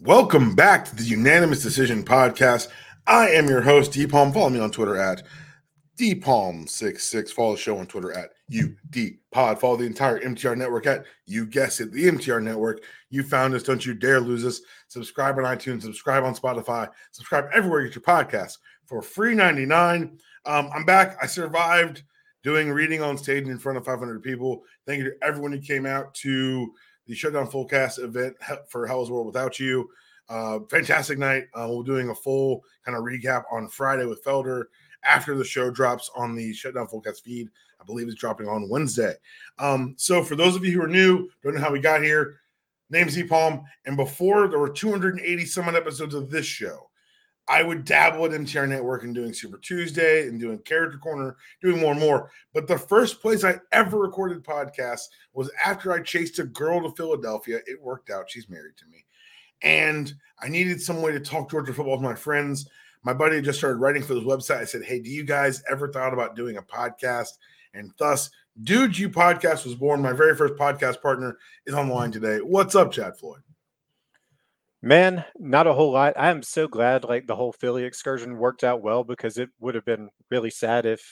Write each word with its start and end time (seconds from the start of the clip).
Welcome 0.00 0.54
back 0.54 0.84
to 0.86 0.96
the 0.96 1.02
Unanimous 1.02 1.62
Decision 1.62 2.04
Podcast. 2.04 2.68
I 3.06 3.30
am 3.30 3.48
your 3.48 3.62
host, 3.62 3.92
DPalm. 3.92 4.32
Follow 4.32 4.50
me 4.50 4.60
on 4.60 4.70
Twitter 4.70 4.96
at 4.96 5.22
DPalm66. 5.98 7.30
Follow 7.30 7.52
the 7.52 7.58
show 7.60 7.78
on 7.78 7.86
Twitter 7.86 8.12
at 8.12 8.30
UDPod. 8.52 9.58
Follow 9.58 9.76
the 9.76 9.84
entire 9.84 10.20
MTR 10.20 10.56
network 10.56 10.86
at, 10.86 11.04
you 11.24 11.46
guess 11.46 11.80
it, 11.80 11.92
the 11.92 12.04
MTR 12.04 12.42
network. 12.42 12.82
You 13.10 13.22
found 13.22 13.54
us. 13.54 13.62
Don't 13.62 13.84
you 13.84 13.94
dare 13.94 14.20
lose 14.20 14.44
us. 14.44 14.60
Subscribe 14.88 15.38
on 15.38 15.44
iTunes, 15.44 15.82
subscribe 15.82 16.24
on 16.24 16.34
Spotify, 16.34 16.88
subscribe 17.12 17.46
everywhere 17.52 17.80
you 17.80 17.88
get 17.88 17.96
your 17.96 18.02
podcasts 18.02 18.58
for 18.84 19.02
free 19.02 19.34
99. 19.34 20.18
Um, 20.44 20.70
I'm 20.74 20.84
back. 20.84 21.16
I 21.22 21.26
survived 21.26 22.02
doing 22.42 22.70
reading 22.70 23.02
on 23.02 23.18
stage 23.18 23.48
in 23.48 23.58
front 23.58 23.76
of 23.76 23.84
500 23.84 24.22
people. 24.22 24.62
Thank 24.86 25.02
you 25.02 25.10
to 25.10 25.16
everyone 25.20 25.50
who 25.50 25.60
came 25.60 25.86
out 25.86 26.14
to 26.14 26.72
the 27.06 27.14
Shutdown 27.14 27.48
Fullcast 27.48 28.02
event 28.02 28.36
for 28.68 28.86
Hell's 28.86 29.10
World 29.10 29.26
Without 29.26 29.58
You. 29.58 29.88
Uh, 30.28 30.60
fantastic 30.70 31.18
night. 31.18 31.44
Uh, 31.54 31.68
we're 31.70 31.84
doing 31.84 32.10
a 32.10 32.14
full 32.14 32.64
kind 32.84 32.96
of 32.96 33.04
recap 33.04 33.44
on 33.52 33.68
Friday 33.68 34.04
with 34.04 34.24
Felder 34.24 34.64
after 35.04 35.36
the 35.36 35.44
show 35.44 35.70
drops 35.70 36.10
on 36.16 36.34
the 36.34 36.52
Shutdown 36.52 36.88
Fullcast 36.88 37.22
feed. 37.22 37.48
I 37.80 37.84
believe 37.84 38.08
it's 38.08 38.16
dropping 38.16 38.48
on 38.48 38.68
Wednesday. 38.68 39.14
Um, 39.58 39.94
so 39.96 40.24
for 40.24 40.34
those 40.34 40.56
of 40.56 40.64
you 40.64 40.72
who 40.72 40.82
are 40.82 40.88
new, 40.88 41.28
don't 41.42 41.54
know 41.54 41.60
how 41.60 41.72
we 41.72 41.78
got 41.78 42.02
here, 42.02 42.40
name's 42.90 43.14
D 43.14 43.22
Palm. 43.22 43.62
And 43.84 43.96
before 43.96 44.48
there 44.48 44.58
were 44.58 44.70
280 44.70 45.44
some 45.44 45.68
episodes 45.74 46.14
of 46.14 46.30
this 46.30 46.46
show. 46.46 46.90
I 47.48 47.62
would 47.62 47.84
dabble 47.84 48.24
at 48.24 48.32
MTR 48.32 48.68
Network 48.68 49.04
and 49.04 49.14
doing 49.14 49.32
Super 49.32 49.58
Tuesday 49.58 50.26
and 50.26 50.40
doing 50.40 50.58
Character 50.58 50.98
Corner, 50.98 51.36
doing 51.62 51.80
more 51.80 51.92
and 51.92 52.00
more. 52.00 52.30
But 52.52 52.66
the 52.66 52.78
first 52.78 53.20
place 53.20 53.44
I 53.44 53.60
ever 53.72 53.98
recorded 53.98 54.42
podcasts 54.42 55.04
was 55.32 55.50
after 55.64 55.92
I 55.92 56.02
chased 56.02 56.40
a 56.40 56.44
girl 56.44 56.82
to 56.82 56.96
Philadelphia. 56.96 57.60
It 57.66 57.80
worked 57.80 58.10
out. 58.10 58.28
She's 58.28 58.48
married 58.48 58.76
to 58.78 58.86
me. 58.86 59.04
And 59.62 60.12
I 60.40 60.48
needed 60.48 60.80
some 60.80 61.02
way 61.02 61.12
to 61.12 61.20
talk 61.20 61.50
Georgia 61.50 61.72
football 61.72 61.96
with 61.96 62.02
my 62.02 62.14
friends. 62.14 62.68
My 63.04 63.14
buddy 63.14 63.40
just 63.40 63.58
started 63.58 63.78
writing 63.78 64.02
for 64.02 64.14
this 64.14 64.24
website. 64.24 64.58
I 64.58 64.64
said, 64.64 64.82
Hey, 64.82 65.00
do 65.00 65.10
you 65.10 65.22
guys 65.22 65.62
ever 65.70 65.92
thought 65.92 66.12
about 66.12 66.34
doing 66.34 66.56
a 66.56 66.62
podcast? 66.62 67.30
And 67.74 67.92
thus, 67.98 68.30
Dude 68.62 68.98
You 68.98 69.08
Podcast 69.08 69.64
was 69.64 69.74
born. 69.74 70.02
My 70.02 70.12
very 70.12 70.34
first 70.34 70.54
podcast 70.54 71.00
partner 71.00 71.38
is 71.66 71.74
on 71.74 71.88
the 71.88 71.94
line 71.94 72.10
today. 72.10 72.38
What's 72.38 72.74
up, 72.74 72.90
Chad 72.90 73.16
Floyd? 73.16 73.42
Man, 74.82 75.24
not 75.38 75.66
a 75.66 75.72
whole 75.72 75.92
lot. 75.92 76.14
I 76.16 76.30
am 76.30 76.42
so 76.42 76.68
glad 76.68 77.04
like 77.04 77.26
the 77.26 77.36
whole 77.36 77.52
Philly 77.52 77.84
excursion 77.84 78.38
worked 78.38 78.62
out 78.62 78.82
well 78.82 79.04
because 79.04 79.38
it 79.38 79.48
would 79.58 79.74
have 79.74 79.84
been 79.84 80.10
really 80.30 80.50
sad 80.50 80.86
if 80.86 81.02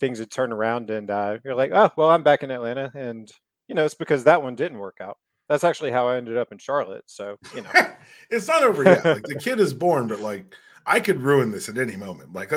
things 0.00 0.18
had 0.18 0.30
turned 0.30 0.52
around 0.52 0.90
and 0.90 1.10
uh, 1.10 1.38
you're 1.44 1.54
like, 1.54 1.72
oh, 1.72 1.90
well, 1.96 2.10
I'm 2.10 2.22
back 2.22 2.42
in 2.42 2.50
Atlanta. 2.50 2.90
And, 2.94 3.30
you 3.68 3.74
know, 3.74 3.84
it's 3.84 3.94
because 3.94 4.24
that 4.24 4.42
one 4.42 4.54
didn't 4.54 4.78
work 4.78 4.98
out. 5.00 5.18
That's 5.48 5.64
actually 5.64 5.90
how 5.90 6.08
I 6.08 6.16
ended 6.16 6.38
up 6.38 6.52
in 6.52 6.58
Charlotte. 6.58 7.04
So, 7.06 7.36
you 7.54 7.62
know, 7.62 7.70
it's 8.30 8.48
not 8.48 8.62
over 8.62 8.82
yet. 8.82 9.04
Like 9.04 9.24
the 9.24 9.38
kid 9.38 9.60
is 9.60 9.74
born, 9.74 10.08
but 10.08 10.20
like 10.20 10.54
I 10.86 11.00
could 11.00 11.20
ruin 11.20 11.50
this 11.50 11.68
at 11.68 11.78
any 11.78 11.96
moment. 11.96 12.32
Like 12.32 12.52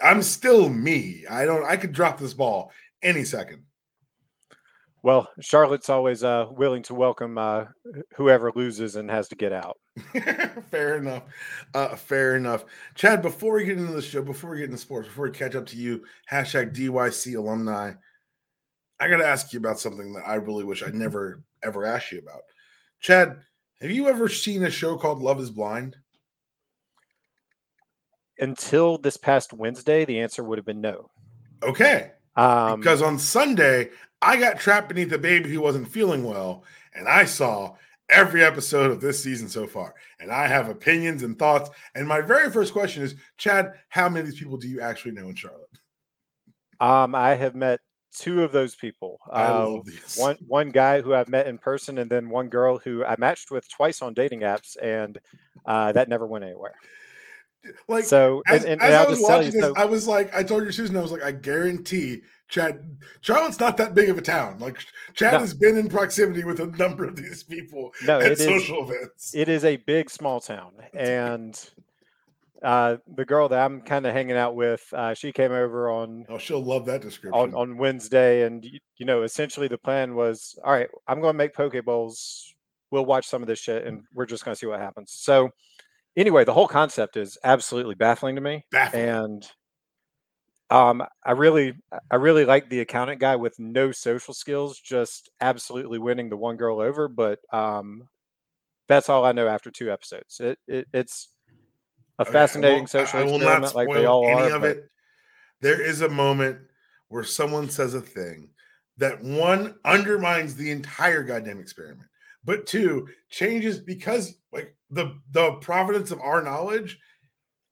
I'm 0.00 0.22
still 0.22 0.68
me. 0.68 1.24
I 1.30 1.44
don't, 1.44 1.64
I 1.64 1.76
could 1.76 1.92
drop 1.92 2.18
this 2.18 2.34
ball 2.34 2.72
any 3.02 3.24
second. 3.24 3.64
Well, 5.04 5.28
Charlotte's 5.38 5.90
always 5.90 6.24
uh, 6.24 6.46
willing 6.50 6.82
to 6.84 6.94
welcome 6.94 7.36
uh, 7.36 7.66
whoever 8.16 8.50
loses 8.56 8.96
and 8.96 9.10
has 9.10 9.28
to 9.28 9.34
get 9.34 9.52
out. 9.52 9.76
fair 10.70 10.96
enough. 10.96 11.24
Uh, 11.74 11.94
fair 11.94 12.36
enough. 12.36 12.64
Chad, 12.94 13.20
before 13.20 13.52
we 13.52 13.66
get 13.66 13.76
into 13.76 13.92
the 13.92 14.00
show, 14.00 14.22
before 14.22 14.48
we 14.48 14.60
get 14.60 14.70
into 14.70 14.78
sports, 14.78 15.06
before 15.06 15.26
we 15.26 15.30
catch 15.30 15.54
up 15.56 15.66
to 15.66 15.76
you, 15.76 16.02
hashtag 16.32 16.74
DYC 16.74 17.36
alumni, 17.36 17.92
I 18.98 19.08
got 19.08 19.18
to 19.18 19.26
ask 19.26 19.52
you 19.52 19.58
about 19.58 19.78
something 19.78 20.14
that 20.14 20.26
I 20.26 20.36
really 20.36 20.64
wish 20.64 20.82
I 20.82 20.88
never, 20.88 21.42
ever 21.62 21.84
asked 21.84 22.10
you 22.10 22.20
about. 22.20 22.40
Chad, 23.00 23.36
have 23.82 23.90
you 23.90 24.08
ever 24.08 24.30
seen 24.30 24.62
a 24.64 24.70
show 24.70 24.96
called 24.96 25.20
Love 25.20 25.38
is 25.38 25.50
Blind? 25.50 25.96
Until 28.38 28.96
this 28.96 29.18
past 29.18 29.52
Wednesday, 29.52 30.06
the 30.06 30.20
answer 30.20 30.42
would 30.42 30.56
have 30.56 30.64
been 30.64 30.80
no. 30.80 31.10
Okay. 31.62 32.12
Um, 32.36 32.80
because 32.80 33.02
on 33.02 33.18
Sunday, 33.18 33.90
I 34.24 34.38
got 34.38 34.58
trapped 34.58 34.88
beneath 34.88 35.12
a 35.12 35.18
baby 35.18 35.50
who 35.50 35.60
wasn't 35.60 35.88
feeling 35.88 36.24
well, 36.24 36.64
and 36.94 37.06
I 37.06 37.26
saw 37.26 37.76
every 38.08 38.42
episode 38.42 38.90
of 38.90 39.00
this 39.00 39.22
season 39.22 39.48
so 39.48 39.66
far. 39.66 39.94
And 40.18 40.30
I 40.30 40.46
have 40.46 40.68
opinions 40.68 41.22
and 41.22 41.38
thoughts. 41.38 41.70
And 41.94 42.08
my 42.08 42.20
very 42.20 42.50
first 42.50 42.72
question 42.72 43.02
is, 43.02 43.14
Chad, 43.36 43.74
how 43.88 44.08
many 44.08 44.20
of 44.20 44.26
these 44.26 44.38
people 44.38 44.56
do 44.56 44.68
you 44.68 44.80
actually 44.80 45.12
know 45.12 45.28
in 45.28 45.34
Charlotte? 45.34 45.68
Um, 46.80 47.14
I 47.14 47.34
have 47.34 47.54
met 47.54 47.80
two 48.16 48.42
of 48.42 48.52
those 48.52 48.74
people. 48.74 49.18
I 49.30 49.42
uh. 49.42 49.80
One 50.16 50.36
one 50.46 50.70
guy 50.70 51.02
who 51.02 51.14
I've 51.14 51.28
met 51.28 51.46
in 51.46 51.58
person, 51.58 51.98
and 51.98 52.10
then 52.10 52.30
one 52.30 52.48
girl 52.48 52.78
who 52.78 53.04
I 53.04 53.16
matched 53.18 53.50
with 53.50 53.68
twice 53.68 54.00
on 54.00 54.14
dating 54.14 54.40
apps, 54.40 54.76
and 54.80 55.18
uh, 55.66 55.92
that 55.92 56.08
never 56.08 56.26
went 56.26 56.44
anywhere. 56.44 56.74
Like 57.88 58.04
so, 58.04 58.42
as, 58.46 58.64
and, 58.64 58.72
and, 58.74 58.82
as 58.82 59.06
I 59.06 59.08
was 59.08 59.20
watching 59.20 59.52
this, 59.52 59.60
so, 59.62 59.74
I 59.76 59.86
was 59.86 60.06
like, 60.06 60.34
I 60.34 60.42
told 60.42 60.64
your 60.64 60.72
Susan, 60.72 60.96
I 60.96 61.00
was 61.00 61.12
like, 61.12 61.22
I 61.22 61.32
guarantee 61.32 62.22
Chad, 62.48 62.98
Charlotte's 63.20 63.58
not 63.58 63.76
that 63.78 63.94
big 63.94 64.10
of 64.10 64.18
a 64.18 64.22
town. 64.22 64.58
Like 64.58 64.78
Chad 65.14 65.34
no. 65.34 65.38
has 65.40 65.54
been 65.54 65.76
in 65.76 65.88
proximity 65.88 66.44
with 66.44 66.60
a 66.60 66.66
number 66.66 67.04
of 67.04 67.16
these 67.16 67.42
people 67.42 67.92
no, 68.06 68.20
at 68.20 68.38
social 68.38 68.84
is, 68.84 68.96
events. 68.96 69.34
It 69.34 69.48
is 69.48 69.64
a 69.64 69.76
big 69.76 70.10
small 70.10 70.40
town, 70.40 70.72
and 70.92 71.58
uh, 72.64 72.96
the 73.14 73.26
girl 73.26 73.48
that 73.48 73.62
I'm 73.62 73.82
kind 73.82 74.06
of 74.06 74.14
hanging 74.14 74.36
out 74.36 74.56
with, 74.56 74.82
uh, 74.94 75.12
she 75.12 75.32
came 75.32 75.52
over 75.52 75.90
on. 75.90 76.24
Oh, 76.30 76.38
she'll 76.38 76.64
love 76.64 76.86
that 76.86 77.02
description 77.02 77.38
on, 77.38 77.54
on 77.54 77.76
Wednesday, 77.76 78.44
and 78.44 78.64
you 78.64 79.06
know, 79.06 79.22
essentially 79.22 79.68
the 79.68 79.78
plan 79.78 80.14
was, 80.14 80.58
all 80.64 80.72
right, 80.72 80.88
I'm 81.06 81.20
going 81.20 81.34
to 81.34 81.38
make 81.38 81.54
poke 81.54 81.74
bowls. 81.84 82.54
We'll 82.90 83.04
watch 83.04 83.26
some 83.26 83.42
of 83.42 83.48
this 83.48 83.58
shit, 83.58 83.86
and 83.86 84.04
we're 84.14 84.24
just 84.26 84.44
going 84.44 84.54
to 84.54 84.58
see 84.58 84.66
what 84.66 84.80
happens. 84.80 85.12
So, 85.12 85.50
anyway, 86.16 86.44
the 86.44 86.54
whole 86.54 86.68
concept 86.68 87.16
is 87.16 87.36
absolutely 87.44 87.96
baffling 87.96 88.36
to 88.36 88.40
me, 88.40 88.64
baffling. 88.70 89.08
and 89.08 89.46
um, 90.70 91.02
I 91.24 91.32
really, 91.32 91.74
I 92.10 92.16
really 92.16 92.44
like 92.44 92.68
the 92.68 92.80
accountant 92.80 93.20
guy 93.20 93.36
with 93.36 93.58
no 93.58 93.92
social 93.92 94.34
skills, 94.34 94.78
just 94.78 95.30
absolutely 95.40 95.98
winning 95.98 96.28
the 96.28 96.36
one 96.36 96.56
girl 96.56 96.80
over. 96.80 97.08
But 97.08 97.40
um, 97.52 98.08
that's 98.88 99.08
all 99.08 99.24
I 99.24 99.32
know 99.32 99.46
after 99.46 99.70
two 99.70 99.92
episodes. 99.92 100.40
It, 100.40 100.58
it 100.66 100.88
it's 100.92 101.28
a 102.18 102.24
fascinating 102.24 102.84
okay, 102.84 103.04
social 103.04 103.34
experiment, 103.34 103.74
like 103.74 103.92
they 103.92 104.06
all 104.06 104.26
are. 104.26 104.58
But... 104.58 104.78
There 105.60 105.80
is 105.80 106.00
a 106.00 106.08
moment 106.08 106.58
where 107.08 107.24
someone 107.24 107.68
says 107.68 107.94
a 107.94 108.00
thing 108.00 108.50
that 108.96 109.22
one 109.22 109.74
undermines 109.84 110.54
the 110.54 110.70
entire 110.70 111.22
goddamn 111.22 111.58
experiment, 111.58 112.08
but 112.44 112.66
two 112.66 113.08
changes 113.30 113.80
because 113.80 114.34
like 114.52 114.74
the 114.90 115.18
the 115.32 115.52
providence 115.54 116.10
of 116.10 116.20
our 116.20 116.42
knowledge 116.42 116.98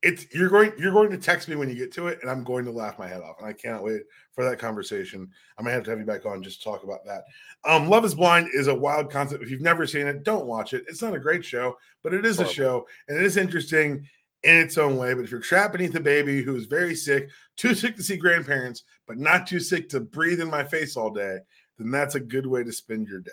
it's 0.02 0.26
you're 0.34 0.48
going 0.48 0.72
you're 0.76 0.92
going 0.92 1.10
to 1.10 1.18
text 1.18 1.48
me 1.48 1.56
when 1.56 1.68
you 1.68 1.74
get 1.74 1.92
to 1.92 2.08
it 2.08 2.18
and 2.22 2.30
i'm 2.30 2.42
going 2.42 2.64
to 2.64 2.70
laugh 2.72 2.98
my 2.98 3.06
head 3.06 3.20
off 3.22 3.38
and 3.38 3.46
i 3.46 3.52
can't 3.52 3.82
wait 3.82 4.02
for 4.32 4.44
that 4.44 4.58
conversation. 4.58 5.30
I 5.58 5.62
might 5.62 5.72
have 5.72 5.84
to 5.84 5.90
have 5.90 5.98
you 5.98 6.06
back 6.06 6.24
on 6.24 6.42
just 6.42 6.62
to 6.62 6.64
talk 6.64 6.84
about 6.84 7.04
that. 7.04 7.24
Um 7.64 7.88
love 7.88 8.04
is 8.04 8.14
blind 8.14 8.48
is 8.54 8.66
a 8.66 8.74
wild 8.74 9.10
concept. 9.10 9.42
If 9.42 9.50
you've 9.50 9.60
never 9.60 9.86
seen 9.86 10.06
it 10.06 10.24
don't 10.24 10.46
watch 10.46 10.72
it. 10.72 10.84
It's 10.88 11.02
not 11.02 11.14
a 11.14 11.20
great 11.20 11.44
show 11.44 11.76
but 12.02 12.14
it 12.14 12.24
is 12.24 12.40
a 12.40 12.48
show 12.48 12.86
and 13.08 13.18
it 13.18 13.24
is 13.24 13.36
interesting 13.36 14.08
in 14.42 14.56
its 14.56 14.76
own 14.78 14.96
way. 14.96 15.14
But 15.14 15.24
if 15.24 15.30
you're 15.30 15.40
trapped 15.40 15.72
beneath 15.74 15.94
a 15.94 16.00
baby 16.00 16.42
who 16.42 16.56
is 16.56 16.64
very 16.66 16.94
sick 16.94 17.30
too 17.56 17.74
sick 17.74 17.94
to 17.96 18.02
see 18.02 18.16
grandparents 18.16 18.84
but 19.06 19.18
not 19.18 19.46
too 19.46 19.60
sick 19.60 19.88
to 19.90 20.00
breathe 20.00 20.40
in 20.40 20.50
my 20.50 20.64
face 20.64 20.96
all 20.96 21.10
day 21.10 21.38
then 21.78 21.90
that's 21.90 22.14
a 22.14 22.20
good 22.20 22.46
way 22.46 22.64
to 22.64 22.72
spend 22.72 23.06
your 23.06 23.20
day. 23.20 23.30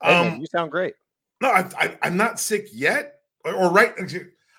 Um 0.00 0.10
hey 0.24 0.30
man, 0.30 0.40
you 0.40 0.46
sound 0.46 0.70
great. 0.70 0.94
no 1.42 1.50
I, 1.50 1.68
I, 1.78 1.98
i'm 2.02 2.16
not 2.16 2.40
sick 2.40 2.68
yet 2.72 3.20
or, 3.44 3.54
or 3.54 3.70
right 3.70 3.94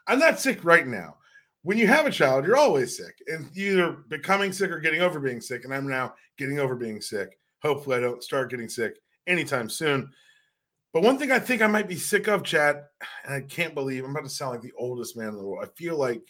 i'm 0.08 0.20
not 0.20 0.40
sick 0.40 0.64
right 0.64 0.86
now 0.88 1.16
when 1.64 1.78
you 1.78 1.88
have 1.88 2.06
a 2.06 2.12
child, 2.12 2.46
you're 2.46 2.58
always 2.58 2.97
sick, 2.97 3.22
and 3.28 3.50
either 3.56 3.92
becoming 4.08 4.52
sick 4.52 4.72
or 4.72 4.80
getting 4.80 5.02
over 5.02 5.20
being 5.20 5.42
sick. 5.42 5.66
And 5.66 5.74
I'm 5.74 5.88
now 5.88 6.14
getting 6.38 6.59
over 6.59 6.75
being 6.75 7.02
sick. 7.02 7.38
Hopefully, 7.62 7.97
I 7.97 8.00
don't 8.00 8.24
start 8.24 8.50
getting 8.50 8.70
sick 8.70 8.96
anytime 9.28 9.70
soon. 9.70 10.09
But 10.94 11.03
one 11.03 11.20
thing 11.20 11.31
I 11.31 11.40
think 11.40 11.62
I 11.62 11.68
might 11.68 11.88
be 11.88 11.97
sick 11.97 12.28
of, 12.28 12.44
Chad, 12.44 12.84
and 13.26 13.34
I 13.34 13.41
can't 13.41 13.76
believe 13.76 14.03
I'm 14.03 14.11
about 14.11 14.23
to 14.23 14.29
sound 14.29 14.53
like 14.53 14.61
the 14.61 14.73
oldest 14.78 15.17
man 15.17 15.29
in 15.29 15.35
the 15.35 15.44
world. 15.44 15.64
I 15.64 15.70
feel 15.78 15.97
like 15.97 16.22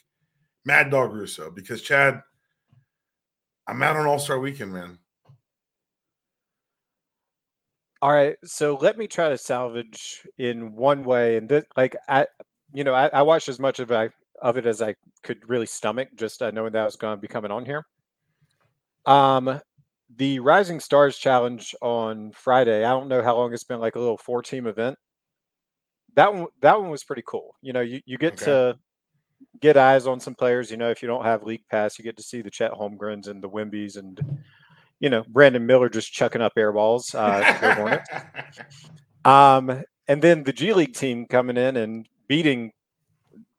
Mad 0.65 0.89
Dog 0.89 1.13
Russo 1.13 1.49
because 1.49 1.81
Chad, 1.81 2.21
I'm 3.67 3.81
out 3.83 3.95
on 3.95 4.07
All 4.07 4.19
Star 4.19 4.39
Weekend, 4.39 4.73
man. 4.73 4.97
All 8.01 8.11
right, 8.11 8.37
so 8.45 8.77
let 8.81 8.97
me 8.97 9.07
try 9.07 9.29
to 9.29 9.37
salvage 9.37 10.25
in 10.37 10.73
one 10.73 11.03
way, 11.03 11.35
and 11.35 11.49
this, 11.49 11.65
like 11.75 11.95
I, 12.07 12.27
you 12.73 12.85
know, 12.85 12.93
I, 12.93 13.07
I 13.07 13.21
watched 13.23 13.49
as 13.49 13.59
much 13.59 13.79
of 13.79 13.91
I 13.91 14.09
of 14.41 14.57
it 14.57 14.65
as 14.65 14.81
I 14.81 14.95
could 15.23 15.47
really 15.49 15.65
stomach, 15.65 16.09
just 16.15 16.41
uh, 16.41 16.51
knowing 16.51 16.73
that 16.73 16.81
I 16.81 16.85
was 16.85 16.95
going 16.95 17.17
to 17.17 17.21
be 17.21 17.27
coming 17.27 17.51
on 17.51 17.65
here. 17.65 17.85
Um, 19.05 19.59
the 20.15 20.39
Rising 20.39 20.79
Stars 20.79 21.17
Challenge 21.17 21.75
on 21.81 22.31
Friday. 22.31 22.83
I 22.83 22.89
don't 22.89 23.07
know 23.07 23.21
how 23.21 23.35
long 23.37 23.53
it's 23.53 23.63
been, 23.63 23.79
like 23.79 23.95
a 23.95 23.99
little 23.99 24.17
four 24.17 24.41
team 24.41 24.67
event. 24.67 24.97
That 26.15 26.33
one, 26.33 26.47
that 26.61 26.79
one 26.79 26.89
was 26.89 27.03
pretty 27.03 27.23
cool. 27.25 27.55
You 27.61 27.73
know, 27.73 27.81
you, 27.81 28.01
you 28.05 28.17
get 28.17 28.33
okay. 28.33 28.45
to 28.45 28.79
get 29.61 29.77
eyes 29.77 30.07
on 30.07 30.19
some 30.19 30.35
players. 30.35 30.71
You 30.71 30.77
know, 30.77 30.89
if 30.89 31.01
you 31.01 31.07
don't 31.07 31.25
have 31.25 31.43
league 31.43 31.63
pass, 31.69 31.99
you 31.99 32.03
get 32.03 32.17
to 32.17 32.23
see 32.23 32.41
the 32.41 32.49
Chet 32.49 32.71
Holmgrens 32.71 33.27
and 33.27 33.43
the 33.43 33.49
Wembies 33.49 33.97
and 33.97 34.19
you 34.99 35.09
know 35.09 35.23
Brandon 35.29 35.65
Miller 35.65 35.87
just 35.87 36.11
chucking 36.11 36.41
up 36.41 36.53
air 36.57 36.73
balls. 36.73 37.13
Uh, 37.13 38.01
Um, 39.25 39.83
and 40.07 40.21
then 40.21 40.43
the 40.43 40.53
G 40.53 40.73
League 40.73 40.93
team 40.93 41.25
coming 41.25 41.57
in 41.57 41.77
and 41.77 42.07
beating 42.27 42.71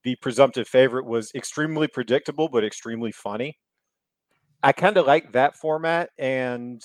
the 0.04 0.16
presumptive 0.16 0.68
favorite 0.68 1.06
was 1.06 1.30
extremely 1.34 1.88
predictable, 1.88 2.48
but 2.48 2.64
extremely 2.64 3.12
funny. 3.12 3.58
I 4.62 4.72
kind 4.72 4.96
of 4.96 5.06
like 5.06 5.32
that 5.32 5.56
format. 5.56 6.10
And, 6.18 6.82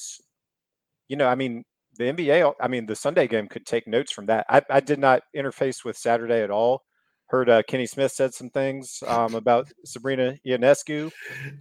you 1.07 1.17
know, 1.17 1.27
I 1.27 1.35
mean, 1.35 1.63
the 1.97 2.05
NBA, 2.05 2.53
I 2.59 2.67
mean, 2.67 2.85
the 2.85 2.95
Sunday 2.95 3.27
game 3.27 3.47
could 3.47 3.65
take 3.65 3.87
notes 3.87 4.11
from 4.11 4.25
that. 4.27 4.45
I, 4.49 4.61
I 4.69 4.79
did 4.79 4.99
not 4.99 5.23
interface 5.35 5.83
with 5.83 5.97
Saturday 5.97 6.41
at 6.41 6.51
all. 6.51 6.83
Heard 7.27 7.49
uh, 7.49 7.63
Kenny 7.63 7.87
Smith 7.87 8.11
said 8.11 8.33
some 8.33 8.49
things 8.49 9.01
um, 9.07 9.33
about 9.33 9.67
Sabrina 9.83 10.37
Ionescu 10.45 11.11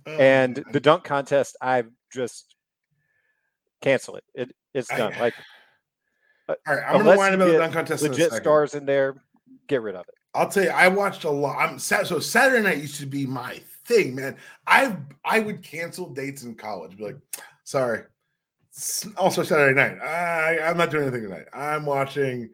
oh, 0.07 0.13
and 0.13 0.63
the 0.73 0.81
dunk 0.81 1.05
contest. 1.05 1.57
I 1.63 1.85
just 2.13 2.55
cancel 3.81 4.17
it. 4.17 4.25
It 4.35 4.53
it's 4.75 4.89
done. 4.89 5.15
I, 5.15 5.21
like, 5.21 5.35
uh, 6.49 6.55
all 6.67 6.75
right, 6.75 6.85
I'm 6.87 6.99
gonna 6.99 7.17
whine 7.17 7.33
about 7.33 7.47
the 7.47 7.57
dunk 7.57 7.73
contest. 7.73 8.03
Legit 8.03 8.33
stars 8.33 8.75
in 8.75 8.85
there. 8.85 9.15
Get 9.67 9.81
rid 9.81 9.95
of 9.95 10.05
it. 10.07 10.15
I'll 10.35 10.49
tell 10.49 10.65
you, 10.65 10.71
I 10.71 10.89
watched 10.89 11.25
a 11.25 11.31
lot. 11.31 11.59
I'm 11.59 11.79
so 11.79 12.19
Saturday 12.19 12.63
night 12.63 12.79
used 12.79 12.99
to 13.01 13.07
be 13.07 13.25
my 13.25 13.61
thing, 13.85 14.15
man. 14.17 14.37
I 14.67 14.97
I 15.25 15.41
would 15.41 15.63
cancel 15.63 16.11
dates 16.11 16.43
in 16.43 16.55
college. 16.57 16.97
Be 16.97 17.05
like, 17.05 17.19
sorry. 17.63 18.03
Also 19.17 19.45
Saturday 19.45 19.75
night. 19.75 20.03
I 20.03 20.59
I'm 20.59 20.77
not 20.77 20.91
doing 20.91 21.05
anything 21.05 21.23
tonight. 21.23 21.47
I'm 21.53 21.87
watching. 21.87 22.51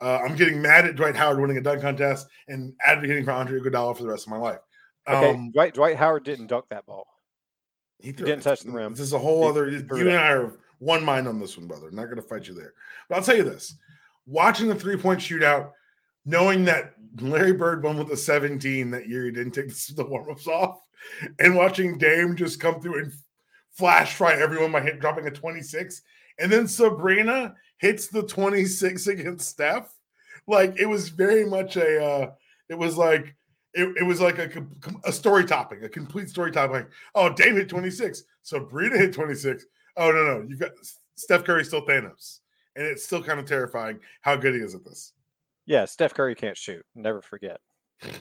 Uh, 0.00 0.18
I'm 0.18 0.36
getting 0.36 0.62
mad 0.62 0.86
at 0.86 0.94
Dwight 0.94 1.16
Howard 1.16 1.40
winning 1.40 1.58
a 1.58 1.60
dunk 1.60 1.80
contest 1.80 2.28
and 2.46 2.72
advocating 2.86 3.24
for 3.24 3.32
Andre 3.32 3.58
Iguodala 3.58 3.96
for 3.96 4.04
the 4.04 4.08
rest 4.08 4.26
of 4.26 4.30
my 4.30 4.36
life. 4.36 4.60
Okay, 5.08 5.30
um, 5.30 5.50
Dwight 5.50 5.74
Dwight 5.74 5.96
Howard 5.96 6.24
didn't 6.24 6.46
dunk 6.46 6.66
that 6.70 6.86
ball. 6.86 7.06
He, 7.98 8.08
he 8.08 8.12
didn't 8.12 8.42
touch 8.42 8.60
the 8.60 8.70
rim. 8.70 8.92
This 8.92 9.00
is 9.00 9.12
a 9.12 9.18
whole 9.18 9.42
he, 9.42 9.48
other. 9.48 9.68
You 9.70 10.08
and 10.08 10.16
I 10.16 10.28
are 10.30 10.52
one 10.78 11.04
mind 11.04 11.26
on 11.26 11.40
this 11.40 11.58
one, 11.58 11.66
brother. 11.66 11.88
I'm 11.88 11.96
not 11.96 12.04
going 12.04 12.16
to 12.16 12.22
fight 12.22 12.46
you 12.46 12.54
there. 12.54 12.74
But 13.08 13.16
I'll 13.16 13.24
tell 13.24 13.36
you 13.36 13.42
this: 13.42 13.74
watching 14.24 14.68
the 14.68 14.74
three 14.74 14.96
point 14.96 15.20
shootout 15.20 15.72
knowing 16.28 16.66
that 16.66 16.92
Larry 17.20 17.54
Bird 17.54 17.82
won 17.82 17.96
with 17.96 18.12
a 18.12 18.16
17 18.16 18.90
that 18.90 19.08
year, 19.08 19.24
he 19.24 19.30
didn't 19.30 19.52
take 19.52 19.74
the 19.96 20.04
warm 20.04 20.30
ups 20.30 20.46
off, 20.46 20.80
and 21.38 21.56
watching 21.56 21.96
Dame 21.96 22.36
just 22.36 22.60
come 22.60 22.80
through 22.80 23.02
and 23.02 23.12
flash 23.72 24.14
fry 24.14 24.34
everyone 24.34 24.72
by 24.72 24.82
hit, 24.82 25.00
dropping 25.00 25.26
a 25.26 25.30
26, 25.30 26.02
and 26.38 26.52
then 26.52 26.68
Sabrina 26.68 27.54
hits 27.78 28.08
the 28.08 28.22
26 28.22 29.06
against 29.06 29.48
Steph. 29.48 29.92
Like 30.46 30.78
it 30.78 30.86
was 30.86 31.08
very 31.08 31.44
much 31.44 31.76
a, 31.76 32.04
uh, 32.04 32.30
it 32.68 32.76
was 32.76 32.96
like, 32.96 33.34
it, 33.74 33.96
it 33.96 34.04
was 34.04 34.20
like 34.20 34.38
a, 34.38 34.50
a 35.04 35.12
story 35.12 35.44
topping, 35.44 35.84
a 35.84 35.88
complete 35.88 36.28
story 36.28 36.50
topping. 36.50 36.76
Like, 36.76 36.90
oh, 37.14 37.32
Dame 37.32 37.56
hit 37.56 37.68
26, 37.68 38.22
Sabrina 38.42 38.98
hit 38.98 39.14
26. 39.14 39.64
Oh, 39.96 40.10
no, 40.10 40.24
no, 40.24 40.46
you've 40.48 40.60
got 40.60 40.72
Steph 41.14 41.44
Curry 41.44 41.64
still 41.64 41.84
Thanos. 41.84 42.40
And 42.76 42.86
it's 42.86 43.04
still 43.04 43.22
kind 43.22 43.40
of 43.40 43.46
terrifying 43.46 43.98
how 44.20 44.36
good 44.36 44.54
he 44.54 44.60
is 44.60 44.74
at 44.74 44.84
this. 44.84 45.12
Yeah, 45.68 45.84
Steph 45.84 46.14
Curry 46.14 46.34
can't 46.34 46.56
shoot. 46.56 46.82
Never 46.94 47.20
forget. 47.20 47.60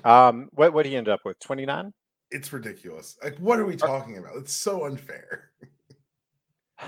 Um, 0.03 0.49
what 0.51 0.73
what 0.73 0.85
he 0.85 0.97
end 0.97 1.07
up 1.07 1.21
with? 1.23 1.39
Twenty 1.39 1.65
nine. 1.65 1.93
It's 2.29 2.51
ridiculous. 2.51 3.17
Like, 3.23 3.37
what 3.37 3.57
are 3.57 3.65
we 3.65 3.77
talking 3.77 4.17
about? 4.17 4.35
It's 4.35 4.51
so 4.51 4.85
unfair. 4.85 5.51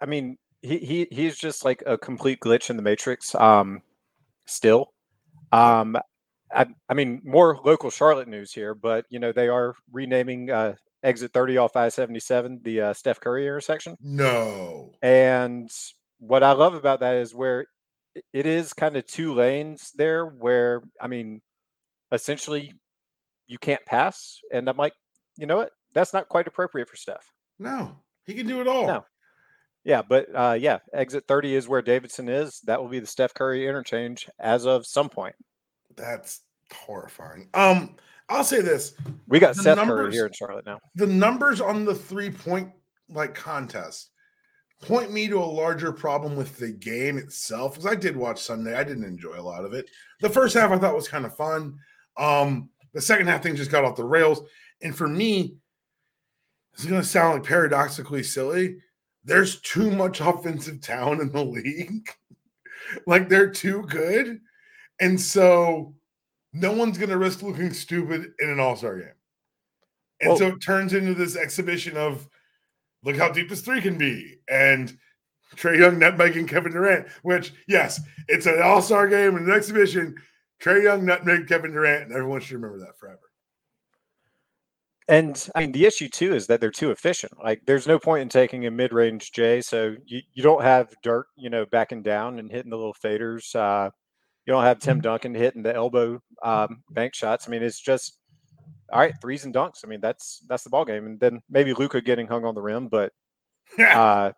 I 0.00 0.06
mean, 0.06 0.38
he 0.62 0.78
he 0.78 1.08
he's 1.10 1.36
just 1.36 1.64
like 1.64 1.82
a 1.84 1.98
complete 1.98 2.38
glitch 2.38 2.70
in 2.70 2.76
the 2.76 2.82
matrix. 2.82 3.34
Um, 3.34 3.82
still, 4.46 4.92
um, 5.50 5.96
I 6.52 6.66
I 6.88 6.94
mean, 6.94 7.20
more 7.24 7.58
local 7.64 7.90
Charlotte 7.90 8.28
news 8.28 8.52
here, 8.52 8.72
but 8.72 9.04
you 9.10 9.18
know 9.18 9.32
they 9.32 9.48
are 9.48 9.74
renaming 9.90 10.48
uh, 10.48 10.74
exit 11.02 11.32
thirty 11.32 11.56
off 11.56 11.74
I 11.74 11.88
seventy 11.88 12.20
seven 12.20 12.60
the 12.62 12.82
uh, 12.82 12.92
Steph 12.92 13.18
Curry 13.18 13.42
intersection. 13.42 13.96
No. 14.00 14.92
And 15.02 15.68
what 16.18 16.44
I 16.44 16.52
love 16.52 16.74
about 16.74 17.00
that 17.00 17.16
is 17.16 17.34
where 17.34 17.66
it 18.32 18.46
is 18.46 18.72
kind 18.72 18.96
of 18.96 19.06
two 19.06 19.34
lanes 19.34 19.92
there 19.94 20.26
where 20.26 20.82
I 21.00 21.06
mean, 21.06 21.40
essentially 22.12 22.72
you 23.46 23.58
can't 23.58 23.84
pass. 23.84 24.40
And 24.52 24.68
I'm 24.68 24.76
like, 24.76 24.94
you 25.36 25.46
know 25.46 25.56
what? 25.56 25.70
That's 25.94 26.12
not 26.12 26.28
quite 26.28 26.46
appropriate 26.46 26.88
for 26.88 26.96
Steph. 26.96 27.32
No, 27.58 27.96
he 28.24 28.34
can 28.34 28.46
do 28.46 28.60
it 28.60 28.68
all. 28.68 28.86
No. 28.86 29.04
Yeah, 29.84 30.02
but 30.02 30.26
uh, 30.34 30.56
yeah, 30.58 30.78
exit 30.92 31.24
30 31.28 31.54
is 31.54 31.68
where 31.68 31.80
Davidson 31.80 32.28
is. 32.28 32.60
That 32.64 32.80
will 32.82 32.88
be 32.88 32.98
the 32.98 33.06
Steph 33.06 33.34
Curry 33.34 33.68
interchange 33.68 34.28
as 34.40 34.66
of 34.66 34.84
some 34.84 35.08
point. 35.08 35.36
That's 35.94 36.40
horrifying. 36.72 37.48
Um, 37.54 37.94
I'll 38.28 38.42
say 38.42 38.60
this: 38.60 38.94
we 39.28 39.38
got 39.38 39.54
Seth 39.54 39.76
numbers, 39.76 40.06
Curry 40.06 40.12
here 40.12 40.26
in 40.26 40.32
Charlotte 40.32 40.66
now. 40.66 40.80
The 40.96 41.06
numbers 41.06 41.60
on 41.60 41.84
the 41.84 41.94
three 41.94 42.30
point 42.30 42.72
like 43.08 43.34
contest 43.34 44.10
point 44.82 45.12
me 45.12 45.26
to 45.28 45.38
a 45.38 45.44
larger 45.44 45.92
problem 45.92 46.36
with 46.36 46.56
the 46.58 46.70
game 46.70 47.18
itself 47.18 47.74
because 47.74 47.90
I 47.90 47.94
did 47.94 48.16
watch 48.16 48.42
Sunday. 48.42 48.74
I 48.74 48.84
didn't 48.84 49.04
enjoy 49.04 49.38
a 49.38 49.42
lot 49.42 49.64
of 49.64 49.72
it. 49.72 49.88
The 50.20 50.30
first 50.30 50.54
half 50.54 50.70
I 50.70 50.78
thought 50.78 50.94
was 50.94 51.08
kind 51.08 51.24
of 51.24 51.36
fun. 51.36 51.78
Um, 52.16 52.70
the 52.92 53.00
second 53.00 53.26
half 53.26 53.42
things 53.42 53.58
just 53.58 53.70
got 53.70 53.84
off 53.84 53.96
the 53.96 54.04
rails. 54.04 54.42
And 54.82 54.94
for 54.94 55.08
me, 55.08 55.56
it's 56.74 56.84
going 56.84 57.00
to 57.00 57.06
sound 57.06 57.34
like 57.34 57.48
paradoxically 57.48 58.22
silly. 58.22 58.76
There's 59.24 59.60
too 59.62 59.90
much 59.90 60.20
offensive 60.20 60.80
talent 60.80 61.20
in 61.20 61.32
the 61.32 61.44
league. 61.44 62.08
like 63.06 63.28
they're 63.28 63.50
too 63.50 63.82
good. 63.82 64.40
And 65.00 65.20
so 65.20 65.94
no 66.52 66.72
one's 66.72 66.98
going 66.98 67.10
to 67.10 67.18
risk 67.18 67.42
looking 67.42 67.72
stupid 67.72 68.32
in 68.40 68.50
an 68.50 68.60
all 68.60 68.76
star 68.76 68.98
game. 68.98 69.08
And 70.20 70.30
well, 70.30 70.38
so 70.38 70.46
it 70.48 70.60
turns 70.60 70.94
into 70.94 71.14
this 71.14 71.36
exhibition 71.36 71.96
of 71.96 72.28
look 73.06 73.16
how 73.16 73.30
deep 73.30 73.48
this 73.48 73.62
three 73.62 73.80
can 73.80 73.96
be. 73.96 74.40
And 74.48 74.96
Trae 75.54 75.78
Young 75.78 75.98
nutmegging 75.98 76.48
Kevin 76.48 76.72
Durant, 76.72 77.06
which, 77.22 77.52
yes, 77.68 78.00
it's 78.28 78.46
an 78.46 78.60
all 78.60 78.82
star 78.82 79.08
game 79.08 79.36
and 79.36 79.46
an 79.46 79.54
exhibition. 79.54 80.16
Trae 80.60 80.82
Young 80.82 81.06
nutmeg 81.06 81.46
Kevin 81.46 81.72
Durant, 81.72 82.04
and 82.04 82.12
everyone 82.12 82.40
should 82.40 82.54
remember 82.54 82.78
that 82.80 82.98
forever. 82.98 83.20
And 85.08 85.48
I 85.54 85.60
mean, 85.60 85.72
the 85.72 85.86
issue 85.86 86.08
too 86.08 86.34
is 86.34 86.48
that 86.48 86.60
they're 86.60 86.72
too 86.72 86.90
efficient. 86.90 87.32
Like, 87.42 87.62
there's 87.64 87.86
no 87.86 87.98
point 87.98 88.22
in 88.22 88.28
taking 88.28 88.66
a 88.66 88.70
mid 88.72 88.92
range 88.92 89.30
J. 89.30 89.60
So 89.60 89.94
you, 90.04 90.20
you 90.34 90.42
don't 90.42 90.62
have 90.62 90.92
Dirk, 91.04 91.28
you 91.36 91.48
know, 91.48 91.64
backing 91.64 92.02
down 92.02 92.40
and 92.40 92.50
hitting 92.50 92.70
the 92.70 92.76
little 92.76 92.96
faders. 93.02 93.54
Uh, 93.54 93.90
you 94.46 94.52
don't 94.52 94.64
have 94.64 94.80
Tim 94.80 94.96
mm-hmm. 94.96 95.02
Duncan 95.02 95.34
hitting 95.34 95.62
the 95.62 95.74
elbow 95.74 96.20
um, 96.42 96.82
bank 96.90 97.14
shots. 97.14 97.46
I 97.46 97.50
mean, 97.50 97.62
it's 97.62 97.80
just 97.80 98.18
all 98.92 99.00
right, 99.00 99.14
threes 99.20 99.44
and 99.44 99.54
dunks. 99.54 99.84
I 99.84 99.88
mean, 99.88 100.00
that's 100.00 100.44
that's 100.48 100.64
the 100.64 100.70
ball 100.70 100.84
game, 100.84 101.06
and 101.06 101.20
then 101.20 101.40
maybe 101.50 101.72
Luka 101.74 102.00
getting 102.00 102.26
hung 102.26 102.44
on 102.44 102.54
the 102.54 102.62
rim. 102.62 102.88
But 102.88 103.12
uh, 103.78 104.32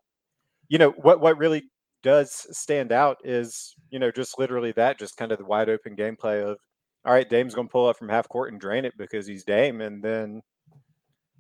you 0.69 0.79
know 0.79 0.91
what? 0.91 1.21
What 1.21 1.39
really 1.39 1.65
does 2.03 2.47
stand 2.57 2.93
out 2.93 3.19
is 3.25 3.75
you 3.91 3.99
know 3.99 4.11
just 4.11 4.39
literally 4.39 4.73
that, 4.73 4.99
just 4.99 5.17
kind 5.17 5.33
of 5.33 5.39
the 5.39 5.45
wide 5.45 5.69
open 5.69 5.97
gameplay 5.97 6.43
of 6.43 6.59
all 7.05 7.13
right, 7.13 7.29
Dame's 7.29 7.55
going 7.55 7.69
to 7.69 7.73
pull 7.73 7.89
up 7.89 7.97
from 7.97 8.09
half 8.09 8.29
court 8.29 8.53
and 8.53 8.61
drain 8.61 8.85
it 8.85 8.95
because 8.99 9.27
he's 9.27 9.45
Dame, 9.45 9.81
and 9.81 10.03
then 10.03 10.43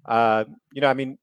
uh, 0.07 0.45
you 0.73 0.81
know, 0.81 0.89
I 0.89 0.95
mean, 0.95 1.19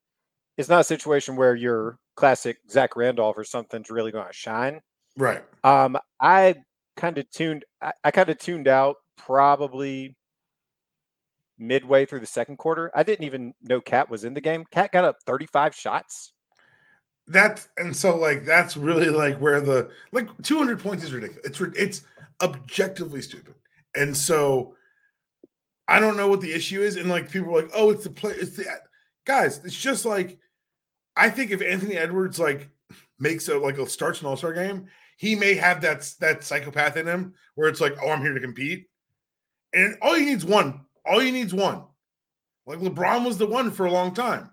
it's 0.58 0.70
not 0.70 0.82
a 0.82 0.86
situation 0.86 1.36
where 1.36 1.56
your 1.56 1.98
classic 2.16 2.58
Zach 2.70 2.96
Randolph 2.96 3.38
or 3.38 3.44
something's 3.44 3.90
really 3.90 4.12
going 4.12 4.28
to 4.28 4.34
shine. 4.34 4.82
Right. 5.18 5.44
Um, 5.64 5.98
I 6.22 6.56
kind 6.96 7.18
of 7.18 7.30
tuned. 7.32 7.66
I, 7.82 7.94
I 8.04 8.12
kind 8.12 8.30
of 8.30 8.38
tuned 8.38 8.68
out 8.68 8.98
probably 9.18 10.16
midway 11.58 12.06
through 12.06 12.20
the 12.20 12.26
second 12.26 12.58
quarter. 12.58 12.92
I 12.94 13.04
didn't 13.04 13.26
even 13.26 13.54
know 13.62 13.82
Cat 13.82 14.10
was 14.10 14.24
in 14.24 14.34
the 14.34 14.42
game. 14.42 14.66
Cat 14.72 14.92
got 14.92 15.06
up 15.06 15.18
35 15.26 15.76
shots. 15.76 16.34
That 17.28 17.68
and 17.78 17.96
so 17.96 18.16
like 18.16 18.46
that's 18.46 18.78
really 18.78 19.10
like 19.10 19.40
where 19.40 19.60
the 19.60 19.90
like 20.12 20.30
200 20.44 20.80
points 20.80 21.04
is 21.04 21.12
ridiculous. 21.12 21.46
It's 21.46 21.62
it's 21.76 22.02
objectively 22.42 23.22
stupid. 23.22 23.56
And 23.96 24.16
so 24.16 24.76
I 25.88 26.00
don't 26.00 26.18
know 26.18 26.28
what 26.28 26.42
the 26.42 26.54
issue 26.54 26.82
is. 26.82 26.98
And 26.98 27.10
like 27.10 27.32
people 27.32 27.50
are 27.58 27.64
like, 27.64 27.72
oh, 27.74 27.90
it's 27.90 28.04
the 28.04 28.12
play. 28.12 28.34
It's 28.34 28.56
the 28.56 28.66
guys. 29.26 29.60
It's 29.64 29.76
just 29.76 30.06
like 30.06 30.38
I 31.16 31.30
think 31.30 31.52
if 31.52 31.62
Anthony 31.62 31.98
Edwards 31.98 32.38
like 32.38 32.70
makes 33.20 33.48
a 33.48 33.58
like 33.58 33.80
a 33.80 33.88
starts 33.88 34.22
an 34.22 34.28
All 34.28 34.38
Star 34.38 34.54
game, 34.54 34.88
he 35.18 35.34
may 35.34 35.56
have 35.56 35.82
that 35.82 36.08
that 36.20 36.44
psychopath 36.44 36.98
in 36.98 37.08
him 37.08 37.34
where 37.56 37.70
it's 37.70 37.82
like, 37.82 37.96
oh, 38.04 38.10
I'm 38.10 38.22
here 38.22 38.34
to 38.34 38.40
compete. 38.40 38.88
And 39.74 39.98
all 40.02 40.14
he 40.14 40.26
needs 40.26 40.46
one 40.46 40.85
all 41.08 41.22
you 41.22 41.32
need 41.32 41.48
is 41.48 41.54
one. 41.54 41.84
Like 42.66 42.80
LeBron 42.80 43.26
was 43.26 43.38
the 43.38 43.46
one 43.46 43.72
for 43.72 43.86
a 43.86 43.92
long 43.92 44.14
time. 44.14 44.50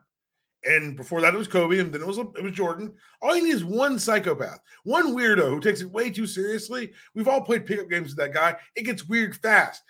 And 0.65 0.97
before 0.97 1.21
that, 1.21 1.35
it 1.35 1.39
was 1.39 1.49
Kobe, 1.49 1.79
and 1.79 1.93
then 1.93 2.03
it 2.03 2.07
was 2.07 2.19
it 2.19 2.43
was 2.43 2.53
Jordan. 2.53 2.93
All 3.21 3.37
you 3.37 3.43
need 3.43 3.55
is 3.55 3.65
one 3.65 3.99
psychopath, 3.99 4.61
one 4.85 5.13
weirdo 5.13 5.49
who 5.49 5.61
takes 5.61 5.81
it 5.81 5.91
way 5.91 6.09
too 6.09 6.27
seriously. 6.27 6.93
We've 7.15 7.27
all 7.27 7.41
played 7.41 7.67
pickup 7.67 7.91
games 7.91 8.11
with 8.11 8.19
that 8.19 8.33
guy. 8.33 8.57
It 8.77 8.85
gets 8.85 9.09
weird 9.09 9.35
fast. 9.35 9.83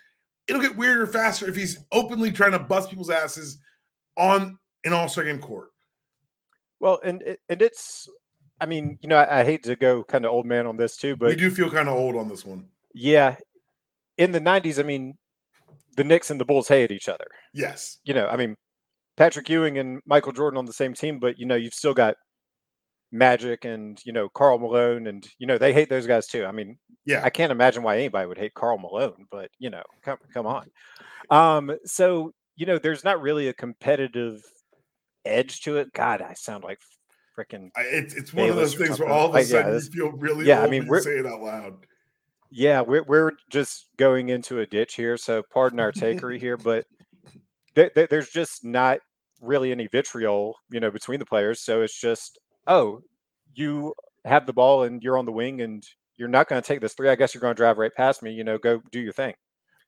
It'll 0.47 0.61
get 0.61 0.75
weirder 0.75 1.05
faster 1.05 1.47
if 1.47 1.55
he's 1.55 1.85
openly 1.91 2.31
trying 2.31 2.53
to 2.53 2.59
bust 2.59 2.89
people's 2.89 3.11
asses 3.11 3.59
on 4.17 4.57
an 4.83 4.93
All 4.93 5.07
Star 5.07 5.23
game 5.25 5.39
court. 5.39 5.69
Well, 6.79 6.99
and 7.03 7.23
and 7.49 7.61
it's, 7.61 8.09
I 8.59 8.65
mean, 8.65 8.97
you 9.01 9.09
know, 9.09 9.17
I, 9.17 9.41
I 9.41 9.43
hate 9.43 9.63
to 9.63 9.75
go 9.75 10.03
kind 10.03 10.25
of 10.25 10.31
old 10.31 10.47
man 10.47 10.65
on 10.65 10.75
this 10.75 10.97
too, 10.97 11.15
but 11.15 11.29
we 11.29 11.35
do 11.35 11.51
feel 11.51 11.69
kind 11.69 11.87
of 11.87 11.95
old 11.95 12.15
on 12.15 12.27
this 12.27 12.45
one. 12.45 12.65
Yeah, 12.95 13.35
in 14.17 14.31
the 14.31 14.41
'90s, 14.41 14.79
I 14.79 14.83
mean, 14.83 15.17
the 15.95 16.03
Knicks 16.03 16.29
and 16.29 16.39
the 16.39 16.45
Bulls 16.45 16.67
hate 16.67 16.91
each 16.91 17.07
other. 17.09 17.27
Yes. 17.53 17.99
You 18.03 18.13
know, 18.13 18.27
I 18.27 18.37
mean, 18.37 18.55
Patrick 19.17 19.47
Ewing 19.49 19.77
and 19.77 20.01
Michael 20.05 20.31
Jordan 20.31 20.57
on 20.57 20.65
the 20.65 20.73
same 20.73 20.93
team, 20.93 21.19
but 21.19 21.37
you 21.37 21.45
know, 21.45 21.55
you've 21.55 21.73
still 21.73 21.93
got 21.93 22.15
Magic 23.11 23.63
and 23.63 23.99
you 24.05 24.11
know 24.11 24.27
Karl 24.29 24.57
Malone 24.57 25.05
and 25.05 25.27
you 25.37 25.45
know 25.45 25.59
they 25.59 25.71
hate 25.71 25.87
those 25.89 26.07
guys 26.07 26.25
too. 26.25 26.45
I 26.45 26.51
mean, 26.51 26.77
Yeah. 27.05 27.21
I 27.23 27.29
can't 27.29 27.51
imagine 27.51 27.83
why 27.83 27.97
anybody 27.97 28.25
would 28.27 28.39
hate 28.39 28.55
Karl 28.55 28.79
Malone, 28.79 29.27
but 29.29 29.49
you 29.59 29.69
know, 29.69 29.83
come 30.03 30.17
come 30.33 30.47
on. 30.47 30.65
Um, 31.29 31.77
so 31.85 32.31
you 32.55 32.65
know, 32.65 32.79
there's 32.79 33.03
not 33.03 33.21
really 33.21 33.47
a 33.49 33.53
competitive 33.53 34.41
edge 35.25 35.61
to 35.61 35.77
it. 35.77 35.93
God, 35.93 36.21
I 36.23 36.33
sound 36.33 36.63
like 36.63 36.79
freaking 37.37 37.69
It's 37.77 38.15
it's 38.15 38.33
one 38.33 38.49
of 38.49 38.55
those 38.55 38.73
things 38.75 38.99
where 38.99 39.09
all 39.09 39.25
of 39.27 39.31
a 39.31 39.33
Like, 39.39 39.45
yeah, 39.47 39.61
sudden 39.61 39.73
you 39.75 39.79
feel 39.81 40.11
really 40.13 40.45
yeah, 40.47 40.61
I 40.63 40.67
mean, 40.67 40.87
we're- 40.87 40.99
you 40.99 41.03
say 41.03 41.17
it 41.19 41.25
out 41.27 41.41
loud. 41.41 41.85
Yeah, 42.55 42.81
we're 42.81 43.03
we're 43.03 43.31
just 43.49 43.87
going 43.97 44.29
into 44.29 44.59
a 44.59 44.65
ditch 44.67 44.93
here, 44.93 45.17
so 45.17 45.41
pardon 45.51 45.79
our 45.79 45.91
takery 45.91 46.39
here, 46.39 46.55
but 46.71 46.85
th- 47.75 47.93
th- 47.95 48.09
there's 48.09 48.29
just 48.29 48.63
not 48.63 48.99
really 49.41 49.71
any 49.71 49.87
vitriol, 49.87 50.55
you 50.71 50.79
know, 50.79 50.91
between 50.91 51.19
the 51.19 51.25
players. 51.25 51.61
So 51.61 51.81
it's 51.81 51.99
just, 51.99 52.39
oh, 52.67 53.01
you 53.55 53.93
have 54.23 54.45
the 54.45 54.53
ball 54.53 54.83
and 54.83 55.01
you're 55.03 55.17
on 55.17 55.25
the 55.25 55.31
wing 55.31 55.61
and 55.61 55.83
you're 56.15 56.29
not 56.29 56.47
going 56.47 56.61
to 56.61 56.65
take 56.65 56.79
this 56.79 56.93
three. 56.93 57.09
I 57.09 57.15
guess 57.15 57.33
you're 57.33 57.41
going 57.41 57.55
to 57.55 57.59
drive 57.59 57.77
right 57.77 57.93
past 57.93 58.21
me. 58.23 58.31
You 58.31 58.43
know, 58.43 58.57
go 58.57 58.81
do 58.91 59.01
your 59.01 59.11
thing. 59.13 59.33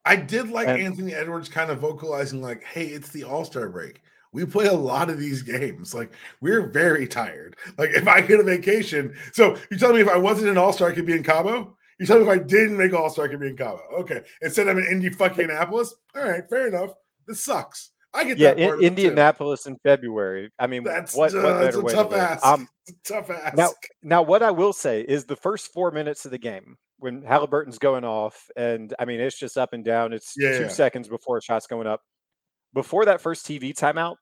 I 0.03 0.15
did 0.15 0.49
like 0.49 0.67
And- 0.67 0.81
Anthony 0.81 1.13
Edwards 1.13 1.49
kind 1.49 1.69
of 1.71 1.79
vocalizing, 1.79 2.41
like, 2.41 2.63
hey, 2.63 2.87
it's 2.87 3.09
the 3.09 3.23
All 3.23 3.45
Star 3.45 3.69
break. 3.69 4.01
We 4.33 4.43
play 4.45 4.65
a 4.65 4.73
lot 4.73 5.09
of 5.09 5.17
these 5.17 5.41
games. 5.43 5.93
Like, 5.93 6.11
we're 6.41 6.67
very 6.67 7.07
tired. 7.07 7.55
Like, 7.77 7.91
if 7.91 8.07
I 8.07 8.19
get 8.19 8.39
a 8.39 8.43
vacation, 8.43 9.15
so 9.31 9.55
you 9.71 9.77
telling 9.77 9.95
me 9.95 10.01
if 10.01 10.09
I 10.09 10.17
wasn't 10.17 10.49
an 10.49 10.57
All 10.57 10.73
Star, 10.73 10.89
I 10.89 10.93
could 10.93 11.05
be 11.05 11.13
in 11.13 11.23
Cabo? 11.23 11.77
You 11.99 12.05
tell 12.05 12.17
me 12.17 12.23
if 12.23 12.29
I 12.29 12.37
didn't 12.37 12.77
make 12.77 12.93
All 12.93 13.09
Star, 13.09 13.25
I 13.25 13.27
could 13.29 13.39
be 13.39 13.47
in 13.47 13.57
Cabo? 13.57 13.79
Okay. 13.99 14.21
Instead, 14.41 14.67
I'm 14.67 14.77
in 14.77 14.85
Indy 14.85 15.09
fucking 15.09 15.45
Annapolis. 15.45 15.95
All 16.15 16.23
right, 16.23 16.43
fair 16.49 16.67
enough. 16.67 16.91
This 17.27 17.41
sucks. 17.41 17.91
I 18.13 18.23
get 18.25 18.37
Yeah, 18.37 18.53
that 18.53 18.63
part 18.63 18.73
in, 18.75 18.79
too. 18.81 18.85
Indianapolis 18.87 19.65
in 19.65 19.77
February. 19.83 20.51
I 20.59 20.67
mean, 20.67 20.83
That's 20.83 21.15
what, 21.15 21.33
uh, 21.35 21.41
what 21.41 21.59
better 21.59 21.81
way 21.81 21.91
to 21.91 21.95
tough 21.97 22.11
it? 22.13 22.17
ask. 22.17 22.45
Um, 22.45 22.67
It's 22.87 23.09
a 23.09 23.13
tough 23.13 23.29
ask. 23.29 23.57
Now, 23.57 23.69
now, 24.03 24.21
what 24.21 24.43
I 24.43 24.51
will 24.51 24.73
say 24.73 25.01
is 25.01 25.25
the 25.25 25.35
first 25.35 25.71
four 25.73 25.91
minutes 25.91 26.25
of 26.25 26.31
the 26.31 26.37
game 26.37 26.77
when 26.99 27.23
Halliburton's 27.23 27.77
going 27.77 28.05
off, 28.05 28.49
and 28.55 28.93
I 28.99 29.05
mean 29.05 29.19
it's 29.19 29.37
just 29.37 29.57
up 29.57 29.73
and 29.73 29.83
down. 29.83 30.13
It's 30.13 30.33
Yeah, 30.37 30.57
two 30.57 30.63
yeah. 30.63 30.69
seconds 30.69 31.07
before 31.09 31.37
a 31.37 31.41
shot's 31.41 31.67
going 31.67 31.87
up. 31.87 32.01
Before 32.73 33.05
that 33.05 33.21
first 33.21 33.45
TV 33.45 33.73
timeout, 33.73 34.15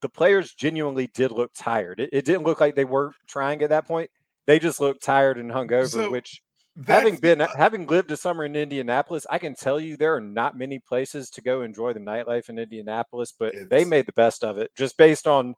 the 0.00 0.08
players 0.08 0.54
genuinely 0.54 1.08
did 1.08 1.30
look 1.32 1.50
tired. 1.56 1.98
It, 2.00 2.10
it 2.12 2.24
didn't 2.24 2.42
look 2.44 2.60
like 2.60 2.74
they 2.76 2.84
were 2.84 3.12
trying 3.28 3.62
at 3.62 3.70
that 3.70 3.86
point. 3.86 4.10
They 4.46 4.58
just 4.58 4.80
looked 4.80 5.02
tired 5.02 5.38
and 5.38 5.50
hungover. 5.50 5.88
So, 5.88 6.10
which, 6.10 6.40
That's 6.74 7.02
having 7.02 7.16
been 7.20 7.40
having 7.40 7.86
lived 7.86 8.10
a 8.12 8.16
summer 8.16 8.44
in 8.44 8.56
Indianapolis, 8.56 9.26
I 9.28 9.38
can 9.38 9.54
tell 9.54 9.78
you 9.78 9.96
there 9.96 10.14
are 10.16 10.20
not 10.20 10.56
many 10.56 10.78
places 10.78 11.28
to 11.30 11.42
go 11.42 11.62
enjoy 11.62 11.92
the 11.92 12.00
nightlife 12.00 12.48
in 12.48 12.58
Indianapolis. 12.58 13.32
But 13.38 13.54
they 13.68 13.84
made 13.84 14.06
the 14.06 14.12
best 14.12 14.42
of 14.42 14.58
it 14.58 14.70
just 14.76 14.96
based 14.96 15.26
on 15.26 15.54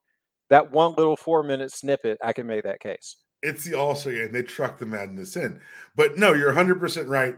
that 0.51 0.73
one 0.73 0.95
little 0.95 1.17
four 1.17 1.43
minute 1.43 1.73
snippet. 1.73 2.19
I 2.23 2.33
can 2.33 2.47
make 2.47 2.65
that 2.65 2.81
case. 2.81 3.17
it's 3.43 3.65
the 3.65 3.75
All 3.75 3.95
Star 3.95 4.13
game. 4.13 4.33
They 4.33 4.43
truck 4.43 4.79
the 4.79 4.87
madness 4.87 5.37
in. 5.37 5.61
But 5.95 6.19
no, 6.19 6.33
you're 6.33 6.53
100% 6.53 7.09
right. 7.09 7.37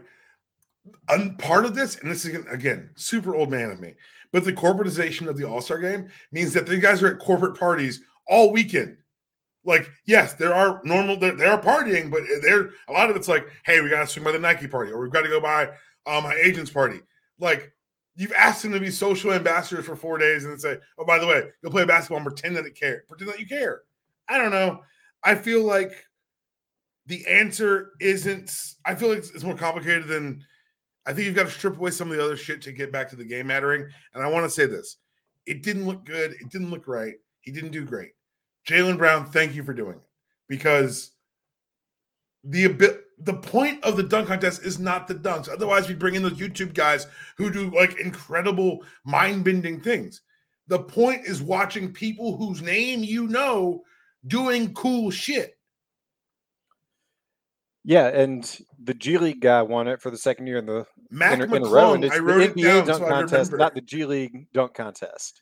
And 1.09 1.37
part 1.37 1.65
of 1.65 1.75
this, 1.75 1.97
and 1.97 2.09
this 2.09 2.25
is 2.25 2.33
again, 2.33 2.45
again, 2.49 2.89
super 2.95 3.35
old 3.35 3.51
man 3.51 3.69
of 3.69 3.79
me, 3.79 3.93
but 4.31 4.45
the 4.45 4.53
corporatization 4.53 5.27
of 5.27 5.37
the 5.37 5.43
All 5.43 5.61
Star 5.61 5.77
game 5.79 6.09
means 6.31 6.53
that 6.53 6.65
the 6.65 6.77
guys 6.77 7.03
are 7.03 7.13
at 7.13 7.19
corporate 7.19 7.59
parties 7.59 8.01
all 8.27 8.51
weekend. 8.51 8.97
Like, 9.67 9.91
yes, 10.05 10.33
there 10.33 10.53
are 10.53 10.81
normal, 10.85 11.17
there 11.17 11.51
are 11.51 11.61
partying, 11.61 12.09
but 12.09 12.21
they're 12.41 12.69
a 12.87 12.93
lot 12.93 13.09
of 13.09 13.17
it's 13.17 13.27
like, 13.27 13.45
hey, 13.65 13.81
we 13.81 13.89
got 13.89 13.99
to 13.99 14.07
swing 14.07 14.23
by 14.23 14.31
the 14.31 14.39
Nike 14.39 14.65
party, 14.65 14.93
or 14.93 15.01
we've 15.01 15.11
got 15.11 15.23
to 15.23 15.29
go 15.29 15.41
by 15.41 15.67
uh, 16.05 16.21
my 16.21 16.33
agent's 16.41 16.71
party. 16.71 17.01
Like, 17.37 17.73
you've 18.15 18.31
asked 18.31 18.63
them 18.63 18.71
to 18.71 18.79
be 18.79 18.89
social 18.89 19.33
ambassadors 19.33 19.85
for 19.85 19.97
four 19.97 20.17
days 20.17 20.45
and 20.45 20.59
say, 20.59 20.77
oh, 20.97 21.05
by 21.05 21.19
the 21.19 21.27
way, 21.27 21.49
go 21.61 21.69
play 21.69 21.83
basketball 21.83 22.17
and 22.17 22.25
pretend 22.25 22.55
that 22.55 22.65
it 22.65 22.79
care, 22.79 23.03
pretend 23.09 23.29
that 23.29 23.41
you 23.41 23.45
care. 23.45 23.81
I 24.29 24.37
don't 24.37 24.51
know. 24.51 24.83
I 25.21 25.35
feel 25.35 25.63
like 25.63 25.91
the 27.05 27.27
answer 27.27 27.91
isn't. 27.99 28.51
I 28.85 28.95
feel 28.95 29.09
like 29.09 29.17
it's, 29.17 29.31
it's 29.31 29.43
more 29.43 29.55
complicated 29.55 30.07
than. 30.07 30.45
I 31.05 31.13
think 31.13 31.25
you've 31.25 31.35
got 31.35 31.45
to 31.45 31.51
strip 31.51 31.77
away 31.77 31.91
some 31.91 32.11
of 32.11 32.17
the 32.17 32.23
other 32.23 32.35
shit 32.35 32.61
to 32.63 32.71
get 32.71 32.91
back 32.91 33.09
to 33.09 33.15
the 33.15 33.23
game 33.23 33.47
mattering. 33.47 33.87
And 34.13 34.23
I 34.23 34.27
want 34.27 34.45
to 34.45 34.49
say 34.49 34.65
this: 34.65 34.97
it 35.45 35.61
didn't 35.61 35.85
look 35.85 36.05
good. 36.05 36.33
It 36.39 36.49
didn't 36.49 36.69
look 36.69 36.87
right. 36.87 37.15
He 37.41 37.51
didn't 37.51 37.71
do 37.71 37.85
great. 37.85 38.11
Jaylen 38.67 38.97
Brown, 38.97 39.25
thank 39.25 39.55
you 39.55 39.63
for 39.63 39.73
doing 39.73 39.95
it 39.95 40.01
because 40.47 41.11
the 42.43 42.67
the 43.19 43.33
point 43.33 43.83
of 43.83 43.97
the 43.97 44.03
dunk 44.03 44.27
contest 44.27 44.63
is 44.63 44.77
not 44.79 45.07
the 45.07 45.15
dunks. 45.15 45.49
Otherwise, 45.49 45.87
we 45.87 45.95
bring 45.95 46.15
in 46.15 46.23
those 46.23 46.33
YouTube 46.33 46.73
guys 46.73 47.07
who 47.37 47.49
do 47.51 47.71
like 47.71 47.99
incredible 47.99 48.83
mind 49.05 49.43
bending 49.43 49.81
things. 49.81 50.21
The 50.67 50.79
point 50.79 51.25
is 51.25 51.41
watching 51.41 51.91
people 51.93 52.37
whose 52.37 52.61
name 52.61 53.03
you 53.03 53.27
know 53.27 53.83
doing 54.27 54.73
cool 54.73 55.09
shit. 55.11 55.57
Yeah, 57.83 58.07
and 58.07 58.59
the 58.83 58.93
G 58.93 59.17
League 59.17 59.39
guy 59.39 59.61
won 59.61 59.87
it 59.87 60.01
for 60.01 60.11
the 60.11 60.17
second 60.17 60.47
year 60.47 60.57
in 60.57 60.65
the 60.65 60.85
Mac 61.09 61.33
in, 61.33 61.41
a- 61.41 61.55
in 61.55 61.63
a 61.63 61.69
row, 61.69 61.93
and 61.93 62.03
it's 62.03 62.13
I 62.13 62.17
the 62.17 62.23
wrote 62.23 62.41
it 62.41 62.55
NBA 62.55 62.63
down 62.63 62.85
dunk 62.85 62.99
so 62.99 63.07
contest, 63.07 63.53
not 63.53 63.75
the 63.75 63.81
G 63.81 64.03
League 64.05 64.47
dunk 64.53 64.73
contest. 64.73 65.41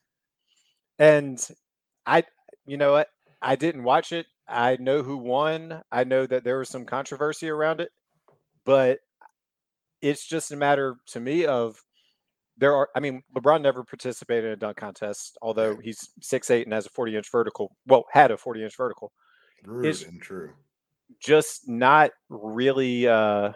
And 1.00 1.46
I, 2.06 2.24
you 2.68 2.78
know 2.78 2.92
what? 2.92 3.10
I 3.46 3.56
didn't 3.56 3.84
watch 3.84 4.12
it. 4.12 4.26
I 4.48 4.78
know 4.80 5.04
who 5.04 5.18
won. 5.18 5.82
I 5.92 6.04
know 6.04 6.26
that 6.26 6.44
there 6.44 6.58
was 6.58 6.70
some 6.70 6.84
controversy 6.86 7.48
around 7.48 7.80
it, 7.80 7.90
but 8.66 9.00
it's 10.02 10.28
just 10.28 10.52
a 10.52 10.56
matter 10.56 10.96
to 11.08 11.20
me 11.20 11.46
of 11.46 11.78
there 12.58 12.74
are. 12.76 12.90
I 12.96 13.00
mean, 13.00 13.22
LeBron 13.36 13.62
never 13.62 13.84
participated 13.84 14.46
in 14.46 14.52
a 14.52 14.56
dunk 14.56 14.78
contest, 14.78 15.38
although 15.42 15.78
he's 15.78 16.00
six 16.22 16.50
eight 16.50 16.66
and 16.66 16.74
has 16.74 16.86
a 16.88 16.90
forty 16.90 17.16
inch 17.16 17.32
vertical. 17.32 17.76
Well, 17.86 18.06
had 18.12 18.32
a 18.32 18.38
forty 18.38 18.64
inch 18.64 18.76
vertical. 18.76 19.12
Rude 19.64 19.86
It's- 19.86 20.04
and 20.04 20.22
true. 20.22 20.54
just 21.20 21.68
not 21.70 22.12
really 22.30 23.08
uh 23.08 23.54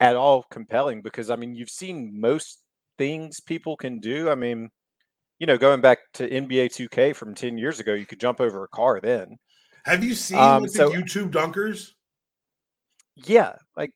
at 0.00 0.16
all 0.16 0.44
compelling 0.50 1.02
because 1.02 1.30
I 1.30 1.36
mean 1.36 1.54
you've 1.54 1.70
seen 1.70 2.20
most 2.20 2.60
things 2.98 3.40
people 3.40 3.76
can 3.76 3.98
do. 3.98 4.28
I 4.30 4.34
mean, 4.34 4.70
you 5.38 5.46
know, 5.46 5.58
going 5.58 5.80
back 5.80 5.98
to 6.14 6.28
NBA 6.28 6.66
2K 6.66 7.14
from 7.14 7.34
10 7.34 7.58
years 7.58 7.80
ago, 7.80 7.94
you 7.94 8.06
could 8.06 8.20
jump 8.20 8.40
over 8.40 8.64
a 8.64 8.68
car 8.68 9.00
then. 9.00 9.36
Have 9.84 10.02
you 10.04 10.14
seen 10.14 10.38
Um, 10.38 10.68
so- 10.68 10.88
the 10.90 10.96
YouTube 10.96 11.30
dunkers? 11.30 11.90
Yeah, 13.16 13.56
like 13.76 13.92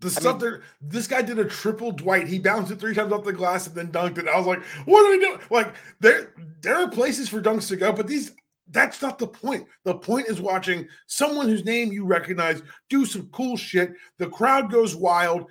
The 0.00 0.10
stuff 0.10 0.38
there, 0.40 0.62
this 0.80 1.06
guy 1.06 1.20
did 1.20 1.38
a 1.38 1.44
triple 1.44 1.92
Dwight. 1.92 2.26
He 2.26 2.38
bounced 2.38 2.70
it 2.72 2.80
three 2.80 2.94
times 2.94 3.12
off 3.12 3.24
the 3.24 3.32
glass 3.32 3.66
and 3.66 3.74
then 3.76 3.92
dunked 3.92 4.16
it. 4.18 4.28
I 4.28 4.38
was 4.38 4.46
like, 4.46 4.62
what 4.86 5.04
are 5.04 5.10
we 5.10 5.18
doing? 5.18 5.38
Like, 5.50 5.74
there, 6.00 6.32
there 6.62 6.76
are 6.76 6.88
places 6.88 7.28
for 7.28 7.42
dunks 7.42 7.68
to 7.68 7.76
go, 7.76 7.92
but 7.92 8.06
these 8.06 8.32
that's 8.72 9.02
not 9.02 9.18
the 9.18 9.26
point. 9.26 9.66
The 9.84 9.94
point 9.96 10.28
is 10.28 10.40
watching 10.40 10.86
someone 11.08 11.48
whose 11.48 11.64
name 11.64 11.90
you 11.92 12.04
recognize 12.04 12.62
do 12.88 13.04
some 13.04 13.26
cool 13.32 13.56
shit. 13.56 13.92
The 14.18 14.28
crowd 14.28 14.70
goes 14.70 14.94
wild. 14.94 15.46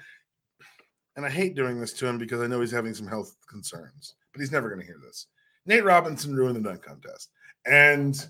And 1.17 1.25
I 1.25 1.29
hate 1.29 1.53
doing 1.53 1.81
this 1.81 1.91
to 1.93 2.07
him 2.07 2.17
because 2.17 2.41
I 2.41 2.47
know 2.47 2.61
he's 2.61 2.71
having 2.71 2.93
some 2.93 3.07
health 3.07 3.35
concerns, 3.49 4.15
but 4.31 4.39
he's 4.39 4.51
never 4.51 4.69
going 4.69 4.81
to 4.81 4.85
hear 4.85 4.99
this. 5.03 5.27
Nate 5.65 5.83
Robinson 5.83 6.35
ruined 6.35 6.55
the 6.55 6.61
dunk 6.61 6.81
contest. 6.81 7.29
And 7.65 8.25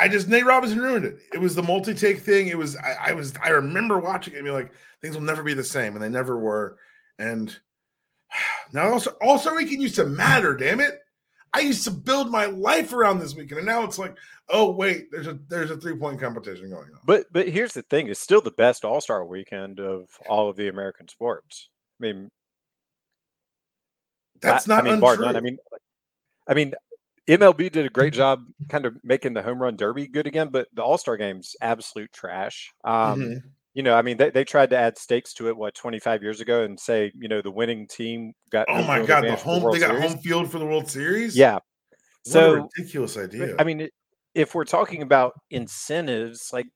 I 0.00 0.08
just 0.08 0.28
Nate 0.28 0.46
Robinson 0.46 0.80
ruined 0.80 1.04
it. 1.04 1.18
It 1.34 1.38
was 1.38 1.54
the 1.54 1.62
multi-take 1.62 2.20
thing. 2.20 2.48
It 2.48 2.56
was 2.56 2.76
I, 2.76 3.10
I 3.10 3.12
was 3.12 3.34
I 3.42 3.50
remember 3.50 3.98
watching 3.98 4.34
it 4.34 4.38
and 4.38 4.46
be 4.46 4.50
like, 4.50 4.72
things 5.02 5.14
will 5.14 5.22
never 5.22 5.42
be 5.42 5.54
the 5.54 5.62
same, 5.62 5.94
and 5.94 6.02
they 6.02 6.08
never 6.08 6.38
were. 6.38 6.78
And 7.18 7.54
now 8.72 8.90
also 8.90 9.10
also 9.20 9.54
weekend 9.54 9.82
used 9.82 9.96
to 9.96 10.06
matter, 10.06 10.56
damn 10.56 10.80
it. 10.80 11.00
I 11.52 11.60
used 11.60 11.82
to 11.84 11.90
build 11.90 12.30
my 12.30 12.46
life 12.46 12.92
around 12.92 13.18
this 13.18 13.34
weekend, 13.34 13.58
and 13.58 13.66
now 13.66 13.82
it's 13.82 13.98
like, 13.98 14.16
oh 14.48 14.70
wait, 14.70 15.10
there's 15.10 15.26
a 15.26 15.38
there's 15.48 15.70
a 15.70 15.76
three-point 15.76 16.20
competition 16.20 16.70
going 16.70 16.84
on. 16.84 17.00
but 17.04 17.26
but 17.32 17.48
here's 17.48 17.74
the 17.74 17.82
thing, 17.82 18.08
it's 18.08 18.20
still 18.20 18.40
the 18.40 18.52
best 18.52 18.84
all-star 18.84 19.26
weekend 19.26 19.80
of 19.80 20.08
all 20.28 20.48
of 20.48 20.56
the 20.56 20.68
American 20.68 21.08
sports. 21.08 21.68
I 22.00 22.06
mean, 22.06 22.30
That's 24.40 24.66
not 24.66 24.80
I 24.86 24.90
mean, 24.94 25.02
untrue. 25.04 25.24
none. 25.26 25.36
I 25.36 25.40
mean, 25.40 25.58
I 26.48 26.54
mean, 26.54 26.74
MLB 27.28 27.70
did 27.70 27.86
a 27.86 27.90
great 27.90 28.12
job 28.12 28.44
kind 28.68 28.86
of 28.86 28.96
making 29.04 29.34
the 29.34 29.42
home 29.42 29.60
run 29.60 29.76
derby 29.76 30.06
good 30.08 30.26
again, 30.26 30.48
but 30.48 30.68
the 30.74 30.82
All 30.82 30.98
Star 30.98 31.16
game's 31.16 31.54
absolute 31.60 32.12
trash. 32.12 32.72
Um, 32.84 33.20
Mhm. 33.20 33.42
You 33.72 33.84
know, 33.84 33.94
I 33.94 34.02
mean, 34.02 34.16
they, 34.16 34.30
they 34.30 34.44
tried 34.44 34.70
to 34.70 34.76
add 34.76 34.98
stakes 34.98 35.32
to 35.34 35.48
it 35.48 35.56
what 35.56 35.76
25 35.76 36.24
years 36.24 36.40
ago 36.40 36.64
and 36.64 36.78
say, 36.78 37.12
you 37.14 37.28
know, 37.28 37.40
the 37.40 37.52
winning 37.52 37.86
team 37.86 38.32
got. 38.50 38.66
oh 38.68 38.82
my 38.82 39.04
god, 39.06 39.22
the 39.24 39.36
home 39.36 39.62
World 39.62 39.76
they 39.76 39.78
got 39.78 39.90
Series. 39.94 40.10
home 40.12 40.18
field 40.22 40.50
for 40.50 40.58
the 40.58 40.66
World 40.66 40.90
Series. 40.90 41.36
Yeah. 41.36 41.54
What 41.54 41.62
So 42.24 42.54
a 42.54 42.62
ridiculous 42.76 43.16
idea. 43.16 43.54
I 43.60 43.64
mean, 43.64 43.88
if 44.34 44.56
we're 44.56 44.64
talking 44.64 45.02
about 45.02 45.34
incentives, 45.50 46.50
like 46.52 46.66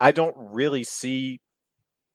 I 0.00 0.10
don't 0.12 0.34
really 0.38 0.84
see. 0.84 1.40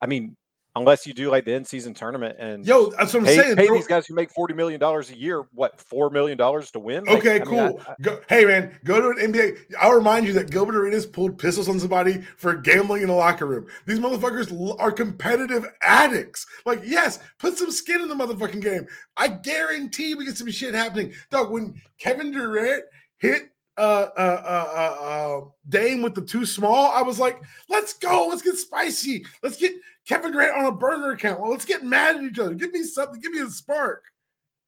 I 0.02 0.08
mean, 0.08 0.36
unless 0.76 1.06
you 1.06 1.14
do 1.14 1.30
like 1.30 1.46
the 1.46 1.54
in 1.54 1.66
season 1.66 1.94
tournament 1.94 2.38
and 2.40 2.66
yo, 2.66 2.92
that's 2.92 3.14
what 3.14 3.22
I'm 3.22 3.26
pay, 3.26 3.36
saying. 3.38 3.56
pay 3.58 3.70
these 3.70 3.88
guys 3.88 4.06
who 4.08 4.14
make 4.16 4.32
forty 4.32 4.54
million 4.54 4.80
dollars 4.80 5.10
a 5.10 5.18
year, 5.18 5.44
what 5.54 5.80
four 5.80 6.10
million 6.10 6.38
dollars 6.38 6.72
to 6.72 6.80
win? 6.80 7.04
Like, 7.06 7.18
Okay, 7.20 7.42
I 7.42 7.46
mean, 7.46 7.60
I- 7.60 7.68
cool. 7.70 7.82
go, 8.02 8.20
hey, 8.30 8.46
man, 8.46 8.78
go 8.84 9.02
to 9.02 9.10
an 9.22 9.32
NBA. 9.34 9.58
I'll 9.80 9.94
remind 9.94 10.26
you 10.28 10.34
that 10.34 10.50
Gilbert 10.52 10.76
Arenas 10.76 11.06
pulled 11.06 11.38
pistols 11.38 11.68
on 11.70 11.80
somebody 11.80 12.22
for 12.38 12.56
gambling 12.56 13.04
in 13.04 13.10
a 13.10 13.16
locker 13.16 13.46
room. 13.46 13.68
These 13.86 14.00
motherfuckers 14.00 14.76
are 14.80 14.92
competitive 14.92 15.66
addicts. 15.82 16.46
Like, 16.66 16.82
yes, 16.86 17.20
put 17.38 17.58
some 17.58 17.72
skin 17.72 18.02
in 18.02 18.08
the 18.08 18.16
motherfucking 18.16 18.62
game. 18.62 18.88
I 19.18 19.28
guarantee 19.28 20.16
we 20.16 20.26
get 20.26 20.38
some 20.38 20.50
shit 20.52 20.74
happening. 20.74 21.14
Dog, 21.30 21.52
when 21.52 21.80
Kevin 22.00 22.32
Durant 22.32 22.84
hit 23.18 23.51
uh, 23.82 24.10
uh, 24.16 24.44
uh, 24.46 24.70
uh, 24.76 25.06
uh, 25.06 25.42
Dame 25.70 26.04
with 26.04 26.14
the 26.14 26.22
too 26.22 26.46
small, 26.46 26.92
I 26.92 27.02
was 27.02 27.18
like, 27.18 27.42
let's 27.68 27.94
go, 27.94 28.28
let's 28.30 28.44
get 28.44 28.56
spicy, 28.56 29.26
let's 29.42 29.58
get 29.58 29.74
Kevin 30.08 30.32
Durant 30.32 30.56
on 30.56 30.66
a 30.66 30.72
burner 30.72 31.12
account. 31.12 31.42
Well, 31.42 31.50
let's 31.50 31.66
get 31.66 31.84
mad 31.84 32.18
at 32.18 32.24
each 32.24 32.38
other. 32.38 32.54
Give 32.54 32.72
me 32.72 32.84
something, 32.84 33.20
give 33.20 33.32
me 33.32 33.42
a 33.42 33.50
spark. 33.50 34.04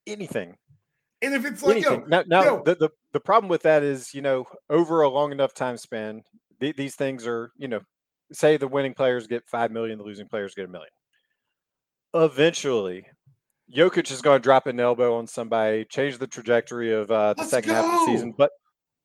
Anything. 0.07 0.57
And 1.21 1.35
if 1.35 1.45
it's 1.45 1.61
like, 1.61 1.77
Anything. 1.77 2.01
yo, 2.01 2.05
now, 2.07 2.23
now 2.25 2.43
yo. 2.43 2.63
the, 2.63 2.75
the 2.75 2.89
the 3.13 3.19
problem 3.19 3.49
with 3.49 3.61
that 3.61 3.83
is, 3.83 4.13
you 4.13 4.21
know, 4.21 4.45
over 4.69 5.03
a 5.03 5.09
long 5.09 5.31
enough 5.31 5.53
time 5.53 5.77
span, 5.77 6.23
th- 6.59 6.75
these 6.75 6.95
things 6.95 7.27
are, 7.27 7.51
you 7.55 7.67
know, 7.67 7.81
say 8.31 8.57
the 8.57 8.67
winning 8.67 8.95
players 8.95 9.27
get 9.27 9.47
five 9.47 9.71
million, 9.71 9.99
the 9.99 10.03
losing 10.03 10.27
players 10.27 10.55
get 10.55 10.65
a 10.65 10.67
million. 10.67 10.89
Eventually, 12.15 13.05
Jokic 13.73 14.11
is 14.11 14.21
going 14.21 14.41
to 14.41 14.43
drop 14.43 14.67
an 14.67 14.79
elbow 14.79 15.15
on 15.15 15.27
somebody, 15.27 15.85
change 15.85 16.17
the 16.17 16.27
trajectory 16.27 16.91
of 16.91 17.09
uh, 17.11 17.33
the 17.35 17.41
Let's 17.41 17.51
second 17.51 17.71
half 17.71 17.85
of 17.85 17.91
the 17.91 18.05
season. 18.05 18.33
But 18.37 18.51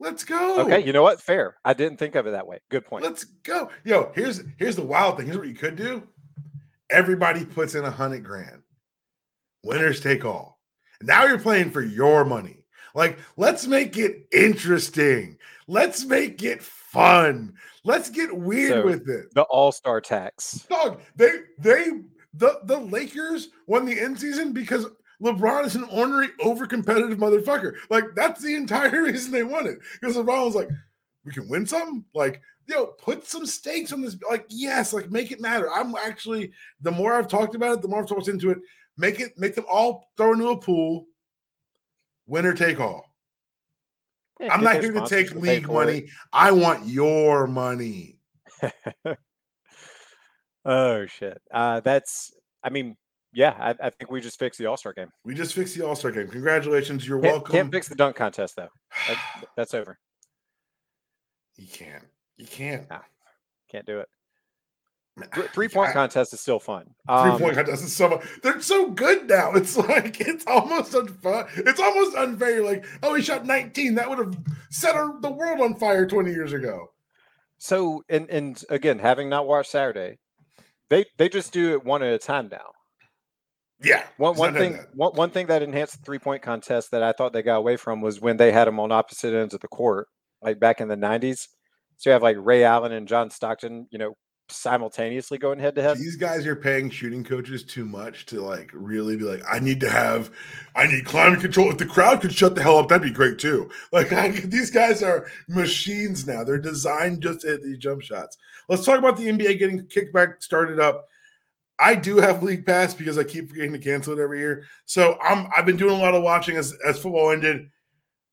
let's 0.01 0.25
go. 0.25 0.61
okay, 0.63 0.85
you 0.85 0.93
know 0.93 1.03
what? 1.03 1.21
Fair. 1.21 1.57
I 1.65 1.75
didn't 1.75 1.99
think 1.99 2.15
of 2.15 2.27
it 2.27 2.31
that 2.33 2.47
way. 2.47 2.61
Good 2.71 2.87
point. 2.87 3.05
Let's 3.05 3.25
go. 3.25 3.71
Yo, 3.85 4.13
here's 4.15 4.43
here's 4.59 4.77
the 4.77 4.83
wild 4.85 5.17
thing. 5.17 5.27
Here's 5.27 5.39
what 5.39 5.49
you 5.49 5.55
could 5.55 5.77
do. 5.77 6.03
Everybody 6.91 7.45
puts 7.45 7.75
in 7.75 7.85
a 7.85 7.91
hundred 7.91 8.25
grand. 8.25 8.63
Winners 9.65 10.01
take 10.01 10.25
all. 10.25 10.59
Now 11.03 11.25
you're 11.27 11.39
playing 11.39 11.71
for 11.71 11.83
your 11.83 12.25
money. 12.25 12.65
Like, 12.95 13.19
let's 13.37 13.67
make 13.67 13.97
it 13.99 14.27
interesting. 14.33 15.37
Let's 15.67 16.05
make 16.05 16.43
it 16.43 16.63
fun. 16.63 17.55
Let's 17.85 18.09
get 18.11 18.35
weird 18.37 18.71
So- 18.73 18.85
with 18.85 19.09
it. 19.09 19.33
The 19.35 19.43
All 19.43 19.73
Star 19.73 20.01
tax. 20.01 20.67
Dog, 20.71 21.01
they 21.17 21.31
they 21.59 21.87
the 22.35 22.61
the 22.65 22.79
Lakers 22.79 23.49
won 23.67 23.85
the 23.85 23.99
end 24.01 24.19
season 24.19 24.53
because 24.53 24.87
LeBron 25.23 25.67
is 25.67 25.75
an 25.75 25.85
ornery, 25.85 26.29
over 26.41 26.67
competitive 26.67 27.19
motherfucker. 27.19 27.75
Like 27.91 28.05
that's 28.15 28.43
the 28.43 28.55
entire 28.55 29.03
reason 29.05 29.33
they 29.33 29.43
won 29.43 29.67
it. 29.67 29.79
Because 30.01 30.17
LeBron 30.17 30.45
was 30.45 30.55
like, 30.55 30.69
we 31.25 31.33
can 31.33 31.49
win 31.49 31.67
something. 31.67 32.05
Like, 32.15 32.41
yo, 32.67 32.87
put 32.87 33.27
some 33.27 33.47
stakes 33.47 33.93
on 33.93 34.01
this. 34.01 34.17
Like, 34.29 34.47
yes, 34.49 34.93
like 34.93 35.11
make 35.11 35.33
it 35.33 35.41
matter. 35.41 35.71
I'm 35.73 35.95
actually 35.97 36.53
the 36.81 36.91
more 36.91 37.15
I've 37.15 37.29
talked 37.29 37.55
about 37.55 37.73
it, 37.79 37.83
the 37.83 37.89
more 37.89 38.01
I've 38.01 38.09
talked 38.09 38.29
into 38.29 38.51
it. 38.51 38.59
Make 38.97 39.21
it 39.21 39.33
make 39.37 39.55
them 39.55 39.67
all 39.71 40.09
throw 40.17 40.33
into 40.33 40.49
a 40.49 40.57
pool. 40.57 41.07
Winner 42.27 42.55
take 42.55 42.81
all. 42.81 43.05
Yeah, 44.41 44.55
I'm 44.55 44.63
not 44.63 44.83
here 44.83 44.93
to 44.93 45.07
take 45.07 45.31
to 45.31 45.39
league 45.39 45.67
for 45.67 45.83
it. 45.83 45.87
money. 45.87 46.09
I 46.33 46.53
want 46.53 46.87
your 46.87 47.47
money. 47.47 48.19
Oh 50.69 51.07
shit. 51.07 51.41
Uh, 51.51 51.81
that's. 51.81 52.33
I 52.63 52.69
mean, 52.69 52.97
yeah. 53.39 53.55
I, 53.61 53.87
I 53.87 53.91
think 53.91 54.11
we 54.11 54.21
just 54.21 54.39
fixed 54.39 54.59
the 54.59 54.67
All 54.67 54.77
Star 54.77 54.93
game. 54.93 55.09
We 55.25 55.35
just 55.35 55.55
fixed 55.55 55.77
the 55.77 55.87
All 55.87 55.95
Star 55.95 56.11
game. 56.11 56.27
Congratulations. 56.29 57.07
You're 57.07 57.21
Can't, 57.21 57.35
welcome. 57.35 57.53
can't 57.53 57.73
fix 57.73 57.89
the 57.89 57.95
dunk 57.95 58.17
contest 58.17 58.57
though. 58.57 58.69
That, 59.07 59.45
that's 59.57 59.75
over. 59.75 59.99
You 61.57 61.67
can't. 61.73 62.05
You 62.37 62.47
can't. 62.47 62.87
Can't 63.71 63.87
do 63.87 64.01
it. 64.01 64.09
Three 65.53 65.69
point 65.69 65.91
I- 65.91 65.93
contest 65.93 66.33
is 66.33 66.41
still 66.41 66.61
fun. 66.61 66.85
Three 67.07 67.15
Um, 67.17 67.39
point 67.39 67.55
contest 67.55 67.85
is 67.85 67.95
so 67.95 68.09
much. 68.09 68.25
They're 68.43 68.61
so 68.61 68.91
good 68.91 69.29
now. 69.29 69.53
It's 69.55 69.77
like 69.89 70.21
it's 70.21 70.45
almost 70.47 70.93
unfun. 70.93 71.49
It's 71.67 71.81
almost 71.81 72.17
unfair. 72.17 72.63
Like, 72.65 72.85
oh, 73.03 73.15
he 73.15 73.23
shot 73.23 73.45
19. 73.47 73.95
That 73.97 74.09
would 74.09 74.19
have 74.19 74.37
set 74.71 74.95
our, 74.95 75.21
the 75.21 75.31
world 75.31 75.61
on 75.61 75.75
fire 75.75 76.07
20 76.07 76.31
years 76.31 76.53
ago. 76.53 76.91
So, 77.59 78.05
and 78.09 78.31
and 78.31 78.63
again, 78.71 79.01
having 79.01 79.29
not 79.29 79.49
watched 79.49 79.71
Saturday, 79.73 80.19
they 80.89 81.05
they 81.17 81.29
just 81.29 81.53
do 81.53 81.73
it 81.73 81.85
one 81.85 82.03
at 82.05 82.13
a 82.15 82.19
time 82.19 82.49
now. 82.53 82.71
Yeah. 83.83 84.05
One 84.17 84.37
one 84.37 84.55
thing 84.55 84.73
that. 84.73 84.95
one, 84.95 85.13
one 85.15 85.31
thing 85.31 85.47
that 85.47 85.63
enhanced 85.63 85.99
the 85.99 86.05
three 86.05 86.19
point 86.19 86.43
contest 86.43 86.91
that 86.91 87.03
I 87.03 87.13
thought 87.13 87.33
they 87.33 87.43
got 87.43 87.57
away 87.57 87.77
from 87.77 88.01
was 88.01 88.21
when 88.21 88.37
they 88.37 88.53
had 88.53 88.67
them 88.67 88.81
on 88.81 88.93
opposite 88.93 89.35
ends 89.35 89.55
of 89.55 89.61
the 89.61 89.69
court, 89.69 90.09
like 90.43 90.59
back 90.59 90.81
in 90.81 90.89
the 90.89 90.97
'90s. 90.97 91.49
So 91.97 92.11
you 92.11 92.13
have 92.13 92.23
like 92.23 92.37
Ray 92.39 92.65
Allen 92.65 92.93
and 92.93 93.09
John 93.09 93.31
Stockton, 93.31 93.87
you 93.91 93.99
know, 93.99 94.15
simultaneously 94.51 95.39
going 95.39 95.59
head 95.59 95.75
to 95.75 95.83
head. 95.83 95.99
These 95.99 96.17
guys 96.17 96.47
are 96.47 96.57
paying 96.57 96.91
shooting 96.91 97.25
coaches 97.25 97.65
too 97.65 97.85
much 97.85 98.27
to 98.27 98.41
like 98.41 98.71
really 98.73 99.17
be 99.17 99.25
like, 99.25 99.43
I 99.51 99.59
need 99.59 99.81
to 99.81 99.91
have, 99.91 100.31
I 100.75 100.87
need 100.87 101.05
climate 101.05 101.41
control. 101.41 101.71
If 101.71 101.79
the 101.79 101.87
crowd 101.87 102.21
could 102.21 102.33
shut 102.33 102.55
the 102.55 102.63
hell 102.63 102.79
up, 102.79 102.89
that'd 102.89 103.03
be 103.03 103.11
great 103.11 103.39
too. 103.39 103.71
Like 103.91 104.13
I, 104.13 104.29
these 104.29 104.71
guys 104.71 105.03
are 105.03 105.29
machines 105.49 106.27
now. 106.27 106.45
They're 106.45 106.59
designed 106.59 107.23
just 107.23 107.41
to 107.41 107.49
hit 107.49 107.63
these 107.63 107.79
jump 107.79 108.03
shots. 108.03 108.37
Let's 108.69 108.85
talk 108.85 108.99
about 108.99 109.17
the 109.17 109.27
NBA 109.27 109.59
getting 109.59 109.81
kickback 109.87 110.43
started 110.43 110.79
up. 110.79 111.09
I 111.79 111.95
do 111.95 112.17
have 112.19 112.43
League 112.43 112.67
Pass 112.67 112.95
because 112.95 113.19
I 113.19 113.25
keep 113.25 113.49
forgetting 113.49 113.73
to 113.73 113.79
cancel 113.79 114.19
it 114.19 114.23
every 114.23 114.41
year. 114.41 114.65
So 114.85 115.19
I'm 115.23 115.49
I've 115.57 115.67
been 115.67 115.77
doing 115.77 115.95
a 115.95 115.99
lot 115.99 116.15
of 116.15 116.23
watching 116.23 116.57
as 116.57 116.77
as 116.87 116.99
football 116.99 117.31
ended. 117.31 117.71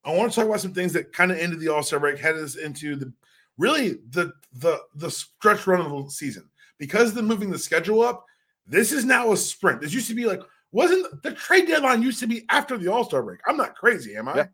I 0.03 0.13
want 0.13 0.31
to 0.31 0.35
talk 0.35 0.47
about 0.47 0.61
some 0.61 0.73
things 0.73 0.93
that 0.93 1.13
kind 1.13 1.31
of 1.31 1.37
ended 1.37 1.59
the 1.59 1.69
All 1.69 1.83
Star 1.83 1.99
break, 1.99 2.19
headed 2.19 2.43
us 2.43 2.55
into 2.55 2.95
the 2.95 3.11
really 3.57 3.99
the 4.09 4.33
the 4.53 4.81
the 4.95 5.11
stretch 5.11 5.67
run 5.67 5.81
of 5.81 6.05
the 6.05 6.11
season 6.11 6.49
because 6.77 7.13
they're 7.13 7.23
moving 7.23 7.51
the 7.51 7.59
schedule 7.59 8.01
up. 8.01 8.25
This 8.67 8.91
is 8.91 9.05
now 9.05 9.31
a 9.31 9.37
sprint. 9.37 9.81
This 9.81 9.93
used 9.93 10.07
to 10.07 10.15
be 10.15 10.25
like 10.25 10.41
wasn't 10.71 11.23
the 11.23 11.31
trade 11.31 11.67
deadline 11.67 12.01
used 12.01 12.19
to 12.19 12.27
be 12.27 12.45
after 12.49 12.77
the 12.77 12.91
All 12.91 13.03
Star 13.03 13.23
break. 13.23 13.39
I'm 13.47 13.57
not 13.57 13.75
crazy, 13.75 14.15
am 14.15 14.27
I? 14.27 14.35
Yeah. 14.37 14.47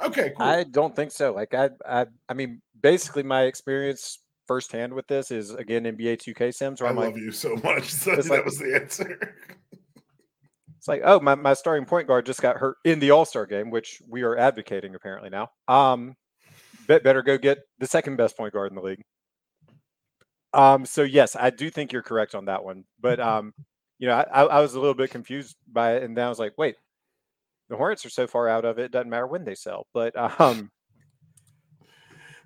Okay, 0.00 0.32
cool. 0.36 0.46
I 0.46 0.64
don't 0.64 0.94
think 0.94 1.10
so. 1.10 1.32
Like 1.32 1.54
I, 1.54 1.70
I, 1.84 2.06
I 2.28 2.34
mean, 2.34 2.62
basically, 2.80 3.24
my 3.24 3.42
experience 3.44 4.20
firsthand 4.48 4.92
with 4.92 5.06
this 5.06 5.30
is 5.30 5.50
again 5.50 5.84
NBA 5.84 6.14
2K 6.16 6.52
Sims, 6.52 6.80
where 6.80 6.88
I 6.88 6.90
I'm 6.90 6.96
love 6.96 7.12
like, 7.12 7.22
you 7.22 7.30
so 7.30 7.54
much. 7.62 7.84
So 7.92 8.16
that 8.16 8.26
like- 8.26 8.44
was 8.44 8.58
the 8.58 8.74
answer. 8.74 9.36
it's 10.76 10.88
like, 10.88 11.02
oh, 11.04 11.20
my, 11.20 11.34
my 11.36 11.54
starting 11.54 11.84
point 11.84 12.08
guard 12.08 12.26
just 12.26 12.40
got 12.42 12.56
hurt 12.56 12.78
in 12.84 12.98
the 12.98 13.10
All 13.12 13.24
Star 13.24 13.46
game, 13.46 13.70
which 13.70 14.02
we 14.08 14.22
are 14.22 14.36
advocating 14.36 14.94
apparently 14.96 15.30
now. 15.30 15.50
Um, 15.68 16.16
bet 16.88 17.04
better 17.04 17.22
go 17.22 17.38
get 17.38 17.58
the 17.78 17.86
second 17.86 18.16
best 18.16 18.36
point 18.36 18.54
guard 18.54 18.72
in 18.72 18.76
the 18.76 18.82
league. 18.82 19.02
Um, 20.54 20.86
so 20.86 21.02
yes, 21.02 21.36
I 21.38 21.50
do 21.50 21.68
think 21.70 21.92
you're 21.92 22.02
correct 22.02 22.34
on 22.34 22.46
that 22.46 22.64
one, 22.64 22.84
but 23.00 23.20
um, 23.20 23.52
you 23.98 24.08
know, 24.08 24.14
I, 24.14 24.22
I 24.22 24.44
I 24.44 24.60
was 24.60 24.74
a 24.74 24.80
little 24.80 24.94
bit 24.94 25.10
confused 25.10 25.56
by 25.70 25.96
it, 25.96 26.02
and 26.04 26.16
then 26.16 26.24
I 26.24 26.28
was 26.30 26.38
like, 26.38 26.56
wait, 26.56 26.76
the 27.68 27.76
Hornets 27.76 28.06
are 28.06 28.10
so 28.10 28.26
far 28.26 28.48
out 28.48 28.64
of 28.64 28.78
it, 28.78 28.86
it 28.86 28.92
doesn't 28.92 29.10
matter 29.10 29.26
when 29.26 29.44
they 29.44 29.54
sell, 29.54 29.86
but 29.92 30.16
um, 30.40 30.70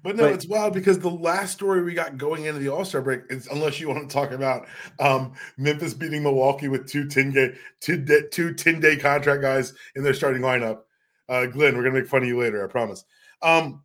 But 0.03 0.17
no, 0.17 0.25
But- 0.25 0.35
it's 0.35 0.47
wild 0.47 0.75
because 0.75 0.99
the 0.99 1.11
last 1.11 1.53
story 1.53 1.83
we 1.83 1.95
got 1.95 2.19
going 2.19 2.45
into 2.45 2.59
the 2.59 2.69
All 2.69 2.85
Star 2.85 3.01
break 3.01 3.23
is 3.31 3.47
unless 3.47 3.81
you 3.81 3.89
want 3.89 4.09
to 4.09 4.13
talk 4.13 4.33
about 4.33 4.67
um, 4.99 5.33
Memphis 5.57 5.95
beating 5.95 6.23
Milwaukee 6.23 6.69
with 6.69 6.89
two 6.89 7.07
10 7.09 7.33
day, 7.33 7.55
two, 7.81 8.05
two 8.31 8.55
10 8.55 8.81
day 8.81 8.97
contract 8.97 9.43
guys 9.43 9.75
in 9.95 10.03
their 10.03 10.15
starting 10.15 10.43
lineup. 10.43 10.81
Uh, 11.29 11.47
Glenn, 11.47 11.77
we're 11.77 11.83
going 11.83 11.95
to 11.95 12.01
make 12.01 12.09
fun 12.09 12.23
of 12.23 12.29
you 12.29 12.39
later, 12.39 12.65
I 12.65 12.71
promise. 12.71 13.05
Um, 13.43 13.83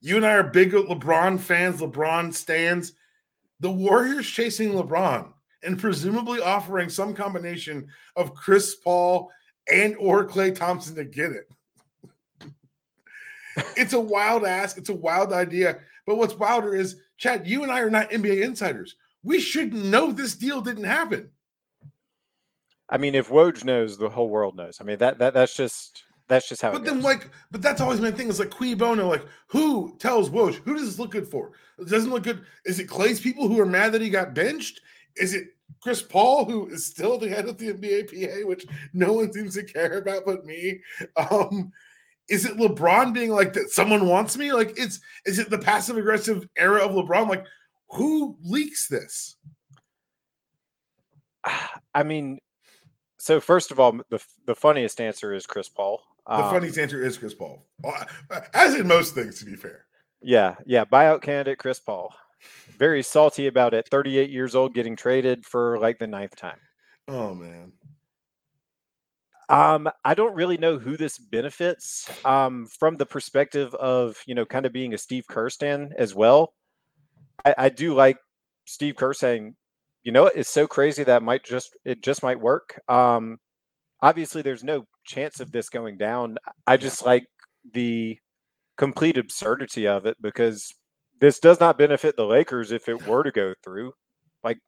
you 0.00 0.16
and 0.16 0.26
I 0.26 0.32
are 0.32 0.42
big 0.42 0.72
LeBron 0.72 1.38
fans, 1.38 1.80
LeBron 1.80 2.32
stands. 2.34 2.94
The 3.60 3.70
Warriors 3.70 4.26
chasing 4.26 4.72
LeBron 4.72 5.32
and 5.62 5.78
presumably 5.78 6.40
offering 6.40 6.88
some 6.88 7.14
combination 7.14 7.86
of 8.16 8.34
Chris 8.34 8.74
Paul 8.74 9.30
and 9.70 9.94
or 9.98 10.26
Klay 10.26 10.54
Thompson 10.54 10.96
to 10.96 11.04
get 11.04 11.30
it 11.30 11.48
it's 13.76 13.92
a 13.92 14.00
wild 14.00 14.44
ask. 14.44 14.78
It's 14.78 14.88
a 14.88 14.94
wild 14.94 15.32
idea. 15.32 15.78
But 16.06 16.16
what's 16.16 16.34
wilder 16.34 16.74
is, 16.74 16.96
Chad, 17.16 17.46
you 17.46 17.62
and 17.62 17.72
I 17.72 17.80
are 17.80 17.90
not 17.90 18.10
NBA 18.10 18.42
insiders. 18.42 18.96
We 19.22 19.40
should 19.40 19.72
know 19.72 20.10
this 20.10 20.34
deal 20.34 20.60
didn't 20.60 20.84
happen. 20.84 21.30
I 22.88 22.98
mean, 22.98 23.14
if 23.14 23.28
Woj 23.28 23.64
knows, 23.64 23.96
the 23.96 24.10
whole 24.10 24.28
world 24.28 24.56
knows. 24.56 24.78
I 24.80 24.84
mean, 24.84 24.98
that 24.98 25.18
that 25.18 25.32
that's 25.32 25.56
just 25.56 26.04
that's 26.28 26.48
just 26.48 26.62
how. 26.62 26.72
But 26.72 26.82
it 26.82 26.84
then, 26.84 26.96
goes. 26.96 27.04
like, 27.04 27.30
but 27.50 27.62
that's 27.62 27.80
always 27.80 28.00
my 28.00 28.10
thing. 28.10 28.28
It's 28.28 28.38
like 28.38 28.50
Cui 28.50 28.74
Bono, 28.74 29.08
like, 29.08 29.24
who 29.46 29.96
tells 29.98 30.30
Woj? 30.30 30.54
Who 30.64 30.74
does 30.74 30.86
this 30.86 30.98
look 30.98 31.12
good 31.12 31.28
for? 31.28 31.52
It 31.78 31.88
doesn't 31.88 32.10
look 32.10 32.24
good. 32.24 32.44
Is 32.64 32.78
it 32.78 32.88
Klay's 32.88 33.20
people 33.20 33.48
who 33.48 33.60
are 33.60 33.66
mad 33.66 33.92
that 33.92 34.02
he 34.02 34.10
got 34.10 34.34
benched? 34.34 34.80
Is 35.16 35.34
it 35.34 35.48
Chris 35.80 36.02
Paul, 36.02 36.44
who 36.44 36.68
is 36.68 36.84
still 36.86 37.18
the 37.18 37.28
head 37.28 37.48
of 37.48 37.58
the 37.58 37.72
NBA 37.72 38.08
PA, 38.08 38.46
which 38.46 38.66
no 38.92 39.12
one 39.12 39.32
seems 39.32 39.54
to 39.54 39.62
care 39.62 39.98
about 39.98 40.24
but 40.26 40.44
me? 40.44 40.80
Um, 41.16 41.72
is 42.32 42.44
it 42.46 42.56
LeBron 42.56 43.12
being 43.12 43.30
like 43.30 43.52
that? 43.52 43.70
Someone 43.70 44.06
wants 44.06 44.36
me. 44.38 44.52
Like, 44.52 44.72
it's 44.76 44.98
is 45.26 45.38
it 45.38 45.50
the 45.50 45.58
passive 45.58 45.96
aggressive 45.98 46.48
era 46.56 46.80
of 46.84 46.92
LeBron? 46.92 47.28
Like, 47.28 47.44
who 47.90 48.36
leaks 48.42 48.88
this? 48.88 49.36
I 51.94 52.02
mean, 52.02 52.38
so 53.18 53.40
first 53.40 53.70
of 53.70 53.78
all, 53.78 54.00
the 54.10 54.22
the 54.46 54.54
funniest 54.54 55.00
answer 55.00 55.32
is 55.34 55.46
Chris 55.46 55.68
Paul. 55.68 56.02
The 56.26 56.34
Um, 56.34 56.50
funniest 56.54 56.78
answer 56.78 57.04
is 57.04 57.18
Chris 57.18 57.34
Paul, 57.34 57.66
Uh, 57.84 58.04
as 58.54 58.74
in 58.74 58.86
most 58.86 59.14
things. 59.14 59.38
To 59.40 59.44
be 59.44 59.56
fair, 59.56 59.86
Yeah, 60.20 60.54
yeah, 60.66 60.84
buyout 60.84 61.20
candidate 61.22 61.58
Chris 61.58 61.80
Paul. 61.80 62.14
Very 62.78 63.02
salty 63.02 63.46
about 63.46 63.74
it. 63.74 63.88
38 63.88 64.30
years 64.30 64.54
old, 64.54 64.74
getting 64.74 64.96
traded 64.96 65.44
for 65.44 65.78
like 65.78 65.98
the 65.98 66.06
ninth 66.06 66.34
time. 66.36 66.58
oh 67.08 67.34
man, 67.34 67.72
Um, 69.52 69.86
I 70.02 70.14
don't 70.14 70.34
really 70.34 70.56
know 70.56 70.78
who 70.78 70.96
this 70.96 71.18
benefits. 71.18 72.10
Um, 72.24 72.66
from 72.80 72.96
the 72.96 73.04
perspective 73.04 73.74
of 73.74 74.16
you 74.26 74.34
know, 74.34 74.46
kind 74.46 74.64
of 74.64 74.72
being 74.72 74.94
a 74.94 74.98
Steve 74.98 75.26
Kerr 75.28 75.50
stan 75.50 75.92
as 75.98 76.14
well. 76.14 76.54
I, 77.44 77.54
I 77.58 77.68
do 77.68 77.94
like 77.94 78.16
Steve 78.64 78.96
Kerr 78.96 79.12
saying, 79.12 79.54
you 80.04 80.10
know, 80.10 80.26
it's 80.26 80.48
so 80.48 80.66
crazy 80.66 81.04
that 81.04 81.22
might 81.22 81.44
just 81.44 81.76
it 81.84 82.02
just 82.02 82.22
might 82.22 82.40
work. 82.40 82.80
Um, 82.88 83.38
obviously, 84.00 84.40
there's 84.40 84.64
no 84.64 84.86
chance 85.04 85.38
of 85.38 85.52
this 85.52 85.68
going 85.68 85.98
down. 85.98 86.38
I 86.66 86.78
just 86.78 87.04
like 87.04 87.26
the 87.74 88.18
complete 88.78 89.18
absurdity 89.18 89.86
of 89.86 90.06
it 90.06 90.16
because 90.22 90.74
this 91.20 91.38
does 91.38 91.60
not 91.60 91.78
benefit 91.78 92.16
the 92.16 92.24
Lakers 92.24 92.72
if 92.72 92.88
it 92.88 93.06
were 93.06 93.22
to 93.22 93.30
go 93.30 93.52
through. 93.62 93.92
Like 94.42 94.58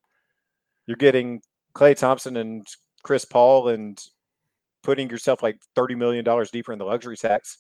you're 0.87 0.99
getting 0.99 1.41
Klay 1.75 1.97
Thompson 1.97 2.37
and 2.37 2.67
Chris 3.03 3.25
Paul 3.25 3.69
and 3.69 3.99
putting 4.85 5.11
yourself 5.11 5.43
like 5.43 5.59
$30 5.75 5.97
million 5.97 6.25
deeper 6.53 6.73
in 6.73 6.79
the 6.79 6.85
luxury 6.85 7.17
tax. 7.17 7.59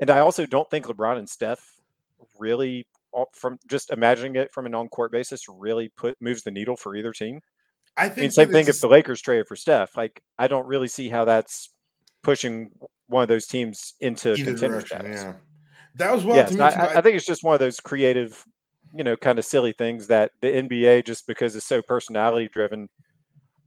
And 0.00 0.10
I 0.10 0.18
also 0.18 0.44
don't 0.44 0.68
think 0.68 0.86
LeBron 0.86 1.16
and 1.16 1.28
Steph 1.28 1.64
really 2.38 2.86
from 3.34 3.58
just 3.68 3.90
imagining 3.90 4.36
it 4.36 4.52
from 4.52 4.66
an 4.66 4.74
on-court 4.74 5.10
basis 5.10 5.48
really 5.48 5.88
put 5.96 6.16
moves 6.20 6.42
the 6.42 6.50
needle 6.50 6.76
for 6.76 6.94
either 6.94 7.12
team. 7.12 7.40
I 7.96 8.08
think 8.08 8.18
I 8.18 8.20
mean, 8.20 8.30
same 8.30 8.52
thing 8.52 8.68
if 8.68 8.80
the 8.80 8.88
Lakers 8.88 9.20
traded 9.20 9.46
for 9.46 9.56
Steph. 9.56 9.96
Like 9.96 10.22
I 10.38 10.48
don't 10.48 10.66
really 10.66 10.88
see 10.88 11.08
how 11.08 11.24
that's 11.24 11.70
pushing 12.22 12.70
one 13.08 13.22
of 13.22 13.28
those 13.28 13.46
teams 13.46 13.94
into 14.00 14.34
contender 14.36 14.80
status. 14.80 15.22
Yeah. 15.22 15.32
That 15.96 16.14
was 16.14 16.24
well. 16.24 16.36
Yes, 16.36 16.58
I, 16.58 16.98
I, 16.98 17.00
think 17.00 17.16
it's 17.16 17.26
just 17.26 17.42
one 17.42 17.54
of 17.54 17.58
those 17.58 17.80
creative, 17.80 18.44
you 18.94 19.02
know, 19.02 19.16
kind 19.16 19.40
of 19.40 19.44
silly 19.44 19.72
things 19.72 20.06
that 20.06 20.30
the 20.40 20.46
NBA, 20.46 21.04
just 21.04 21.26
because 21.26 21.56
it's 21.56 21.66
so 21.66 21.82
personality 21.82 22.48
driven, 22.52 22.88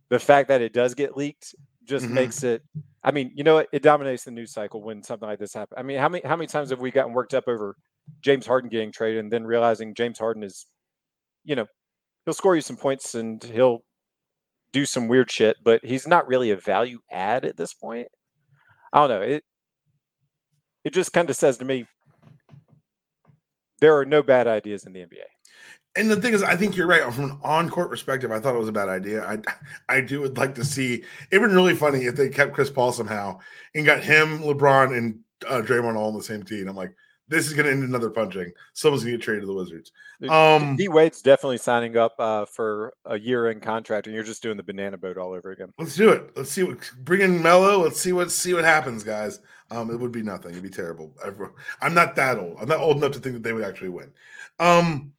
the 0.08 0.20
fact 0.20 0.48
that 0.48 0.62
it 0.62 0.72
does 0.72 0.94
get 0.94 1.18
leaked 1.18 1.54
just 1.86 2.06
mm-hmm. 2.06 2.16
makes 2.16 2.44
it. 2.44 2.64
I 3.04 3.12
mean, 3.12 3.32
you 3.36 3.44
know, 3.44 3.60
it, 3.60 3.70
it 3.74 3.84
dominates 3.84 4.24
the 4.24 4.32
news 4.32 4.52
cycle 4.52 4.82
when 4.82 5.04
something 5.04 5.28
like 5.28 5.40
this 5.40 5.54
happens. 5.54 5.78
I 5.78 5.84
mean, 5.84 6.00
how 6.00 6.10
many 6.10 6.26
how 6.26 6.36
many 6.36 6.48
times 6.48 6.70
have 6.70 6.80
we 6.80 6.92
gotten 6.92 7.14
worked 7.14 7.34
up 7.34 7.48
over 7.48 7.76
James 8.22 8.46
Harden 8.46 8.70
getting 8.70 8.92
traded 8.92 9.20
and 9.20 9.32
then 9.32 9.46
realizing 9.46 9.94
James 9.94 10.20
Harden 10.20 10.44
is, 10.44 10.66
you 11.44 11.56
know, 11.56 11.66
he'll 12.26 12.34
score 12.34 12.56
you 12.56 12.62
some 12.62 12.78
points 12.78 13.16
and 13.16 13.44
he'll 13.44 13.84
do 14.72 14.86
some 14.86 15.08
weird 15.08 15.32
shit, 15.32 15.58
but 15.64 15.84
he's 15.84 16.08
not 16.08 16.28
really 16.28 16.52
a 16.52 16.58
value 16.58 17.00
add 17.12 17.46
at 17.46 17.58
this 17.58 17.74
point. 17.74 18.08
I 18.92 19.00
don't 19.00 19.10
know. 19.10 19.22
It 19.22 19.44
it 20.84 20.94
just 20.94 21.14
kind 21.14 21.30
of 21.30 21.36
says 21.36 21.58
to 21.58 21.66
me 21.66 21.86
there 23.80 23.98
are 23.98 24.06
no 24.06 24.24
bad 24.24 24.48
ideas 24.48 24.86
in 24.86 24.94
the 24.94 25.02
NBA. 25.02 25.28
And 25.96 26.10
the 26.10 26.20
thing 26.20 26.34
is, 26.34 26.42
I 26.42 26.56
think 26.56 26.76
you're 26.76 26.88
right. 26.88 27.14
From 27.14 27.26
an 27.26 27.40
on-court 27.44 27.90
perspective, 27.90 28.32
I 28.32 28.40
thought 28.40 28.56
it 28.56 28.60
was 28.60 28.68
a 28.68 28.74
bad 28.74 28.90
idea. 28.90 29.24
I, 29.26 29.38
I 29.90 30.02
do 30.02 30.22
would 30.22 30.38
like 30.38 30.56
to 30.56 30.66
see. 30.66 31.04
It 31.32 31.38
would 31.38 31.50
be 31.50 31.56
really 31.56 31.76
funny 31.76 32.06
if 32.06 32.16
they 32.16 32.30
kept 32.30 32.54
Chris 32.54 32.72
Paul 32.72 32.92
somehow 32.92 33.40
and 33.76 33.86
got 33.86 34.04
him, 34.04 34.40
LeBron, 34.40 34.98
and 34.98 35.20
uh, 35.48 35.62
Draymond 35.62 35.96
all 35.96 36.08
on 36.08 36.18
the 36.18 36.24
same 36.24 36.44
team. 36.44 36.68
I'm 36.68 36.76
like, 36.76 36.96
this 37.30 37.48
is 37.48 37.54
going 37.54 37.66
to 37.66 37.72
end 37.72 37.84
another 37.84 38.10
punching. 38.10 38.52
Someone's 38.74 39.04
going 39.04 39.14
to 39.14 39.18
get 39.18 39.24
traded 39.24 39.44
to 39.44 39.48
the 39.48 39.54
Wizards. 39.54 39.92
Um, 40.30 40.76
D 40.76 40.88
Wade's 40.88 41.22
definitely 41.22 41.58
signing 41.58 41.96
up 41.96 42.16
uh, 42.20 42.46
for 42.46 42.94
a 43.06 43.18
year 43.18 43.50
in 43.50 43.60
contract, 43.60 44.08
and 44.08 44.16
you're 44.16 44.26
just 44.26 44.44
doing 44.44 44.58
the 44.58 44.64
banana 44.64 44.98
boat 44.98 45.18
all 45.18 45.32
over 45.32 45.52
again. 45.52 45.74
Let's 45.78 45.96
do 45.96 46.10
it. 46.10 46.36
Let's 46.36 46.52
see 46.52 46.64
what 46.64 46.80
bring 47.04 47.22
in 47.22 47.42
Melo. 47.42 47.82
Let's 47.82 48.00
see 48.00 48.14
what 48.14 48.32
see 48.32 48.54
what 48.54 48.66
happens, 48.66 49.04
guys. 49.04 49.40
Um, 49.72 49.90
it 49.90 50.00
would 50.00 50.12
be 50.12 50.22
nothing. 50.22 50.52
It'd 50.52 50.64
be 50.64 50.70
terrible. 50.70 51.14
I'm 51.82 51.94
not 51.94 52.16
that 52.18 52.38
old. 52.38 52.58
I'm 52.60 52.68
not 52.68 52.80
old 52.80 52.98
enough 52.98 53.14
to 53.14 53.20
think 53.20 53.36
that 53.36 53.44
they 53.44 53.54
would 53.54 53.64
actually 53.64 53.90
win. 53.90 54.12
Um, 54.60 55.13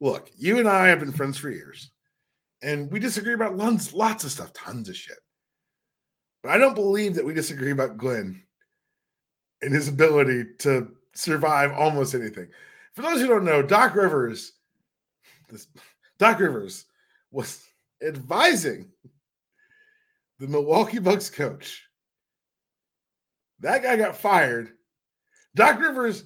look, 0.00 0.30
you 0.36 0.58
and 0.58 0.68
I 0.68 0.88
have 0.88 1.00
been 1.00 1.12
friends 1.12 1.38
for 1.38 1.50
years, 1.50 1.90
and 2.62 2.90
we 2.90 3.00
disagree 3.00 3.34
about 3.34 3.56
lots, 3.56 3.92
lots 3.92 4.24
of 4.24 4.30
stuff, 4.30 4.52
tons 4.52 4.88
of 4.88 4.96
shit. 4.96 5.18
But 6.42 6.52
I 6.52 6.58
don't 6.58 6.74
believe 6.74 7.14
that 7.14 7.24
we 7.24 7.34
disagree 7.34 7.72
about 7.72 7.98
Glenn 7.98 8.42
and 9.62 9.74
his 9.74 9.88
ability 9.88 10.44
to 10.60 10.88
survive 11.14 11.72
almost 11.72 12.14
anything. 12.14 12.48
For 12.94 13.02
those 13.02 13.20
who 13.20 13.26
don't 13.26 13.44
know, 13.44 13.62
Doc 13.62 13.94
Rivers, 13.94 14.52
this, 15.48 15.66
Doc 16.18 16.38
Rivers 16.38 16.84
was 17.30 17.64
advising 18.02 18.90
the 20.38 20.46
Milwaukee 20.46 21.00
Bucks 21.00 21.28
coach. 21.28 21.84
That 23.60 23.82
guy 23.82 23.96
got 23.96 24.16
fired. 24.16 24.70
Doc 25.56 25.80
Rivers 25.80 26.24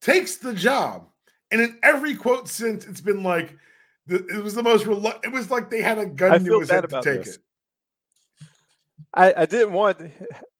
takes 0.00 0.36
the 0.36 0.54
job, 0.54 1.08
and 1.52 1.60
in 1.60 1.78
every 1.82 2.16
quote 2.16 2.48
since, 2.48 2.86
it's 2.86 3.02
been 3.02 3.22
like 3.22 3.56
it 4.08 4.42
was 4.42 4.54
the 4.54 4.62
most. 4.62 4.86
Relu- 4.86 5.22
it 5.22 5.30
was 5.30 5.50
like 5.50 5.70
they 5.70 5.82
had 5.82 5.98
a 5.98 6.06
gun 6.06 6.44
to 6.44 6.60
his 6.60 6.70
head 6.70 6.88
to 6.88 7.02
take 7.02 7.24
this. 7.24 7.36
it. 7.36 7.42
I, 9.14 9.34
I 9.36 9.46
didn't 9.46 9.74
want 9.74 10.00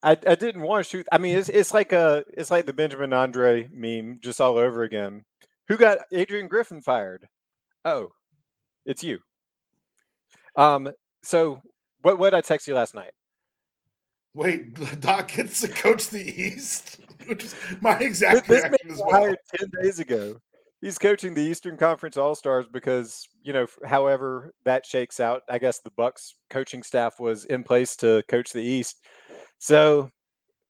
I, 0.03 0.11
I 0.11 0.35
didn't 0.35 0.61
want 0.61 0.85
to 0.85 0.91
shoot. 0.91 1.07
I 1.11 1.19
mean, 1.19 1.39
it's 1.39 1.49
it's 1.49 1.73
like 1.73 1.93
a 1.93 2.25
it's 2.37 2.51
like 2.51 2.67
the 2.67 2.73
Benjamin 2.73 3.13
Andre 3.13 3.69
meme 3.73 4.19
just 4.21 4.41
all 4.41 4.59
over 4.59 4.83
again. 4.83 5.25
Who 5.69 5.79
got 5.79 5.99
Adrian 6.13 6.49
Griffin 6.49 6.83
fired? 6.83 7.27
Oh, 7.85 8.11
it's 8.85 9.03
you. 9.03 9.21
Um. 10.55 10.93
So 11.23 11.63
what 12.03 12.19
what 12.19 12.35
I 12.35 12.43
text 12.43 12.69
you 12.69 12.75
last 12.75 12.95
night? 12.95 13.13
Wait, 14.35 14.75
Doc 15.01 15.33
gets 15.33 15.63
to 15.63 15.69
coach 15.69 16.09
the 16.11 16.23
East, 16.23 17.01
which 17.27 17.45
is 17.45 17.55
my 17.81 17.99
exact 17.99 18.47
this 18.47 18.63
reaction 18.63 18.91
as 18.91 18.99
well. 18.99 19.11
Hired 19.11 19.39
ten 19.57 19.71
days 19.81 19.99
ago 19.99 20.37
he's 20.83 20.99
coaching 20.99 21.33
the 21.33 21.41
Eastern 21.41 21.79
Conference 21.79 22.19
All 22.19 22.35
Stars 22.35 22.67
because 22.71 23.27
you 23.43 23.55
know, 23.55 23.67
however 23.87 24.53
that 24.65 24.85
shakes 24.85 25.21
out, 25.21 25.43
I 25.49 25.59
guess 25.59 25.79
the 25.79 25.91
Bucks 25.93 26.35
coaching 26.51 26.83
staff 26.83 27.19
was 27.19 27.47
in 27.47 27.63
place 27.65 27.97
to 27.97 28.23
coach 28.29 28.53
the 28.53 28.61
East. 28.61 28.99
So 29.59 30.11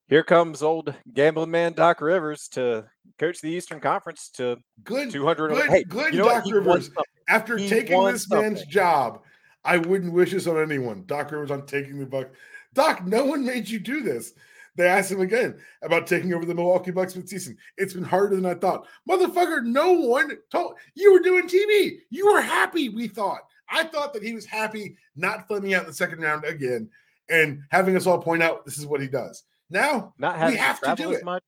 here 0.09 0.23
comes 0.23 0.63
old 0.63 0.95
gambling 1.13 1.51
man 1.51 1.73
Doc 1.73 2.01
Rivers 2.01 2.47
to 2.49 2.85
coach 3.19 3.41
the 3.41 3.49
Eastern 3.49 3.81
Conference 3.81 4.29
to 4.35 4.59
good 4.85 5.11
200. 5.11 5.49
Good, 5.49 5.71
hey, 5.71 5.85
good 5.85 6.13
you 6.13 6.21
know 6.21 6.29
Doc 6.29 6.45
Rivers. 6.47 6.91
After 7.29 7.57
he 7.57 7.69
taking 7.69 8.05
this 8.05 8.27
something. 8.27 8.55
man's 8.55 8.67
job, 8.67 9.23
I 9.65 9.79
wouldn't 9.79 10.13
wish 10.13 10.33
this 10.33 10.47
on 10.47 10.61
anyone. 10.61 11.05
Doc 11.07 11.33
Rivers 11.33 11.51
on 11.51 11.67
taking 11.67 11.99
the 11.99 12.07
buck. 12.07 12.29
Doc, 12.75 13.05
no 13.07 13.25
one 13.25 13.45
made 13.45 13.69
you 13.69 13.79
do 13.79 14.03
this. 14.03 14.33
They 14.75 14.89
asked 14.89 15.13
him 15.13 15.21
again 15.21 15.59
about 15.83 16.07
taking 16.07 16.33
over 16.33 16.47
the 16.47 16.55
Milwaukee 16.55 16.93
Bucks 16.93 17.15
mid-season. 17.15 17.59
It's 17.77 17.93
been 17.93 18.05
harder 18.05 18.37
than 18.37 18.47
I 18.47 18.55
thought. 18.55 18.87
Motherfucker, 19.09 19.65
no 19.65 19.93
one 19.93 20.39
told 20.51 20.75
you 20.95 21.13
were 21.13 21.21
doing 21.21 21.47
TV. 21.47 21.99
You 22.11 22.33
were 22.33 22.41
happy, 22.41 22.89
we 22.89 23.09
thought. 23.09 23.41
I 23.69 23.85
thought 23.85 24.13
that 24.15 24.23
he 24.23 24.35
was 24.35 24.47
happy 24.47 24.97
not 25.17 25.47
flaming 25.47 25.75
out 25.75 25.83
in 25.83 25.89
the 25.89 25.95
second 25.95 26.21
round 26.21 26.45
again 26.45 26.89
and 27.29 27.63
having 27.71 27.97
us 27.97 28.07
all 28.07 28.19
point 28.19 28.43
out 28.43 28.65
this 28.65 28.79
is 28.79 28.87
what 28.87 29.01
he 29.01 29.09
does. 29.09 29.45
Now 29.71 30.15
not 30.19 30.37
we 30.47 30.57
have 30.57 30.81
to 30.81 30.95
do 30.95 31.13
it. 31.13 31.25
Much. 31.25 31.43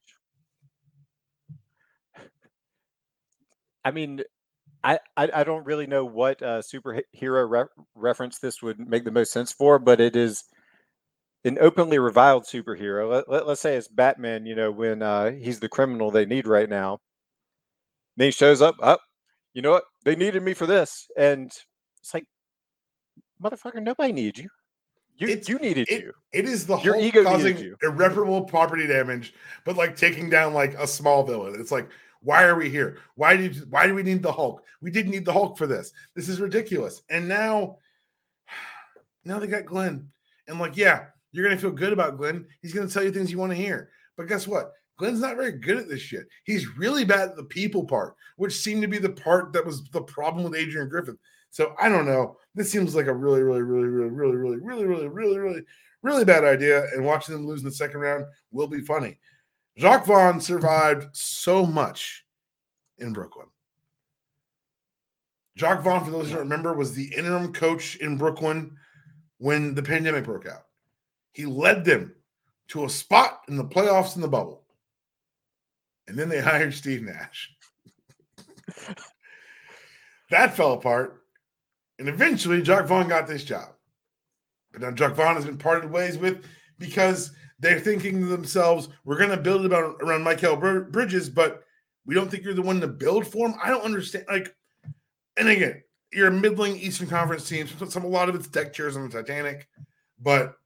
I 3.85 3.91
mean, 3.91 4.23
I, 4.83 4.99
I, 5.17 5.31
I 5.35 5.45
don't 5.45 5.67
really 5.67 5.87
know 5.87 6.05
what 6.05 6.43
uh, 6.43 6.63
superhero 6.63 7.49
re- 7.49 7.85
reference 7.95 8.39
this 8.39 8.63
would 8.63 8.79
make 8.79 9.05
the 9.05 9.11
most 9.11 9.33
sense 9.33 9.53
for, 9.53 9.79
but 9.79 10.01
it 10.01 10.17
is 10.17 10.45
an 11.45 11.59
openly 11.61 11.99
reviled 11.99 12.45
superhero. 12.45 13.11
Let, 13.11 13.29
let, 13.29 13.47
us 13.47 13.61
say 13.61 13.77
it's 13.77 13.89
Batman, 13.89 14.47
you 14.47 14.55
know, 14.55 14.71
when 14.71 15.03
uh, 15.03 15.33
he's 15.33 15.61
the 15.61 15.69
criminal 15.69 16.11
they 16.11 16.25
need 16.25 16.47
right 16.47 16.69
now. 16.69 17.01
Then 18.17 18.27
he 18.27 18.31
shows 18.31 18.63
up, 18.63 18.77
up, 18.83 19.01
oh, 19.03 19.07
you 19.53 19.63
know 19.63 19.73
what? 19.73 19.85
They 20.05 20.17
needed 20.17 20.43
me 20.43 20.55
for 20.55 20.67
this. 20.67 21.07
And 21.17 21.47
it's 22.01 22.15
like, 22.15 22.27
motherfucker, 23.43 23.83
nobody 23.83 24.13
needed 24.13 24.39
you. 24.39 24.49
You, 25.17 25.29
it's, 25.29 25.49
you 25.49 25.59
needed 25.59 25.89
it, 25.89 26.03
you. 26.03 26.13
It 26.33 26.45
is 26.47 26.67
the 26.67 26.77
Your 26.79 26.97
ego 26.97 27.23
causing 27.23 27.75
irreparable 27.83 28.43
property 28.43 28.87
damage, 28.87 29.33
but 29.65 29.77
like 29.77 29.97
taking 29.97 30.29
down 30.29 30.55
like 30.55 30.75
a 30.75 30.89
small 30.89 31.23
villain. 31.23 31.55
It's 31.61 31.71
like, 31.71 31.89
why 32.21 32.45
are 32.45 32.57
we 32.57 32.69
here? 32.69 32.99
Why 33.15 33.37
did 33.37 33.71
why 33.71 33.87
do 33.87 33.95
we 33.95 34.03
need 34.03 34.25
the 34.25 34.33
Hulk? 34.33 34.65
We 34.81 34.91
didn't 34.91 35.13
need 35.13 35.25
the 35.25 35.33
Hulk 35.33 35.57
for 35.57 35.69
this. 35.69 35.93
This 36.17 36.29
is 36.29 36.41
ridiculous. 36.41 37.03
And 37.11 37.29
now, 37.29 37.79
now 39.25 39.39
they 39.39 39.47
got 39.47 39.67
Glenn. 39.67 40.11
And 40.49 40.59
like, 40.59 40.77
yeah, 40.77 41.07
you're 41.35 41.45
going 41.45 41.57
to 41.57 41.61
feel 41.61 41.73
good 41.73 41.93
about 41.93 42.17
Glenn. 42.17 42.47
He's 42.63 42.73
going 42.73 42.87
to 42.87 42.93
tell 42.93 43.03
you 43.03 43.11
things 43.11 43.31
you 43.31 43.39
want 43.39 43.51
to 43.51 43.57
hear. 43.57 43.91
But 44.17 44.29
guess 44.29 44.47
what? 44.47 44.73
Glenn's 44.97 45.21
not 45.21 45.37
very 45.37 45.53
good 45.53 45.77
at 45.77 45.89
this 45.89 46.01
shit. 46.01 46.27
He's 46.45 46.77
really 46.77 47.05
bad 47.05 47.31
at 47.31 47.37
the 47.37 47.45
people 47.45 47.85
part, 47.85 48.15
which 48.37 48.57
seemed 48.57 48.83
to 48.83 48.89
be 48.89 48.99
the 48.99 49.11
part 49.11 49.53
that 49.53 49.67
was 49.67 49.83
the 49.91 50.03
problem 50.03 50.45
with 50.45 50.55
Adrian 50.59 50.89
Griffin. 50.89 51.19
So 51.51 51.75
I 51.81 51.89
don't 51.89 52.07
know. 52.07 52.37
This 52.55 52.71
seems 52.71 52.95
like 52.95 53.07
a 53.07 53.15
really, 53.15 53.43
really, 53.43 53.63
really, 53.63 53.89
really, 53.89 54.11
really, 54.11 54.37
really, 54.37 54.57
really, 54.59 54.87
really, 54.87 55.09
really, 55.09 55.39
really, 55.39 55.63
really 56.03 56.25
bad 56.25 56.45
idea. 56.45 56.85
And 56.93 57.05
watching 57.05 57.35
them 57.35 57.47
lose 57.47 57.61
in 57.61 57.67
the 57.67 57.73
second 57.73 58.01
round 58.01 58.27
will 58.53 58.69
be 58.69 58.81
funny. 58.81 59.19
Jacque 59.77 60.07
Vaughn 60.07 60.41
survived 60.41 61.09
so 61.13 61.67
much 61.67 62.25
in 62.99 63.13
Brooklyn. 63.13 63.49
Jacque 65.57 65.83
Vaughn, 65.83 66.05
for 66.05 66.13
those 66.13 66.27
who 66.27 66.35
don't 66.35 66.45
remember, 66.45 66.75
was 66.75 66.95
the 66.95 67.13
interim 67.17 67.53
coach 67.53 67.97
in 67.97 68.17
Brooklyn 68.17 68.77
when 69.39 69.75
the 69.75 69.83
pandemic 69.83 70.25
broke 70.25 70.47
out. 70.47 70.63
He 71.35 71.45
led 71.45 71.85
them 71.85 72.15
to 72.69 72.85
a 72.85 72.89
spot 72.89 73.43
in 73.49 73.57
the 73.57 73.65
playoffs 73.65 74.17
in 74.17 74.23
the 74.23 74.29
bubble. 74.29 74.65
And 76.09 76.19
then 76.19 76.31
they 76.31 76.41
hired 76.43 76.73
Steve 76.73 77.03
Nash. 77.03 77.55
that 80.31 80.57
fell 80.57 80.73
apart. 80.73 81.21
And 81.99 82.09
eventually, 82.09 82.63
Jacque 82.63 82.87
Vaughn 82.87 83.09
got 83.09 83.29
this 83.29 83.45
job. 83.45 83.69
But 84.73 84.83
now 84.83 84.91
Jacque 84.91 85.15
Vaughn 85.15 85.37
has 85.37 85.45
been 85.45 85.59
parted 85.59 85.91
ways 85.91 86.19
with 86.19 86.45
because 86.79 87.31
they're 87.61 87.79
thinking 87.79 88.21
to 88.21 88.27
themselves, 88.27 88.89
we're 89.05 89.19
going 89.19 89.31
to 89.31 89.37
build 89.37 89.61
it 89.61 89.67
about, 89.67 89.97
around 90.01 90.25
Mikal 90.25 90.91
Bridges, 90.91 91.29
but 91.29 91.63
we 92.05 92.15
don't 92.15 92.31
think 92.31 92.43
you're 92.43 92.55
the 92.55 92.63
one 92.63 92.81
to 92.81 92.89
build 92.89 93.27
for 93.27 93.49
him. 93.49 93.55
I 93.63 93.71
don't 93.71 93.85
understand. 93.85 94.25
Like, 94.29 94.55
and 95.37 95.49
again, 95.49 95.83
you're 96.13 96.29
a 96.29 96.33
middling 96.33 96.77
Eastern 96.77 97.09
Conference 97.09 97.49
team. 97.49 97.69
Some, 97.89 98.05
a 98.05 98.09
lot 98.09 98.29
of 98.29 98.35
it's 98.35 98.49
deck 98.49 98.73
chairs 98.73 98.97
on 98.97 99.09
the 99.09 99.23
Titanic, 99.23 99.69
but 100.21 100.57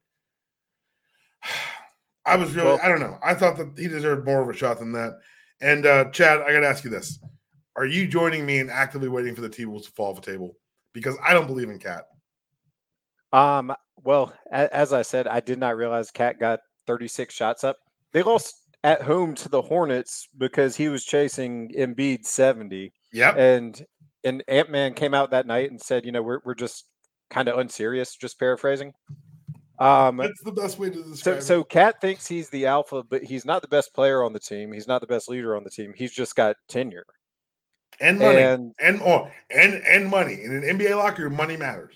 I 2.27 2.37
was 2.37 2.55
really, 2.55 2.69
well, 2.69 2.81
I 2.83 2.89
don't 2.89 3.01
know. 3.01 3.19
I 3.23 3.35
thought 3.35 3.57
that 3.57 3.73
he 3.79 3.89
deserved 3.89 4.27
more 4.27 4.43
of 4.43 4.49
a 4.49 4.53
shot 4.57 4.79
than 4.79 4.93
that. 4.93 5.19
And 5.61 5.87
uh, 5.87 6.11
Chad, 6.11 6.43
I 6.43 6.53
got 6.53 6.61
to 6.61 6.69
ask 6.69 6.85
you 6.85 6.91
this: 6.91 7.19
Are 7.77 7.87
you 7.87 8.07
joining 8.07 8.45
me 8.45 8.59
in 8.59 8.69
actively 8.71 9.09
waiting 9.09 9.35
for 9.35 9.41
the 9.41 9.49
T 9.49 9.65
Wolves 9.65 9.87
to 9.87 9.93
fall 9.93 10.11
off 10.11 10.23
the 10.23 10.31
table? 10.31 10.57
Because 10.93 11.17
I 11.27 11.33
don't 11.33 11.47
believe 11.47 11.71
in 11.71 11.79
Cat. 11.79 12.05
Um. 13.33 13.73
Well, 14.05 14.33
a- 14.53 14.75
as 14.75 14.93
I 14.93 15.03
said, 15.03 15.27
I 15.27 15.41
did 15.41 15.59
not 15.59 15.77
realize 15.77 16.11
Cat 16.11 16.39
got 16.39 16.61
36 16.87 17.35
shots 17.35 17.65
up. 17.65 17.77
They 18.13 18.23
lost 18.23 18.55
at 18.85 19.03
home 19.03 19.35
to 19.35 19.49
the 19.49 19.61
Hornets 19.61 20.29
because 20.39 20.77
he 20.77 20.89
was 20.89 21.05
chasing 21.05 21.73
Embiid 21.77 22.25
70, 22.25 22.93
Yeah. 23.13 23.35
and 23.37 23.85
and 24.25 24.43
Ant 24.49 24.71
Man 24.71 24.95
came 24.95 25.15
out 25.15 25.31
that 25.33 25.47
night 25.47 25.71
and 25.71 25.81
said, 25.81 26.05
you 26.07 26.13
know, 26.13 26.23
we're 26.23 26.41
we're 26.45 26.55
just 26.55 26.85
kind 27.31 27.49
of 27.49 27.59
unserious, 27.59 28.15
just 28.17 28.39
paraphrasing. 28.39 28.93
Um. 29.79 30.17
That's 30.17 30.43
the 30.43 30.53
best 30.53 30.79
way 30.79 30.91
to 30.91 30.97
So, 30.97 31.11
describe 31.11 31.43
so 31.43 31.61
it. 31.61 31.69
Cat 31.69 32.01
thinks 32.01 32.27
he's 32.27 32.49
the 32.49 32.67
alpha, 32.67 33.03
but 33.03 33.23
he's 33.23 33.45
not 33.45 33.63
the 33.63 33.69
best 33.69 33.95
player 33.95 34.23
on 34.23 34.33
the 34.33 34.41
team. 34.41 34.73
He's 34.73 34.89
not 34.89 35.01
the 35.01 35.07
best 35.07 35.29
leader 35.29 35.57
on 35.57 35.65
the 35.65 35.71
team. 35.71 35.93
He's 35.97 36.13
just 36.13 36.35
got 36.37 36.57
tenure. 36.69 37.07
And 38.01 38.19
money. 38.19 38.43
And 38.43 38.75
And 38.79 39.03
oh, 39.03 39.29
and 39.51 39.75
and 39.75 40.09
money. 40.09 40.43
In 40.43 40.53
an 40.53 40.63
NBA 40.79 40.97
locker 40.97 41.25
room, 41.25 41.37
money 41.37 41.57
matters. 41.57 41.95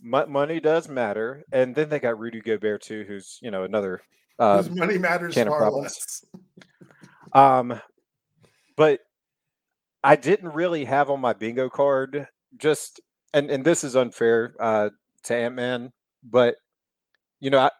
money 0.00 0.60
does 0.60 0.88
matter. 0.88 1.44
And 1.52 1.74
then 1.74 1.88
they 1.88 1.98
got 1.98 2.18
Rudy 2.18 2.40
Gobert 2.40 2.82
too, 2.82 3.04
who's 3.06 3.38
you 3.42 3.50
know 3.50 3.64
another. 3.64 4.02
Um, 4.38 4.74
money 4.74 4.98
matters 4.98 5.34
far 5.34 5.70
less. 5.70 6.24
um, 7.32 7.80
but 8.76 9.00
I 10.04 10.16
didn't 10.16 10.52
really 10.52 10.84
have 10.84 11.10
on 11.10 11.20
my 11.20 11.32
bingo 11.32 11.68
card 11.68 12.28
just, 12.56 13.00
and 13.32 13.50
and 13.50 13.64
this 13.64 13.82
is 13.82 13.96
unfair 13.96 14.54
uh, 14.60 14.90
to 15.24 15.34
Ant 15.34 15.54
Man, 15.54 15.92
but 16.22 16.56
you 17.40 17.50
know 17.50 17.58
I. 17.60 17.70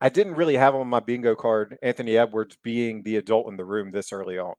I 0.00 0.10
didn't 0.10 0.34
really 0.34 0.56
have 0.56 0.74
on 0.74 0.88
my 0.88 1.00
bingo 1.00 1.34
card 1.34 1.78
Anthony 1.82 2.18
Edwards 2.18 2.58
being 2.62 3.02
the 3.02 3.16
adult 3.16 3.48
in 3.48 3.56
the 3.56 3.64
room 3.64 3.90
this 3.90 4.12
early 4.12 4.38
on. 4.38 4.54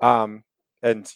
Um, 0.00 0.44
and 0.82 1.10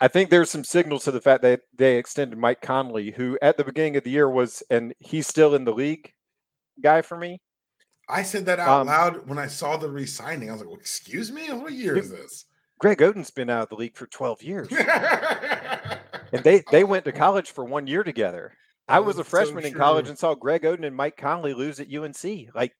I 0.00 0.08
think 0.08 0.30
there's 0.30 0.50
some 0.50 0.64
signals 0.64 1.04
to 1.04 1.10
the 1.10 1.20
fact 1.20 1.42
that 1.42 1.62
they 1.76 1.96
extended 1.96 2.38
Mike 2.38 2.60
Conley, 2.60 3.10
who 3.10 3.38
at 3.42 3.56
the 3.56 3.64
beginning 3.64 3.96
of 3.96 4.04
the 4.04 4.10
year 4.10 4.28
was, 4.28 4.62
and 4.70 4.94
he's 5.00 5.26
still 5.26 5.54
in 5.54 5.64
the 5.64 5.72
league 5.72 6.12
guy 6.82 7.02
for 7.02 7.16
me. 7.16 7.40
I 8.08 8.22
said 8.22 8.44
that 8.46 8.60
out 8.60 8.82
Um, 8.82 8.86
loud 8.86 9.28
when 9.28 9.38
I 9.38 9.46
saw 9.46 9.76
the 9.76 9.90
re-signing. 9.90 10.50
I 10.50 10.52
was 10.52 10.60
like, 10.60 10.68
well, 10.70 10.78
"Excuse 10.78 11.32
me, 11.32 11.50
what 11.52 11.72
year 11.72 11.96
is 11.96 12.10
this?" 12.10 12.44
Greg 12.78 13.00
Oden's 13.02 13.30
been 13.30 13.48
out 13.50 13.62
of 13.62 13.68
the 13.70 13.76
league 13.76 13.96
for 13.96 14.06
12 14.06 14.42
years, 14.42 14.68
and 16.32 16.44
they 16.44 16.62
they 16.70 16.84
went 16.84 17.04
to 17.06 17.12
college 17.12 17.50
for 17.50 17.64
one 17.64 17.86
year 17.86 18.04
together. 18.04 18.52
I 18.88 19.00
was 19.00 19.16
a 19.16 19.18
That's 19.18 19.28
so 19.28 19.36
freshman 19.36 19.64
in 19.64 19.74
college 19.74 20.08
and 20.08 20.18
saw 20.18 20.34
Greg 20.34 20.62
Oden 20.62 20.84
and 20.86 20.94
Mike 20.96 21.16
Conley 21.16 21.54
lose 21.54 21.80
at 21.80 21.92
UNC. 21.92 22.54
Like 22.54 22.72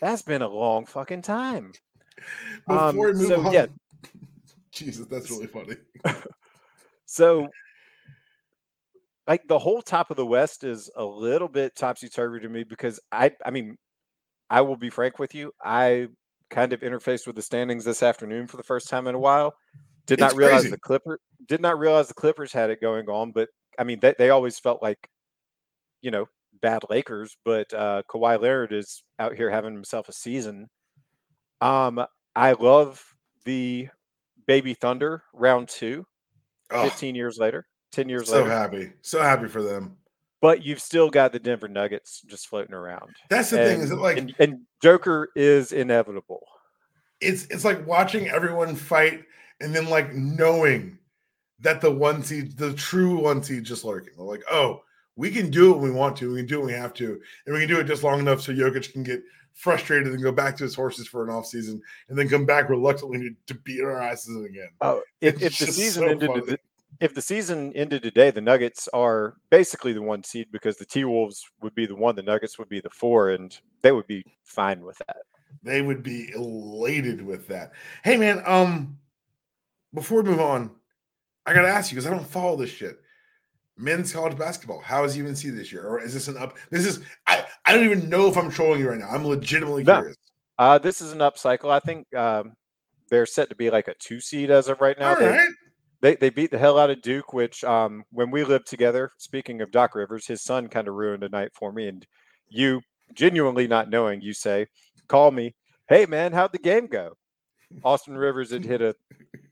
that's 0.00 0.22
been 0.22 0.42
a 0.42 0.48
long 0.48 0.86
fucking 0.86 1.22
time. 1.22 1.72
Before 2.68 2.88
Um, 2.88 2.96
we 2.96 3.12
move 3.12 3.26
so, 3.28 3.40
on, 3.46 3.52
yeah. 3.52 3.66
Jesus, 4.72 5.06
that's 5.06 5.30
really 5.30 5.46
funny. 5.46 5.76
So, 7.06 7.48
like 9.28 9.46
the 9.46 9.58
whole 9.58 9.82
top 9.82 10.10
of 10.10 10.16
the 10.16 10.26
West 10.26 10.64
is 10.64 10.90
a 10.96 11.04
little 11.04 11.48
bit 11.48 11.76
topsy 11.76 12.08
turvy 12.08 12.40
to 12.40 12.48
me 12.48 12.64
because 12.64 12.98
I, 13.12 13.30
I 13.44 13.50
mean, 13.50 13.76
I 14.50 14.62
will 14.62 14.76
be 14.76 14.90
frank 14.90 15.18
with 15.18 15.34
you. 15.34 15.52
I 15.62 16.08
kind 16.50 16.72
of 16.72 16.80
interfaced 16.80 17.26
with 17.26 17.36
the 17.36 17.42
standings 17.42 17.84
this 17.84 18.02
afternoon 18.02 18.48
for 18.48 18.56
the 18.56 18.62
first 18.64 18.88
time 18.88 19.06
in 19.06 19.14
a 19.14 19.18
while. 19.18 19.54
Did 20.06 20.14
It's 20.14 20.20
not 20.22 20.34
realize 20.36 20.62
crazy. 20.62 20.70
the 20.70 20.80
Clipper 20.80 21.20
did 21.46 21.60
not 21.60 21.78
realize 21.78 22.08
the 22.08 22.14
Clippers 22.14 22.52
had 22.52 22.70
it 22.70 22.80
going 22.80 23.08
on, 23.08 23.30
but 23.32 23.48
I 23.78 23.84
mean, 23.84 24.00
they, 24.00 24.14
they 24.18 24.30
always 24.30 24.58
felt 24.58 24.82
like, 24.82 24.98
you 26.04 26.10
know, 26.10 26.26
bad 26.60 26.82
Lakers, 26.90 27.36
but 27.46 27.72
uh, 27.72 28.02
Kawhi 28.08 28.40
Leonard 28.40 28.72
is 28.74 29.02
out 29.18 29.34
here 29.34 29.50
having 29.50 29.72
himself 29.72 30.08
a 30.10 30.12
season. 30.12 30.68
Um, 31.62 32.04
I 32.36 32.52
love 32.52 33.02
the 33.46 33.88
Baby 34.46 34.74
Thunder 34.74 35.22
round 35.32 35.68
two. 35.68 36.06
Oh, 36.70 36.84
15 36.84 37.14
years 37.14 37.38
later, 37.38 37.66
10 37.92 38.08
years 38.10 38.28
so 38.28 38.34
later. 38.34 38.44
So 38.44 38.50
happy, 38.50 38.92
so 39.00 39.22
happy 39.22 39.48
for 39.48 39.62
them. 39.62 39.96
But 40.42 40.62
you've 40.62 40.80
still 40.80 41.08
got 41.08 41.32
the 41.32 41.38
Denver 41.38 41.68
Nuggets 41.68 42.20
just 42.26 42.48
floating 42.48 42.74
around. 42.74 43.16
That's 43.30 43.48
the 43.48 43.56
thing. 43.56 43.80
Is 43.80 43.90
it 43.90 43.96
like 43.96 44.18
and, 44.18 44.34
and 44.38 44.60
Joker 44.82 45.30
is 45.34 45.72
inevitable. 45.72 46.46
it's 47.22 47.46
it's 47.46 47.64
like 47.64 47.86
watching 47.86 48.28
everyone 48.28 48.76
fight 48.76 49.24
and 49.62 49.74
then 49.74 49.88
like 49.88 50.12
knowing 50.12 50.98
that 51.60 51.80
the 51.80 51.90
one 51.90 52.22
seed, 52.22 52.58
the 52.58 52.74
true 52.74 53.22
one 53.22 53.42
seed, 53.42 53.64
just 53.64 53.84
lurking. 53.84 54.12
They're 54.16 54.26
like, 54.26 54.44
oh, 54.50 54.82
we 55.16 55.30
can 55.30 55.50
do 55.50 55.72
it 55.72 55.78
when 55.78 55.92
we 55.92 55.96
want 55.96 56.16
to. 56.18 56.32
We 56.32 56.40
can 56.40 56.46
do 56.46 56.56
it 56.56 56.64
when 56.64 56.74
we 56.74 56.78
have 56.78 56.94
to, 56.94 57.20
and 57.46 57.54
we 57.54 57.60
can 57.60 57.68
do 57.68 57.80
it 57.80 57.84
just 57.84 58.02
long 58.02 58.18
enough 58.18 58.40
so 58.40 58.52
Jokic 58.52 58.92
can 58.92 59.02
get 59.02 59.22
frustrated 59.54 60.12
and 60.12 60.22
go 60.22 60.32
back 60.32 60.56
to 60.56 60.64
his 60.64 60.74
horses 60.74 61.06
for 61.06 61.24
an 61.24 61.30
off 61.30 61.46
season, 61.46 61.80
and 62.08 62.18
then 62.18 62.28
come 62.28 62.44
back 62.44 62.68
reluctantly 62.68 63.36
to, 63.46 63.54
beat 63.54 63.80
our 63.80 64.00
asses 64.00 64.44
again. 64.44 64.68
Oh, 64.80 65.02
if, 65.20 65.34
if 65.42 65.58
the 65.58 65.66
season 65.66 66.02
so 66.02 66.08
ended, 66.08 66.28
funny. 66.28 66.58
if 67.00 67.14
the 67.14 67.22
season 67.22 67.72
ended 67.74 68.02
today, 68.02 68.30
the 68.30 68.40
Nuggets 68.40 68.88
are 68.92 69.36
basically 69.50 69.92
the 69.92 70.02
one 70.02 70.24
seed 70.24 70.48
because 70.50 70.76
the 70.76 70.84
T 70.84 71.04
Wolves 71.04 71.44
would 71.62 71.74
be 71.74 71.86
the 71.86 71.96
one, 71.96 72.16
the 72.16 72.22
Nuggets 72.22 72.58
would 72.58 72.68
be 72.68 72.80
the 72.80 72.90
four, 72.90 73.30
and 73.30 73.56
they 73.82 73.92
would 73.92 74.06
be 74.06 74.24
fine 74.42 74.82
with 74.82 74.98
that. 75.06 75.18
They 75.62 75.82
would 75.82 76.02
be 76.02 76.32
elated 76.34 77.24
with 77.24 77.46
that. 77.48 77.72
Hey 78.02 78.16
man, 78.16 78.42
um, 78.44 78.98
before 79.94 80.22
we 80.22 80.30
move 80.30 80.40
on, 80.40 80.72
I 81.46 81.54
gotta 81.54 81.68
ask 81.68 81.92
you 81.92 81.96
because 81.96 82.10
I 82.10 82.14
don't 82.14 82.26
follow 82.26 82.56
this 82.56 82.70
shit. 82.70 83.00
Men's 83.76 84.12
college 84.12 84.36
basketball. 84.38 84.80
How 84.80 85.04
is 85.04 85.16
UNC 85.18 85.38
this 85.54 85.72
year? 85.72 85.86
Or 85.86 86.00
is 86.00 86.14
this 86.14 86.28
an 86.28 86.36
up? 86.36 86.56
This 86.70 86.86
is 86.86 87.00
I, 87.26 87.44
I 87.64 87.74
don't 87.74 87.84
even 87.84 88.08
know 88.08 88.28
if 88.28 88.36
I'm 88.36 88.50
trolling 88.50 88.80
you 88.80 88.88
right 88.90 88.98
now. 88.98 89.08
I'm 89.08 89.26
legitimately 89.26 89.82
No. 89.84 89.96
curious. 90.00 90.16
Uh, 90.58 90.78
this 90.78 91.00
is 91.00 91.12
an 91.12 91.20
up 91.20 91.36
cycle. 91.36 91.70
I 91.70 91.80
think 91.80 92.06
um, 92.14 92.52
they're 93.10 93.26
set 93.26 93.48
to 93.50 93.56
be 93.56 93.70
like 93.70 93.88
a 93.88 93.94
two 93.98 94.20
seed 94.20 94.50
as 94.50 94.68
of 94.68 94.80
right 94.80 94.98
now. 94.98 95.10
All 95.10 95.16
They- 95.16 95.28
right. 95.28 95.48
they 96.00 96.14
they 96.16 96.30
beat 96.30 96.50
the 96.52 96.58
hell 96.58 96.78
out 96.78 96.90
of 96.90 97.02
Duke, 97.02 97.32
which 97.32 97.64
um 97.64 98.04
when 98.10 98.30
we 98.30 98.44
lived 98.44 98.66
together, 98.68 99.10
speaking 99.18 99.60
of 99.60 99.70
Doc 99.72 99.94
Rivers, 99.94 100.26
his 100.26 100.42
son 100.42 100.68
kind 100.68 100.86
of 100.86 100.94
ruined 100.94 101.24
a 101.24 101.28
night 101.28 101.50
for 101.54 101.72
me. 101.72 101.88
And 101.88 102.06
you 102.48 102.80
genuinely 103.14 103.66
not 103.66 103.90
knowing, 103.90 104.20
you 104.20 104.32
say, 104.32 104.66
call 105.08 105.30
me, 105.32 105.54
hey 105.88 106.06
man, 106.06 106.32
how'd 106.32 106.52
the 106.52 106.58
game 106.58 106.86
go? 106.86 107.14
Austin 107.82 108.16
Rivers 108.16 108.52
had 108.52 108.64
hit 108.64 108.80
a, 108.82 108.94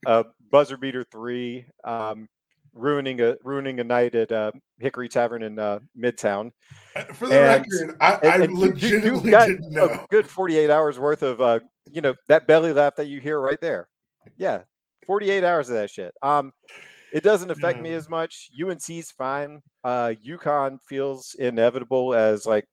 a 0.07 0.25
buzzer 0.53 0.77
beater 0.77 1.05
three, 1.11 1.67
um, 1.83 2.29
ruining 2.75 3.21
a 3.21 3.37
ruining 3.45 3.81
a 3.81 3.85
night 3.85 4.15
at 4.15 4.33
uh, 4.33 4.53
Hickory 4.79 5.09
Tavern 5.09 5.43
in 5.43 5.59
uh, 5.59 5.81
Midtown. 5.99 6.51
For 7.15 7.29
the 7.29 7.41
And- 7.41 7.67
record, 7.67 7.97
I, 8.01 8.13
I 8.23 8.35
And, 8.43 8.53
you- 8.53 8.59
legitimately 8.59 9.25
you 9.25 9.31
got 9.31 9.47
didn't 9.49 9.67
a 9.67 9.71
know. 9.71 10.07
good 10.11 10.27
48 10.27 10.71
hours 10.71 10.99
worth 10.99 11.23
of 11.23 11.41
uh, 11.41 11.61
you 11.91 12.01
know, 12.01 12.15
that 12.29 12.47
belly 12.47 12.73
laugh 12.73 12.97
that 12.97 13.07
you 13.09 13.21
hear 13.21 13.41
right 13.41 13.61
there. 13.61 13.89
Yeah. 14.37 14.63
48 15.07 15.43
hours 15.45 15.69
of 15.69 15.75
that 15.75 15.91
shit. 15.91 16.15
Um, 16.23 16.53
it 17.13 17.23
doesn't 17.25 17.51
affect 17.51 17.81
me 17.81 17.93
as 17.93 18.09
much. 18.09 18.49
UNC's 18.59 19.11
fine. 19.11 19.61
Uh, 19.85 20.13
UConn 20.27 20.79
feels 20.89 21.35
inevitable 21.39 22.15
as 22.15 22.47
like 22.47 22.65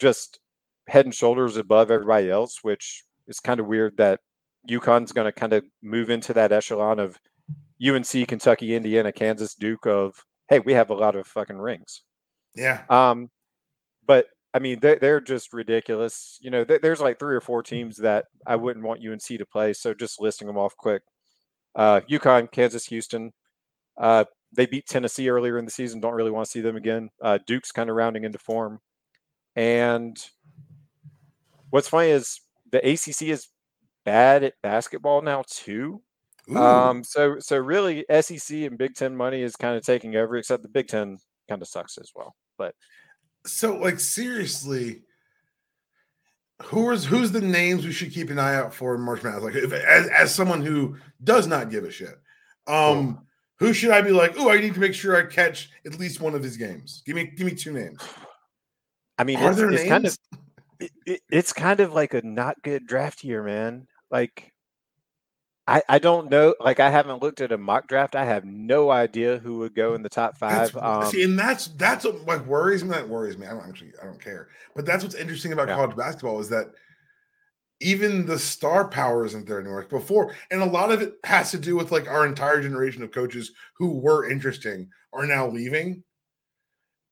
just 0.00 0.40
head 0.88 1.04
and 1.04 1.14
shoulders 1.14 1.56
above 1.56 1.90
everybody 1.90 2.30
else, 2.30 2.58
which 2.62 3.04
is 3.26 3.40
kind 3.40 3.60
of 3.60 3.66
weird 3.66 3.96
that 3.98 4.20
UConn's 4.68 5.12
going 5.12 5.26
to 5.26 5.32
kind 5.32 5.52
of 5.52 5.64
move 5.82 6.08
into 6.10 6.32
that 6.32 6.50
echelon 6.50 6.98
of 6.98 7.18
UNC, 7.86 8.26
Kentucky, 8.28 8.74
Indiana, 8.74 9.12
Kansas, 9.12 9.54
Duke 9.54 9.86
of, 9.86 10.24
hey, 10.48 10.58
we 10.60 10.72
have 10.72 10.90
a 10.90 10.94
lot 10.94 11.16
of 11.16 11.26
fucking 11.26 11.58
rings. 11.58 12.02
Yeah. 12.54 12.82
Um, 12.90 13.30
but 14.06 14.26
I 14.54 14.58
mean, 14.58 14.80
they're, 14.80 14.96
they're 14.96 15.20
just 15.20 15.52
ridiculous. 15.52 16.38
You 16.40 16.50
know, 16.50 16.64
there- 16.64 16.78
there's 16.80 17.00
like 17.00 17.18
three 17.18 17.34
or 17.36 17.40
four 17.40 17.62
teams 17.62 17.96
that 17.98 18.24
I 18.46 18.56
wouldn't 18.56 18.84
want 18.84 19.04
UNC 19.06 19.22
to 19.38 19.46
play. 19.46 19.72
So 19.72 19.94
just 19.94 20.20
listing 20.20 20.48
them 20.48 20.58
off 20.58 20.76
quick. 20.76 21.02
Uh, 21.74 22.00
UConn, 22.10 22.50
Kansas, 22.50 22.86
Houston. 22.86 23.32
Uh, 23.96 24.24
they 24.52 24.66
beat 24.66 24.86
Tennessee 24.86 25.28
earlier 25.28 25.58
in 25.58 25.64
the 25.66 25.70
season. 25.70 26.00
Don't 26.00 26.14
really 26.14 26.30
want 26.30 26.46
to 26.46 26.50
see 26.50 26.62
them 26.62 26.76
again. 26.76 27.10
Uh, 27.22 27.38
Duke's 27.46 27.70
kind 27.70 27.90
of 27.90 27.96
rounding 27.96 28.24
into 28.24 28.38
form. 28.38 28.80
And 29.54 30.16
what's 31.70 31.88
funny 31.88 32.10
is 32.10 32.40
the 32.72 32.78
ACC 32.78 33.22
is 33.28 33.48
bad 34.04 34.42
at 34.44 34.54
basketball 34.62 35.20
now 35.22 35.44
too. 35.46 36.02
Um, 36.56 37.04
so 37.04 37.38
so 37.38 37.56
really, 37.58 38.04
SEC 38.20 38.56
and 38.58 38.78
Big 38.78 38.94
Ten 38.94 39.14
money 39.16 39.42
is 39.42 39.56
kind 39.56 39.76
of 39.76 39.84
taking 39.84 40.16
over. 40.16 40.36
Except 40.36 40.62
the 40.62 40.68
Big 40.68 40.88
Ten 40.88 41.18
kind 41.48 41.60
of 41.62 41.68
sucks 41.68 41.98
as 41.98 42.10
well. 42.14 42.34
But 42.56 42.74
so 43.46 43.76
like 43.76 44.00
seriously, 44.00 45.02
who 46.62 46.90
is 46.90 47.04
who's 47.04 47.30
the 47.32 47.40
names 47.40 47.84
we 47.84 47.92
should 47.92 48.12
keep 48.12 48.30
an 48.30 48.38
eye 48.38 48.54
out 48.54 48.74
for 48.74 48.94
in 48.94 49.00
March 49.00 49.22
Madness? 49.22 49.44
Like 49.44 49.54
if, 49.54 49.72
as, 49.72 50.08
as 50.08 50.34
someone 50.34 50.62
who 50.62 50.96
does 51.22 51.46
not 51.46 51.70
give 51.70 51.84
a 51.84 51.90
shit, 51.90 52.18
um, 52.66 53.26
who 53.58 53.72
should 53.72 53.90
I 53.90 54.00
be 54.02 54.10
like? 54.10 54.34
Oh, 54.38 54.50
I 54.50 54.58
need 54.60 54.74
to 54.74 54.80
make 54.80 54.94
sure 54.94 55.16
I 55.16 55.26
catch 55.26 55.70
at 55.86 55.98
least 55.98 56.20
one 56.20 56.34
of 56.34 56.42
his 56.42 56.56
games. 56.56 57.02
Give 57.06 57.14
me 57.14 57.24
give 57.36 57.46
me 57.46 57.54
two 57.54 57.72
names. 57.72 57.98
I 59.18 59.24
mean, 59.24 59.38
Are 59.38 59.50
it's, 59.50 59.58
there 59.58 59.70
it's 59.70 59.82
kind 59.88 60.06
of 60.06 60.16
names? 60.16 60.18
it, 60.80 60.90
it- 61.06 61.22
it's 61.30 61.52
kind 61.52 61.80
of 61.80 61.92
like 61.92 62.14
a 62.14 62.22
not 62.22 62.56
good 62.62 62.86
draft 62.86 63.24
year, 63.24 63.42
man. 63.42 63.86
Like, 64.10 64.52
I 65.68 65.82
I 65.88 65.98
don't 65.98 66.30
know. 66.30 66.54
Like, 66.58 66.80
I 66.80 66.90
haven't 66.90 67.22
looked 67.22 67.42
at 67.42 67.52
a 67.52 67.58
mock 67.58 67.88
draft. 67.88 68.16
I 68.16 68.24
have 68.24 68.44
no 68.44 68.90
idea 68.90 69.38
who 69.38 69.58
would 69.58 69.74
go 69.74 69.94
in 69.94 70.02
the 70.02 70.08
top 70.08 70.38
five. 70.38 70.74
Um, 70.76 71.04
see, 71.04 71.22
and 71.22 71.38
that's 71.38 71.68
that's 71.68 72.04
what 72.04 72.26
like 72.26 72.46
worries 72.46 72.82
me. 72.82 72.90
That 72.90 73.08
worries 73.08 73.36
me. 73.36 73.46
I 73.46 73.50
don't 73.50 73.68
actually 73.68 73.92
I 74.02 74.06
don't 74.06 74.22
care. 74.22 74.48
But 74.74 74.86
that's 74.86 75.04
what's 75.04 75.14
interesting 75.14 75.52
about 75.52 75.68
Yeah. 75.68 75.74
college 75.74 75.96
basketball 75.96 76.40
is 76.40 76.48
that 76.48 76.68
even 77.80 78.26
the 78.26 78.38
star 78.38 78.88
power 78.88 79.26
isn't 79.26 79.46
there 79.46 79.60
anymore. 79.60 79.84
Before, 79.88 80.34
and 80.50 80.62
a 80.62 80.66
lot 80.66 80.90
of 80.90 81.02
it 81.02 81.14
has 81.24 81.50
to 81.50 81.58
do 81.58 81.76
with 81.76 81.92
like 81.92 82.08
our 82.08 82.26
entire 82.26 82.62
generation 82.62 83.02
of 83.02 83.12
coaches 83.12 83.52
who 83.76 84.00
were 84.00 84.28
interesting 84.28 84.88
are 85.12 85.26
now 85.26 85.46
leaving. 85.46 86.02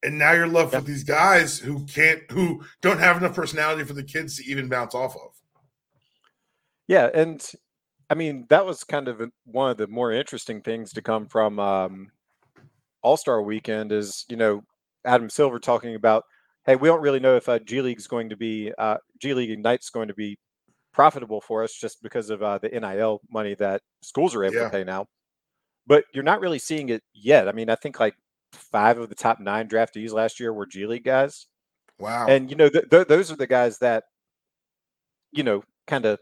And 0.02 0.18
now 0.18 0.32
you're 0.32 0.46
left 0.46 0.72
yep. 0.72 0.82
with 0.82 0.86
these 0.86 1.04
guys 1.04 1.58
who 1.58 1.84
can't, 1.86 2.22
who 2.30 2.62
don't 2.80 3.00
have 3.00 3.16
enough 3.16 3.34
personality 3.34 3.82
for 3.82 3.94
the 3.94 4.04
kids 4.04 4.36
to 4.36 4.44
even 4.44 4.68
bounce 4.68 4.94
off 4.94 5.14
of. 5.16 5.32
Yeah, 6.86 7.10
and 7.12 7.44
I 8.08 8.14
mean 8.14 8.46
that 8.48 8.64
was 8.64 8.84
kind 8.84 9.08
of 9.08 9.20
one 9.44 9.70
of 9.70 9.76
the 9.76 9.86
more 9.86 10.12
interesting 10.12 10.62
things 10.62 10.92
to 10.92 11.02
come 11.02 11.26
from 11.26 11.58
um, 11.58 12.10
All 13.02 13.16
Star 13.16 13.42
Weekend. 13.42 13.92
Is 13.92 14.24
you 14.28 14.36
know 14.36 14.62
Adam 15.04 15.30
Silver 15.30 15.58
talking 15.58 15.94
about, 15.94 16.24
hey, 16.64 16.76
we 16.76 16.88
don't 16.88 17.02
really 17.02 17.20
know 17.20 17.36
if 17.36 17.48
uh, 17.48 17.58
G 17.58 17.80
League 17.80 17.98
is 17.98 18.06
going 18.06 18.28
to 18.30 18.36
be 18.36 18.72
uh, 18.78 18.98
G 19.20 19.34
League 19.34 19.50
Ignite's 19.50 19.90
going 19.90 20.08
to 20.08 20.14
be 20.14 20.38
profitable 20.92 21.40
for 21.40 21.62
us 21.62 21.74
just 21.74 22.02
because 22.02 22.30
of 22.30 22.42
uh, 22.42 22.58
the 22.58 22.68
NIL 22.68 23.20
money 23.30 23.54
that 23.54 23.82
schools 24.02 24.34
are 24.34 24.44
able 24.44 24.56
yeah. 24.56 24.64
to 24.64 24.70
pay 24.70 24.84
now. 24.84 25.06
But 25.86 26.04
you're 26.12 26.24
not 26.24 26.40
really 26.40 26.58
seeing 26.58 26.88
it 26.88 27.02
yet. 27.14 27.48
I 27.48 27.52
mean, 27.52 27.70
I 27.70 27.76
think 27.76 28.00
like 28.00 28.14
five 28.52 28.98
of 28.98 29.08
the 29.08 29.14
top 29.14 29.38
nine 29.38 29.68
draftees 29.68 30.12
last 30.12 30.40
year 30.40 30.52
were 30.52 30.66
G 30.66 30.86
League 30.86 31.04
guys. 31.04 31.46
Wow. 31.98 32.26
And 32.26 32.50
you 32.50 32.56
know, 32.56 32.68
th- 32.68 32.88
th- 32.90 33.08
those 33.08 33.30
are 33.30 33.36
the 33.36 33.46
guys 33.46 33.78
that, 33.78 34.04
you 35.32 35.42
know, 35.42 35.62
kind 35.86 36.04
of 36.06 36.18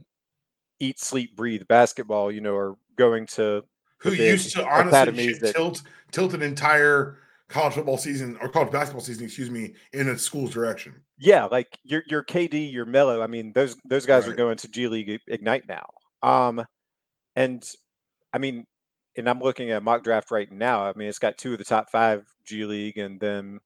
eat, 0.84 1.00
sleep, 1.00 1.36
breathe 1.36 1.62
basketball. 1.68 2.30
You 2.30 2.40
know, 2.40 2.54
are 2.54 2.76
going 2.96 3.26
to 3.26 3.64
who 3.98 4.12
used 4.12 4.54
to 4.54 4.66
honestly 4.66 5.32
that, 5.34 5.54
tilt 5.54 5.82
tilt 6.12 6.34
an 6.34 6.42
entire 6.42 7.18
college 7.48 7.74
football 7.74 7.96
season 7.96 8.36
or 8.40 8.48
college 8.48 8.72
basketball 8.72 9.02
season, 9.02 9.24
excuse 9.24 9.50
me, 9.50 9.74
in 9.92 10.08
a 10.08 10.18
school's 10.18 10.50
direction. 10.50 10.94
Yeah, 11.18 11.44
like 11.44 11.78
your 11.84 12.02
your 12.06 12.24
KD, 12.24 12.72
your 12.72 12.84
Melo. 12.84 13.22
I 13.22 13.26
mean, 13.26 13.52
those 13.52 13.76
those 13.84 14.06
guys 14.06 14.24
right. 14.24 14.32
are 14.32 14.36
going 14.36 14.56
to 14.58 14.68
G 14.68 14.88
League 14.88 15.20
Ignite 15.28 15.64
now. 15.68 15.86
Um, 16.22 16.64
and 17.36 17.64
I 18.32 18.38
mean, 18.38 18.66
and 19.16 19.28
I'm 19.28 19.40
looking 19.40 19.70
at 19.70 19.82
mock 19.82 20.02
draft 20.02 20.30
right 20.30 20.50
now. 20.50 20.84
I 20.84 20.92
mean, 20.96 21.08
it's 21.08 21.18
got 21.18 21.38
two 21.38 21.52
of 21.52 21.58
the 21.58 21.64
top 21.64 21.90
five 21.90 22.26
G 22.44 22.64
League, 22.64 22.98
and 22.98 23.20
then 23.20 23.60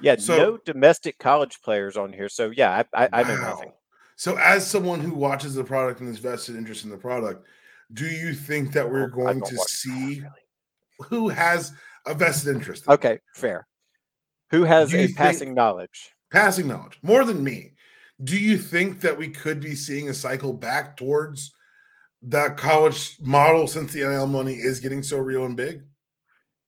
yeah, 0.00 0.16
so, 0.16 0.36
no 0.36 0.58
domestic 0.58 1.18
college 1.18 1.60
players 1.62 1.96
on 1.96 2.12
here. 2.12 2.28
So 2.28 2.50
yeah, 2.50 2.84
I 2.92 3.06
I, 3.06 3.08
I 3.12 3.22
know 3.22 3.40
nothing. 3.40 3.72
So 4.16 4.36
as 4.38 4.68
someone 4.68 5.00
who 5.00 5.14
watches 5.14 5.54
the 5.54 5.64
product 5.64 6.00
and 6.00 6.08
is 6.08 6.18
vested 6.18 6.56
interest 6.56 6.84
in 6.84 6.90
the 6.90 6.96
product, 6.96 7.46
do 7.92 8.06
you 8.06 8.34
think 8.34 8.72
that 8.72 8.90
we're 8.90 9.08
going 9.08 9.42
to 9.42 9.56
see 9.68 10.20
really. 10.20 11.08
who 11.08 11.28
has 11.28 11.72
a 12.06 12.14
vested 12.14 12.54
interest? 12.54 12.88
okay, 12.88 13.20
fair. 13.34 13.66
Who 14.50 14.64
has 14.64 14.94
a 14.94 15.12
passing 15.12 15.54
knowledge? 15.54 16.12
passing 16.30 16.68
knowledge 16.68 16.98
more 17.02 17.24
than 17.24 17.42
me. 17.42 17.72
Do 18.22 18.38
you 18.38 18.58
think 18.58 19.00
that 19.02 19.18
we 19.18 19.28
could 19.28 19.60
be 19.60 19.74
seeing 19.74 20.08
a 20.08 20.14
cycle 20.14 20.52
back 20.52 20.96
towards 20.96 21.52
that 22.22 22.56
college 22.56 23.16
model 23.20 23.66
since 23.66 23.92
the 23.92 24.00
NIL 24.00 24.26
money 24.26 24.54
is 24.54 24.80
getting 24.80 25.02
so 25.02 25.18
real 25.18 25.44
and 25.44 25.56
big? 25.56 25.82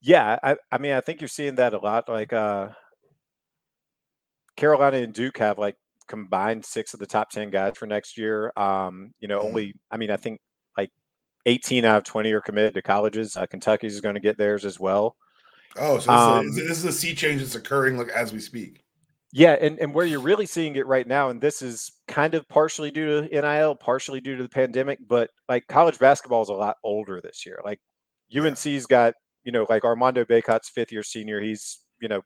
Yeah, 0.01 0.39
I, 0.43 0.57
I 0.71 0.79
mean, 0.79 0.93
I 0.93 1.01
think 1.01 1.21
you're 1.21 1.29
seeing 1.29 1.57
that 1.57 1.75
a 1.75 1.79
lot. 1.79 2.09
Like 2.09 2.33
uh 2.33 2.69
Carolina 4.57 4.99
and 4.99 5.15
Duke 5.15 5.39
have 5.39 5.59
like 5.59 5.77
combined 6.09 6.65
six 6.65 6.95
of 6.95 7.01
the 7.01 7.07
top 7.07 7.31
10 7.31 7.51
guys 7.51 7.77
for 7.77 7.87
next 7.87 8.19
year. 8.19 8.53
Um, 8.57 9.13
you 9.21 9.29
know, 9.29 9.39
mm-hmm. 9.39 9.49
only, 9.49 9.75
I 9.91 9.97
mean, 9.97 10.11
I 10.11 10.17
think 10.17 10.41
like 10.77 10.91
18 11.47 11.85
out 11.85 11.99
of 11.99 12.05
20 12.05 12.33
are 12.33 12.41
committed 12.41 12.75
to 12.75 12.83
colleges. 12.83 13.37
Uh, 13.37 13.47
Kentucky's 13.47 13.95
is 13.95 14.01
going 14.01 14.15
to 14.15 14.21
get 14.21 14.39
theirs 14.39 14.65
as 14.65 14.81
well. 14.81 15.17
Oh, 15.77 15.99
so 15.99 16.13
um, 16.13 16.47
this, 16.47 16.57
is, 16.57 16.69
this 16.69 16.79
is 16.79 16.85
a 16.85 16.93
sea 16.93 17.15
change 17.15 17.41
that's 17.41 17.55
occurring 17.55 17.97
like 17.97 18.09
as 18.09 18.33
we 18.33 18.41
speak. 18.41 18.85
Yeah, 19.33 19.57
and, 19.61 19.79
and 19.79 19.93
where 19.93 20.07
you're 20.07 20.21
really 20.21 20.47
seeing 20.47 20.77
it 20.77 20.87
right 20.87 21.07
now, 21.07 21.29
and 21.29 21.39
this 21.39 21.61
is 21.61 21.93
kind 22.07 22.35
of 22.35 22.49
partially 22.49 22.91
due 22.91 23.29
to 23.29 23.41
NIL, 23.43 23.75
partially 23.75 24.23
due 24.23 24.37
to 24.37 24.43
the 24.43 24.49
pandemic, 24.49 24.99
but 25.07 25.31
like 25.51 25.67
college 25.69 25.99
basketball 25.99 26.43
is 26.43 26.49
a 26.49 26.55
lot 26.55 26.79
older 26.83 27.21
this 27.21 27.45
year. 27.45 27.61
Like 27.63 27.79
UNC's 28.35 28.87
got, 28.87 29.13
you 29.45 29.53
know, 29.53 29.67
like 29.69 29.85
Armando 29.85 30.25
Bacot's 30.25 30.71
fifth 30.71 30.93
year 30.93 31.03
senior. 31.03 31.43
He's, 31.43 31.81
you 32.01 32.09
know, 32.09 32.23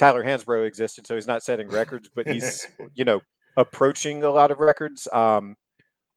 Tyler 0.00 0.24
Hansbrough 0.24 0.66
existed, 0.66 1.06
so 1.06 1.14
he's 1.14 1.26
not 1.26 1.42
setting 1.42 1.68
records, 1.68 2.08
but 2.14 2.26
he's, 2.26 2.66
you 2.94 3.04
know, 3.04 3.20
approaching 3.58 4.24
a 4.24 4.30
lot 4.30 4.50
of 4.50 4.58
records. 4.58 5.06
Um, 5.12 5.56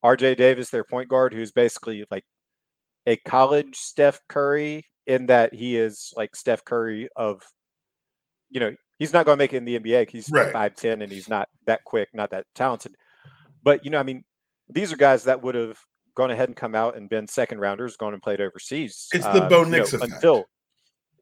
RJ 0.05 0.37
Davis, 0.37 0.69
their 0.69 0.85
point 0.85 1.09
guard, 1.09 1.33
who's 1.33 1.51
basically 1.51 2.05
like 2.09 2.23
a 3.05 3.17
college 3.17 3.75
Steph 3.75 4.21
Curry 4.29 4.85
in 5.05 5.25
that 5.25 5.53
he 5.53 5.75
is 5.75 6.13
like 6.15 6.33
Steph 6.33 6.63
Curry 6.63 7.09
of, 7.17 7.43
you 8.49 8.61
know, 8.61 8.73
he's 8.99 9.11
not 9.11 9.25
going 9.25 9.37
to 9.37 9.43
make 9.43 9.51
it 9.51 9.57
in 9.57 9.65
the 9.65 9.77
NBA. 9.77 10.09
He's 10.09 10.29
five 10.29 10.75
ten 10.75 11.01
and 11.01 11.11
he's 11.11 11.27
not 11.27 11.49
that 11.65 11.83
quick, 11.83 12.07
not 12.13 12.31
that 12.31 12.45
talented. 12.55 12.95
But 13.63 13.83
you 13.83 13.91
know, 13.91 13.99
I 13.99 14.03
mean, 14.03 14.23
these 14.69 14.93
are 14.93 14.97
guys 14.97 15.25
that 15.25 15.43
would 15.43 15.55
have 15.55 15.77
gone 16.15 16.31
ahead 16.31 16.47
and 16.47 16.55
come 16.55 16.73
out 16.73 16.95
and 16.95 17.09
been 17.09 17.27
second 17.27 17.59
rounders, 17.59 17.97
gone 17.97 18.13
and 18.13 18.23
played 18.23 18.39
overseas. 18.39 19.09
It's 19.11 19.25
the 19.25 19.43
uh, 19.43 19.49
Bo 19.49 19.65
Nix 19.65 19.91
you 19.91 19.99
know. 19.99 20.05
Until 20.05 20.45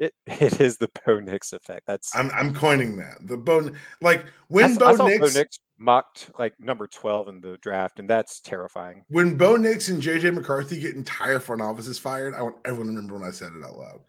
it, 0.01 0.13
it 0.25 0.59
is 0.59 0.77
the 0.77 0.89
Bo 1.05 1.19
Nix 1.19 1.53
effect. 1.53 1.83
That's 1.87 2.15
I'm 2.15 2.29
I'm 2.31 2.53
coining 2.53 2.97
that. 2.97 3.17
The 3.21 3.37
Bo 3.37 3.71
like 4.01 4.25
when 4.47 4.75
Bo, 4.75 4.95
Nix, 4.95 5.19
Bo 5.19 5.39
Nix 5.39 5.59
mocked 5.77 6.31
like 6.37 6.53
number 6.59 6.87
12 6.87 7.27
in 7.29 7.41
the 7.41 7.57
draft, 7.61 7.99
and 7.99 8.09
that's 8.09 8.39
terrifying. 8.41 9.03
When 9.09 9.37
Bo 9.37 9.55
Nix 9.55 9.89
and 9.89 10.01
JJ 10.01 10.33
McCarthy 10.33 10.79
get 10.79 10.95
entire 10.95 11.39
front 11.39 11.61
offices 11.61 11.97
fired, 11.97 12.33
I 12.33 12.41
want 12.41 12.57
everyone 12.65 12.87
to 12.87 12.93
remember 12.93 13.19
when 13.19 13.27
I 13.27 13.31
said 13.31 13.51
it 13.57 13.63
out 13.63 13.77
loud. 13.77 13.99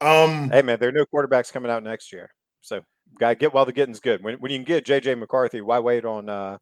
Um 0.00 0.50
hey 0.50 0.62
man, 0.62 0.78
there 0.80 0.88
are 0.88 0.92
no 0.92 1.06
quarterbacks 1.06 1.52
coming 1.52 1.70
out 1.70 1.84
next 1.84 2.12
year. 2.12 2.30
So 2.60 2.82
Got 3.18 3.38
get 3.38 3.52
while 3.52 3.66
the 3.66 3.72
getting's 3.72 4.00
good. 4.00 4.22
When 4.22 4.36
when 4.36 4.50
you 4.50 4.58
can 4.58 4.64
get 4.64 4.86
JJ 4.86 5.18
McCarthy, 5.18 5.60
why 5.60 5.78
wait 5.78 6.04
on 6.04 6.28
uh, 6.28 6.58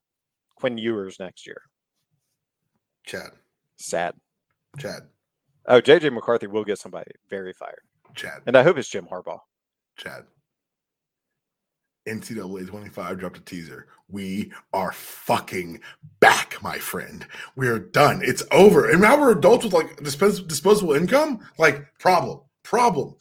Quinn 0.57 0.79
Ewers 0.79 1.19
next 1.21 1.47
year? 1.47 1.63
Chad. 3.07 3.31
Sad. 3.77 4.15
Chad. 4.79 5.03
Oh, 5.67 5.81
JJ 5.81 6.13
McCarthy 6.13 6.47
will 6.49 6.65
get 6.65 6.79
somebody 6.79 7.13
very 7.29 7.53
fired. 7.53 7.83
Chad. 8.15 8.43
And 8.47 8.57
I 8.57 8.63
hope 8.63 8.79
it's 8.79 8.89
Jim 8.89 9.07
Harbaugh. 9.11 9.41
Chad. 9.97 10.25
NCAA 12.09 12.67
25 12.67 13.19
dropped 13.19 13.37
a 13.37 13.41
teaser. 13.43 13.87
We 14.09 14.53
are 14.73 14.93
fucking 14.93 15.81
back, 16.19 16.57
my 16.63 16.79
friend. 16.79 17.27
We're 17.57 17.79
done. 17.79 18.23
It's 18.25 18.43
over. 18.51 18.91
And 18.91 19.03
now 19.03 19.21
we're 19.21 19.33
adults 19.33 19.65
with 19.65 19.75
like 19.75 20.03
disposable 20.03 20.95
income. 20.95 21.41
Like, 21.59 21.87
problem, 21.99 22.41
problem. 22.65 23.17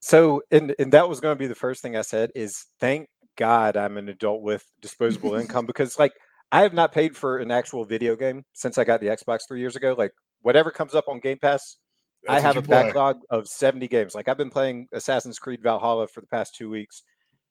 So, 0.00 0.42
and 0.50 0.74
and 0.78 0.92
that 0.92 1.08
was 1.08 1.20
going 1.20 1.36
to 1.36 1.38
be 1.38 1.46
the 1.46 1.54
first 1.54 1.82
thing 1.82 1.94
I 1.96 2.02
said 2.02 2.32
is 2.34 2.64
thank 2.80 3.08
God 3.36 3.76
I'm 3.76 3.98
an 3.98 4.08
adult 4.08 4.42
with 4.42 4.64
disposable 4.80 5.34
income 5.40 5.66
because 5.66 5.98
like 5.98 6.12
I 6.52 6.62
have 6.62 6.72
not 6.72 6.92
paid 6.92 7.16
for 7.16 7.38
an 7.38 7.50
actual 7.50 7.84
video 7.84 8.16
game 8.16 8.44
since 8.54 8.78
I 8.78 8.84
got 8.84 9.00
the 9.00 9.08
Xbox 9.08 9.40
three 9.46 9.60
years 9.60 9.76
ago. 9.76 9.94
Like 9.96 10.12
whatever 10.40 10.70
comes 10.70 10.94
up 10.94 11.04
on 11.08 11.20
Game 11.20 11.38
Pass, 11.38 11.76
That's 12.24 12.38
I 12.38 12.46
have 12.46 12.56
a 12.56 12.62
play. 12.62 12.82
backlog 12.82 13.20
of 13.30 13.48
70 13.48 13.88
games. 13.88 14.14
Like 14.14 14.28
I've 14.28 14.36
been 14.36 14.50
playing 14.50 14.88
Assassin's 14.92 15.38
Creed 15.38 15.62
Valhalla 15.62 16.06
for 16.06 16.20
the 16.20 16.26
past 16.26 16.54
two 16.54 16.68
weeks, 16.68 17.02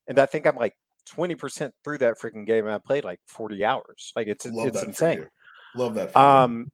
and 0.08 0.20
I 0.20 0.26
think 0.26 0.46
I'm 0.46 0.56
like 0.56 0.76
20% 1.10 1.72
through 1.84 1.98
that 2.00 2.20
freaking 2.20 2.46
game, 2.46 2.66
and 2.66 2.74
I 2.74 2.78
played 2.78 3.04
like 3.04 3.20
40 3.28 3.66
hours. 3.66 4.14
Like 4.16 4.28
it's 4.28 4.46
Love 4.46 4.68
it's 4.68 4.84
insane. 4.84 5.28
Love 5.76 5.96
that. 5.96 6.16
um, 6.16 6.72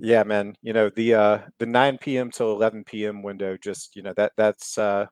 yeah, 0.00 0.22
man. 0.24 0.56
You 0.62 0.72
know 0.72 0.90
the 0.90 1.14
uh 1.14 1.38
the 1.58 1.66
9 1.66 1.98
p.m. 1.98 2.30
till 2.30 2.52
11 2.52 2.84
p.m. 2.84 3.22
window. 3.22 3.56
Just 3.56 3.96
you 3.96 4.02
know 4.02 4.12
that 4.16 4.32
that's 4.36 4.78
uh 4.78 5.06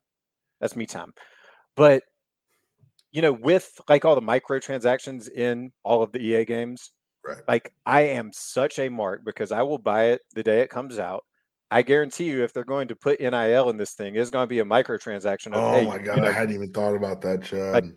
that's 0.60 0.76
me 0.76 0.86
time. 0.86 1.12
But 1.76 2.02
you 3.12 3.22
know, 3.22 3.32
with 3.32 3.70
like 3.88 4.04
all 4.04 4.14
the 4.14 4.22
microtransactions 4.22 5.30
in 5.30 5.72
all 5.84 6.02
of 6.02 6.12
the 6.12 6.18
EA 6.18 6.44
games, 6.44 6.92
right. 7.24 7.42
like 7.46 7.72
I 7.86 8.02
am 8.02 8.30
such 8.32 8.78
a 8.78 8.88
mark 8.88 9.22
because 9.24 9.52
I 9.52 9.62
will 9.62 9.78
buy 9.78 10.06
it 10.06 10.22
the 10.34 10.42
day 10.42 10.60
it 10.60 10.70
comes 10.70 10.98
out. 10.98 11.24
I 11.72 11.82
guarantee 11.82 12.24
you, 12.24 12.44
if 12.44 12.52
they're 12.52 12.64
going 12.64 12.88
to 12.88 12.96
put 12.96 13.18
NIL 13.20 13.70
in 13.70 13.76
this 13.78 13.92
thing, 13.92 14.14
it's 14.14 14.30
going 14.30 14.42
to 14.42 14.48
be 14.48 14.58
a 14.58 14.64
microtransaction. 14.64 15.48
Of, 15.48 15.54
oh 15.54 15.72
hey, 15.72 15.86
my 15.86 15.98
god, 15.98 16.16
you 16.16 16.22
know, 16.22 16.28
I 16.28 16.32
hadn't 16.32 16.54
even 16.54 16.70
thought 16.70 16.94
about 16.94 17.22
that, 17.22 17.42
Chad. 17.42 17.92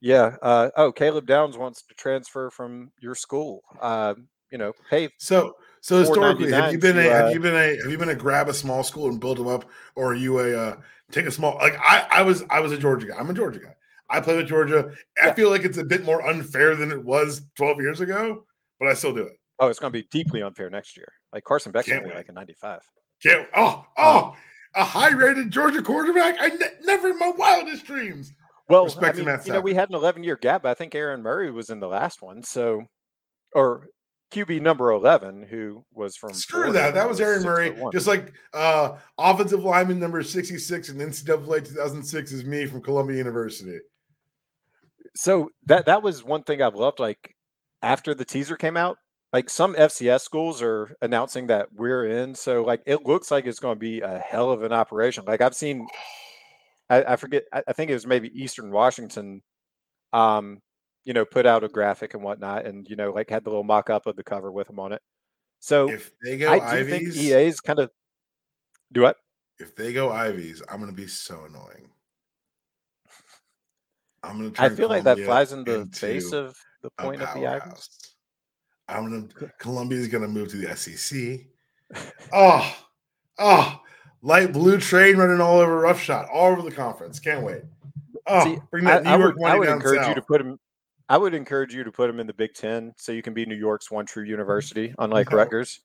Yeah. 0.00 0.36
Uh, 0.40 0.70
oh, 0.76 0.92
Caleb 0.92 1.26
Downs 1.26 1.58
wants 1.58 1.82
to 1.82 1.94
transfer 1.94 2.50
from 2.50 2.92
your 3.00 3.16
school. 3.16 3.62
Uh, 3.80 4.14
you 4.52 4.58
know, 4.58 4.72
hey. 4.90 5.08
So 5.18 5.56
so 5.80 5.98
historically, 5.98 6.52
have 6.52 6.72
you 6.72 6.78
been 6.78 6.96
to, 6.96 7.08
a 7.08 7.10
uh, 7.10 7.24
have 7.24 7.32
you 7.32 7.40
been 7.40 7.56
a 7.56 7.82
have 7.82 7.90
you 7.90 7.98
been 7.98 8.10
a 8.10 8.14
grab 8.14 8.48
a 8.48 8.54
small 8.54 8.84
school 8.84 9.08
and 9.08 9.18
build 9.18 9.38
them 9.38 9.48
up, 9.48 9.64
or 9.96 10.12
are 10.12 10.14
you 10.14 10.38
a 10.38 10.56
uh, 10.56 10.76
take 11.10 11.26
a 11.26 11.32
small 11.32 11.56
like 11.56 11.76
I 11.80 12.06
I 12.10 12.22
was 12.22 12.44
I 12.48 12.60
was 12.60 12.70
a 12.70 12.78
Georgia 12.78 13.08
guy. 13.08 13.16
I'm 13.16 13.28
a 13.28 13.34
Georgia 13.34 13.58
guy. 13.58 13.74
I 14.08 14.20
play 14.20 14.36
with 14.36 14.46
Georgia. 14.46 14.92
I 15.20 15.32
feel 15.32 15.50
like 15.50 15.64
it's 15.64 15.78
a 15.78 15.84
bit 15.84 16.04
more 16.04 16.24
unfair 16.24 16.76
than 16.76 16.92
it 16.92 17.04
was 17.04 17.42
12 17.56 17.80
years 17.80 18.00
ago, 18.00 18.44
but 18.78 18.88
I 18.88 18.94
still 18.94 19.12
do 19.12 19.22
it. 19.22 19.32
Oh, 19.58 19.66
it's 19.66 19.80
going 19.80 19.92
to 19.92 19.98
be 19.98 20.06
deeply 20.12 20.42
unfair 20.42 20.70
next 20.70 20.96
year. 20.96 21.08
Like 21.32 21.42
Carson 21.42 21.72
Beck's 21.72 21.88
going 21.88 22.04
to 22.04 22.08
be 22.10 22.14
like 22.14 22.28
a 22.28 22.32
95. 22.32 22.82
Can't. 23.22 23.48
Oh, 23.56 23.84
oh, 23.96 24.36
a 24.74 24.84
high 24.84 25.12
rated 25.12 25.50
Georgia 25.50 25.82
quarterback. 25.82 26.36
I 26.40 26.48
ne- 26.48 26.84
never 26.84 27.08
in 27.08 27.18
my 27.18 27.32
wildest 27.36 27.84
dreams. 27.86 28.32
Well, 28.68 28.84
Respect 28.84 29.18
I 29.18 29.22
mean, 29.22 29.38
you 29.44 29.52
know, 29.52 29.60
we 29.60 29.74
had 29.74 29.88
an 29.90 29.94
11 29.94 30.24
year 30.24 30.36
gap. 30.36 30.66
I 30.66 30.74
think 30.74 30.94
Aaron 30.94 31.22
Murray 31.22 31.50
was 31.50 31.70
in 31.70 31.78
the 31.78 31.86
last 31.86 32.20
one. 32.20 32.42
So, 32.42 32.82
or 33.54 33.88
QB 34.32 34.60
number 34.60 34.90
11, 34.90 35.46
who 35.48 35.84
was 35.92 36.16
from. 36.16 36.34
Screw 36.34 36.72
that. 36.72 36.94
That 36.94 37.08
was 37.08 37.20
Aaron 37.20 37.44
Murray. 37.44 37.76
Just 37.92 38.08
like 38.08 38.32
uh, 38.52 38.96
offensive 39.18 39.64
lineman 39.64 40.00
number 40.00 40.22
66 40.22 40.88
in 40.88 40.96
NCAA 40.96 41.66
2006 41.66 42.32
is 42.32 42.44
me 42.44 42.66
from 42.66 42.82
Columbia 42.82 43.16
University. 43.16 43.78
So 45.14 45.50
that 45.66 45.86
that 45.86 46.02
was 46.02 46.24
one 46.24 46.42
thing 46.42 46.60
I've 46.60 46.74
loved. 46.74 46.98
Like 46.98 47.34
after 47.82 48.14
the 48.14 48.24
teaser 48.24 48.56
came 48.56 48.76
out, 48.76 48.98
like 49.36 49.50
some 49.50 49.74
FCS 49.74 50.22
schools 50.22 50.62
are 50.62 50.96
announcing 51.02 51.48
that 51.48 51.68
we're 51.74 52.06
in. 52.06 52.34
So 52.34 52.62
like 52.62 52.80
it 52.86 53.04
looks 53.04 53.30
like 53.30 53.44
it's 53.44 53.58
going 53.58 53.74
to 53.74 53.78
be 53.78 54.00
a 54.00 54.18
hell 54.18 54.50
of 54.50 54.62
an 54.62 54.72
operation. 54.72 55.24
Like 55.26 55.42
I've 55.42 55.54
seen, 55.54 55.86
I, 56.88 57.04
I 57.04 57.16
forget, 57.16 57.44
I, 57.52 57.62
I, 57.68 57.74
think 57.74 57.90
it 57.90 57.94
was 57.94 58.06
maybe 58.06 58.30
Eastern 58.32 58.70
Washington, 58.70 59.42
um, 60.14 60.62
you 61.04 61.12
know, 61.12 61.26
put 61.26 61.44
out 61.44 61.64
a 61.64 61.68
graphic 61.68 62.14
and 62.14 62.22
whatnot, 62.22 62.64
and 62.64 62.88
you 62.88 62.96
know, 62.96 63.12
like 63.12 63.28
had 63.28 63.44
the 63.44 63.50
little 63.50 63.62
mock 63.62 63.90
up 63.90 64.06
of 64.06 64.16
the 64.16 64.24
cover 64.24 64.50
with 64.50 64.68
them 64.68 64.80
on 64.80 64.92
it. 64.92 65.02
So 65.60 65.90
if 65.90 66.12
they 66.24 66.38
go 66.38 66.50
I 66.50 66.56
Ivies, 66.56 66.86
do 66.86 66.90
think 66.90 67.16
EA's 67.16 67.60
kind 67.60 67.78
of 67.78 67.90
do 68.90 69.02
what? 69.02 69.18
If 69.58 69.76
they 69.76 69.92
go 69.92 70.10
Ivies, 70.12 70.62
I'm 70.70 70.80
going 70.80 70.90
to 70.90 70.96
be 70.96 71.08
so 71.08 71.44
annoying. 71.44 71.90
I'm 74.22 74.38
going 74.38 74.52
to. 74.54 74.62
I 74.62 74.70
feel 74.70 74.88
like 74.88 75.04
that 75.04 75.18
flies 75.18 75.52
in 75.52 75.62
the 75.62 75.86
face 75.92 76.32
of 76.32 76.56
the 76.82 76.88
point 76.98 77.20
of 77.20 77.34
the 77.34 77.46
Ivies. 77.46 77.90
I'm 78.88 79.10
gonna 79.10 79.50
Columbia's 79.58 80.08
gonna 80.08 80.28
move 80.28 80.48
to 80.48 80.56
the 80.56 80.76
SEC. 80.76 81.40
oh, 82.32 82.76
oh, 83.38 83.80
light 84.22 84.52
blue 84.52 84.78
train 84.78 85.16
running 85.16 85.40
all 85.40 85.58
over 85.58 85.80
roughshod, 85.80 86.26
all 86.32 86.52
over 86.52 86.62
the 86.62 86.74
conference. 86.74 87.18
Can't 87.18 87.44
wait. 87.44 87.62
Oh, 88.26 88.44
See, 88.44 88.58
bring 88.70 88.84
that 88.84 89.04
New 89.04 89.10
I, 89.10 89.18
York 89.18 89.36
I 89.36 89.40
would, 89.40 89.50
I 89.50 89.58
would 89.58 89.68
encourage 89.68 90.00
south. 90.00 90.08
you 90.08 90.14
to 90.14 90.22
put 90.22 90.40
him. 90.40 90.58
I 91.08 91.16
would 91.16 91.34
encourage 91.34 91.74
you 91.74 91.84
to 91.84 91.92
put 91.92 92.10
him 92.10 92.18
in 92.18 92.26
the 92.26 92.34
Big 92.34 92.54
Ten, 92.54 92.92
so 92.96 93.12
you 93.12 93.22
can 93.22 93.34
be 93.34 93.46
New 93.46 93.54
York's 93.54 93.90
one 93.90 94.06
true 94.06 94.24
university, 94.24 94.94
unlike 94.98 95.30
no. 95.32 95.36
Rutgers. 95.38 95.80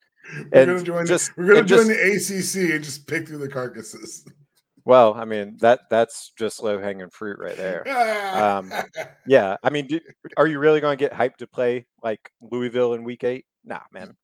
We're 0.51 0.65
gonna 0.65 0.83
join. 0.83 1.05
Just, 1.05 1.35
we're 1.37 1.47
gonna 1.47 1.63
join 1.63 1.87
just, 1.87 2.53
the 2.53 2.65
ACC 2.65 2.71
and 2.75 2.83
just 2.83 3.07
pick 3.07 3.27
through 3.27 3.39
the 3.39 3.49
carcasses. 3.49 4.25
Well, 4.85 5.13
I 5.13 5.25
mean 5.25 5.57
that 5.61 5.81
that's 5.89 6.31
just 6.37 6.61
low 6.63 6.79
hanging 6.79 7.09
fruit 7.09 7.37
right 7.39 7.57
there. 7.57 7.87
Um, 8.35 8.71
yeah, 9.27 9.57
I 9.63 9.69
mean, 9.69 9.87
do, 9.87 9.99
are 10.37 10.47
you 10.47 10.59
really 10.59 10.81
going 10.81 10.97
to 10.97 11.03
get 11.03 11.13
hyped 11.13 11.37
to 11.37 11.47
play 11.47 11.85
like 12.03 12.31
Louisville 12.41 12.93
in 12.93 13.03
Week 13.03 13.23
Eight? 13.23 13.45
Nah, 13.63 13.81
man. 13.91 14.15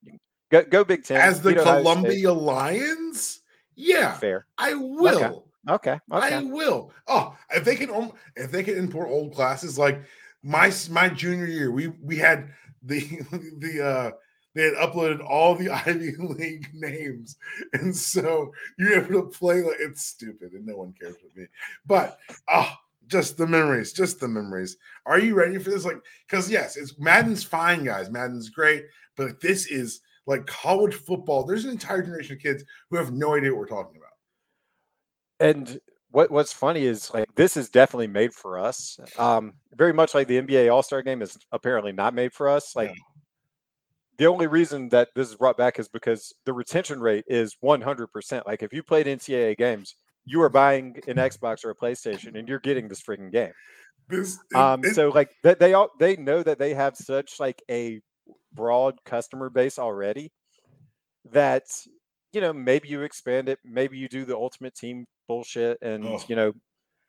Go 0.50 0.64
go 0.64 0.84
Big 0.84 1.04
Ten 1.04 1.22
as 1.22 1.42
the 1.42 1.54
Columbia 1.54 2.34
Lions. 2.34 3.42
Yeah, 3.76 4.14
fair. 4.14 4.48
I 4.58 4.74
will. 4.74 5.48
Okay. 5.70 6.00
okay. 6.12 6.36
I 6.36 6.44
will. 6.44 6.92
Oh, 7.08 7.36
if 7.52 7.66
they 7.66 7.76
can, 7.76 8.12
if 8.36 8.52
they 8.52 8.64
can 8.64 8.78
import 8.78 9.10
old 9.10 9.34
classes 9.34 9.78
like 9.78 10.02
my 10.44 10.72
my 10.90 11.10
junior 11.10 11.46
year, 11.46 11.72
we 11.72 11.88
we 11.88 12.18
had 12.18 12.50
the 12.82 13.02
the 13.60 13.86
uh 13.86 14.12
they 14.56 14.64
had 14.64 14.74
uploaded 14.74 15.24
all 15.24 15.56
the 15.56 15.70
Ivy 15.88 16.16
League 16.18 16.70
names, 16.74 17.38
and 17.74 17.96
so 17.96 18.52
you're 18.78 19.00
able 19.00 19.22
to 19.22 19.38
play 19.38 19.62
like 19.62 19.78
it's 19.80 20.04
stupid, 20.04 20.54
and 20.54 20.66
no 20.66 20.78
one 20.78 20.94
cares 21.00 21.16
with 21.24 21.36
me. 21.36 21.46
But 21.86 22.18
oh, 22.50 22.72
just 23.08 23.38
the 23.38 23.48
memories, 23.48 23.94
just 23.94 24.20
the 24.20 24.28
memories. 24.28 24.78
Are 25.06 25.20
you 25.20 25.36
ready 25.36 25.58
for 25.60 25.70
this? 25.70 25.86
Like, 25.86 26.02
because 26.28 26.50
yes, 26.50 26.76
it's 26.76 26.98
Madden's 27.00 27.44
fine, 27.44 27.84
guys. 27.84 28.10
Madden's 28.10 28.50
great, 28.50 28.86
but 29.16 29.40
this 29.42 29.68
is 29.68 30.02
like 30.26 30.46
college 30.46 30.96
football. 30.96 31.44
There's 31.44 31.66
an 31.66 31.72
entire 31.72 32.02
generation 32.02 32.36
of 32.36 32.42
kids 32.42 32.64
who 32.90 32.98
have 32.98 33.12
no 33.12 33.36
idea 33.36 33.52
what 33.52 33.60
we're 33.60 33.68
talking 33.68 33.98
about. 33.98 34.08
And 35.40 35.80
what 36.10 36.32
what's 36.32 36.54
funny 36.54 36.86
is 36.86 37.14
like 37.14 37.28
this 37.36 37.58
is 37.58 37.70
definitely 37.70 38.08
made 38.08 38.34
for 38.34 38.58
us. 38.58 39.00
Um, 39.20 39.54
very 39.76 39.94
much 39.94 40.16
like 40.16 40.28
the 40.28 40.42
NBA 40.42 40.74
All 40.74 40.82
Star 40.82 41.02
Game 41.04 41.22
is 41.22 41.38
apparently 41.52 41.92
not 41.92 42.14
made 42.14 42.34
for 42.34 42.50
us. 42.50 42.76
Like. 42.76 42.90
Yeah 42.90 43.04
the 44.18 44.26
only 44.26 44.48
reason 44.48 44.90
that 44.90 45.10
this 45.16 45.30
is 45.30 45.36
brought 45.36 45.58
back 45.58 45.80
is 45.80 45.88
because 45.88 46.34
the 46.46 46.54
retention 46.54 47.00
rate 47.00 47.26
is 47.28 47.56
100%. 47.64 48.46
Like 48.46 48.64
if 48.64 48.74
you 48.74 48.84
played 48.84 49.06
NCAA 49.06 49.58
games, 49.58 49.96
you 50.26 50.42
are 50.42 50.50
buying 50.50 51.00
an 51.08 51.16
Xbox 51.18 51.64
or 51.64 51.70
a 51.70 51.76
PlayStation 51.76 52.38
and 52.38 52.48
you're 52.48 52.60
getting 52.60 52.88
this 52.88 53.02
freaking 53.02 53.32
game. 53.32 53.54
This, 54.10 54.40
um, 54.56 54.84
it, 54.84 54.96
so 54.96 55.10
like 55.10 55.32
that 55.44 55.60
they 55.60 55.74
all 55.74 55.90
they 56.00 56.16
know 56.16 56.42
that 56.42 56.60
they 56.60 56.74
have 56.74 56.96
such 56.96 57.40
like 57.40 57.62
a 57.70 58.00
broad 58.54 58.96
customer 59.06 59.50
base 59.50 59.78
already 59.78 60.32
that 61.32 61.64
you 62.32 62.40
know 62.40 62.54
maybe 62.54 62.88
you 62.88 63.02
expand 63.02 63.50
it, 63.50 63.60
maybe 63.66 63.98
you 63.98 64.08
do 64.08 64.24
the 64.24 64.36
ultimate 64.36 64.76
team 64.76 65.06
bullshit 65.28 65.78
and 65.82 66.06
oh. 66.06 66.24
you 66.30 66.38
know 66.38 66.54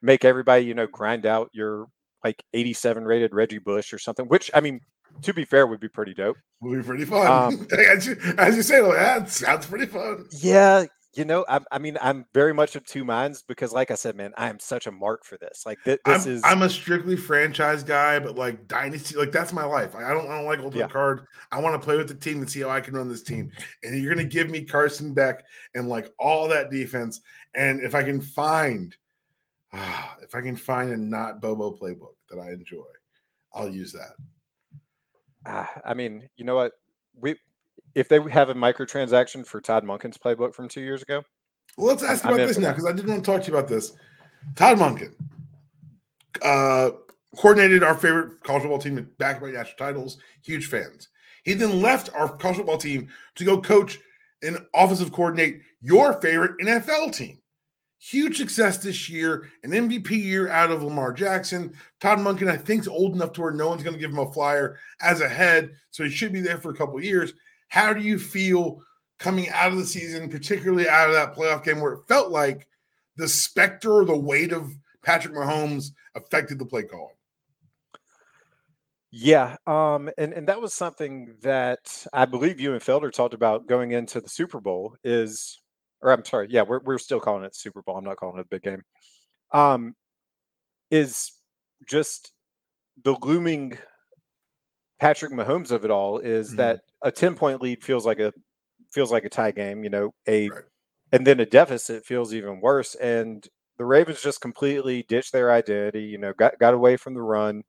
make 0.03 0.25
everybody 0.25 0.65
you 0.65 0.75
know 0.75 0.89
grind 0.89 1.25
out 1.25 1.51
your 1.53 1.87
like 2.25 2.43
87 2.53 3.05
rated 3.05 3.33
Reggie 3.33 3.59
Bush 3.59 3.93
or 3.93 3.99
something. 3.99 4.27
Which 4.27 4.51
I 4.53 4.61
mean, 4.61 4.81
to 5.23 5.35
be 5.35 5.45
fair, 5.45 5.67
would 5.67 5.81
be 5.81 5.89
pretty 5.89 6.15
dope. 6.15 6.37
Would 6.61 6.81
be 6.81 6.87
pretty 6.87 7.05
fun. 7.05 7.27
Um, 7.27 7.67
as, 7.79 8.07
you, 8.07 8.17
as 8.37 8.57
you 8.57 8.63
say, 8.63 8.81
that 8.81 9.31
sounds 9.31 9.67
pretty 9.67 9.87
fun. 9.87 10.27
Yeah, 10.31 10.87
you 11.15 11.25
know, 11.25 11.45
I, 11.49 11.61
I, 11.73 11.79
mean, 11.79 11.99
I'm 12.01 12.27
very 12.35 12.55
much 12.55 12.77
of 12.77 12.85
two 12.85 13.05
minds 13.05 13.43
because, 13.43 13.73
like 13.73 13.91
I 13.91 13.95
said, 13.95 14.15
man, 14.15 14.33
I 14.37 14.49
am 14.49 14.61
such 14.61 14.87
a 14.87 14.93
mark 14.93 15.25
for 15.25 15.37
this. 15.39 15.65
Like 15.67 15.79
th- 15.85 15.99
this 16.05 16.27
I'm, 16.27 16.33
is. 16.33 16.43
I'm 16.45 16.63
a 16.63 16.71
strictly 16.71 17.17
franchise 17.17 17.83
guy, 17.83 18.19
but 18.19 18.37
like 18.37 18.69
dynasty, 18.69 19.17
like 19.17 19.33
that's 19.33 19.53
my 19.53 19.65
life. 19.65 19.97
I 19.97 20.13
don't, 20.13 20.29
I 20.29 20.37
don't 20.37 20.45
like 20.45 20.61
ultimate 20.61 20.83
yeah. 20.83 20.89
card. 20.89 21.27
I 21.51 21.61
want 21.61 21.81
to 21.81 21.85
play 21.85 21.97
with 21.97 22.09
the 22.09 22.15
team 22.15 22.39
and 22.39 22.49
see 22.49 22.61
how 22.61 22.71
I 22.71 22.81
can 22.81 22.95
run 22.95 23.09
this 23.09 23.23
team. 23.23 23.51
And 23.83 24.01
you're 24.01 24.15
gonna 24.15 24.29
give 24.29 24.51
me 24.51 24.65
Carson 24.65 25.15
Beck 25.15 25.45
and 25.75 25.89
like 25.89 26.13
all 26.21 26.47
that 26.49 26.71
defense. 26.71 27.21
And 27.55 27.81
if 27.81 27.95
I 27.95 28.05
can 28.05 28.21
find, 28.21 28.95
uh, 29.73 30.09
if 30.23 30.35
I 30.35 30.41
can 30.41 30.57
find 30.57 30.93
a 30.93 30.97
not 30.97 31.41
Bobo 31.41 31.73
playbook 31.73 32.15
that 32.31 32.39
I 32.39 32.53
enjoy, 32.53 32.85
I'll 33.53 33.71
use 33.71 33.93
that. 33.93 34.13
Uh, 35.47 35.67
I 35.85 35.95
mean, 35.95 36.29
you 36.37 36.45
know 36.45 36.57
what? 36.57 36.73
We 37.21 37.37
if 37.95 38.09
they 38.09 38.21
have 38.31 38.49
a 38.51 38.55
microtransaction 38.55 39.47
for 39.47 39.61
Todd 39.61 39.85
Monken's 39.85 40.19
playbook 40.19 40.55
from 40.55 40.69
two 40.69 40.81
years 40.81 41.03
ago. 41.03 41.23
Well, 41.77 41.89
let's 41.89 42.03
ask 42.03 42.25
about 42.25 42.37
this 42.37 42.59
now 42.59 42.71
because 42.71 42.87
I 42.87 42.93
didn't 42.93 43.11
want 43.11 43.25
to 43.25 43.31
talk 43.31 43.43
to 43.43 43.51
you 43.51 43.57
about 43.57 43.69
this. 43.69 43.93
Todd 44.57 44.79
Monken 44.79 45.15
uh, 46.43 46.91
coordinated 47.37 47.83
our 47.83 47.95
favorite 47.95 48.43
college 48.43 48.63
football 48.63 48.79
team 48.79 49.11
back 49.19 49.41
by 49.41 49.51
national 49.51 49.77
titles. 49.77 50.19
Huge 50.43 50.67
fans. 50.67 51.09
He 51.45 51.55
then 51.55 51.81
left 51.81 52.11
our 52.15 52.29
college 52.29 52.59
football 52.59 52.79
team 52.79 53.09
to 53.37 53.45
go 53.45 53.61
coach 53.61 53.99
and 54.43 54.59
offensive 54.75 55.13
coordinate 55.13 55.61
your 55.81 56.15
favorite 56.21 56.59
NFL 56.61 57.15
team. 57.15 57.39
Huge 58.01 58.37
success 58.37 58.79
this 58.79 59.09
year, 59.09 59.51
an 59.65 59.71
MVP 59.71 60.11
year 60.11 60.49
out 60.49 60.71
of 60.71 60.85
Lamar 60.85 61.13
Jackson. 61.13 61.75
Todd 62.01 62.19
Monken, 62.19 62.49
I 62.49 62.57
think, 62.57 62.83
is 62.83 62.89
old 62.89 63.15
enough 63.15 63.33
to 63.33 63.41
where 63.41 63.51
no 63.51 63.69
one's 63.69 63.83
going 63.83 63.95
to 63.95 64.01
give 64.01 64.13
him 64.13 64.19
a 64.19 64.33
flyer 64.33 64.79
as 65.01 65.21
a 65.21 65.29
head, 65.29 65.73
so 65.91 66.05
he 66.05 66.11
should 66.11 66.33
be 66.33 66.41
there 66.41 66.59
for 66.59 66.71
a 66.71 66.77
couple 66.77 67.03
years. 67.03 67.33
How 67.69 67.93
do 67.93 68.01
you 68.01 68.19
feel 68.19 68.81
coming 69.19 69.49
out 69.51 69.73
of 69.73 69.79
the 69.79 69.87
season, 69.87 70.29
particularly 70.29 70.89
out 70.89 71.09
of 71.09 71.15
that 71.15 71.35
playoff 71.35 71.65
game 71.65 71.81
where 71.81 71.95
it 71.95 72.07
felt 72.07 72.31
like 72.31 72.69
the 73.17 73.29
specter 73.29 73.93
or 73.93 74.05
the 74.05 74.17
weight 74.17 74.53
of 74.53 74.71
Patrick 75.03 75.35
Mahomes 75.35 75.91
affected 76.15 76.59
the 76.59 76.67
play 76.67 76.85
calling? 76.85 77.15
Yeah, 79.11 79.57
um, 79.67 80.11
and 80.19 80.33
and 80.35 80.47
that 80.49 80.61
was 80.61 80.75
something 80.75 81.35
that 81.41 82.07
I 82.13 82.27
believe 82.27 82.61
you 82.61 82.75
and 82.75 82.83
Felder 82.83 83.11
talked 83.11 83.35
about 83.35 83.67
going 83.67 83.93
into 83.93 84.21
the 84.21 84.29
Super 84.29 84.61
Bowl. 84.61 84.97
Is 85.03 85.59
or 86.03 86.13
I'm 86.13 86.25
sorry, 86.25 86.49
yeah, 86.51 86.63
we're 86.63 86.81
we're 86.85 86.99
still 86.99 87.21
calling 87.21 87.45
it 87.45 87.57
Super 87.57 87.83
Bowl. 87.83 87.97
I'm 87.97 88.05
not 88.05 88.17
calling 88.17 88.39
it 88.39 88.43
a 88.43 88.49
big 88.49 88.63
game. 88.63 88.83
Um, 89.53 89.95
is 90.91 91.33
just 91.89 92.33
the 93.05 93.17
looming 93.23 93.79
Patrick 94.99 95.33
Mahomes 95.33 95.71
of 95.71 95.85
it 95.85 95.91
all 95.91 96.19
is 96.19 96.49
mm-hmm. 96.49 96.57
that 96.57 96.81
a 97.03 97.11
10 97.11 97.35
point 97.35 97.63
lead 97.63 97.83
feels 97.83 98.05
like 98.05 98.19
a 98.19 98.33
feels 98.91 99.13
like 99.13 99.25
a 99.25 99.29
tie 99.29 99.51
game, 99.51 99.85
you 99.85 99.91
know, 99.91 100.13
a 100.27 100.49
right. 100.49 100.65
and 101.13 101.27
then 101.27 101.41
a 101.41 101.47
deficit 101.47 102.05
feels 102.05 102.35
even 102.35 102.61
worse. 102.61 102.95
And 102.97 103.47
the 103.77 103.85
Ravens 103.85 104.23
just 104.23 104.41
completely 104.41 105.05
ditched 105.09 105.33
their 105.33 105.53
identity, 105.53 106.03
you 106.03 106.19
know, 106.19 106.33
got 106.33 106.59
got 106.59 106.75
away 106.75 106.97
from 106.97 107.15
the 107.15 107.23
run. 107.23 107.63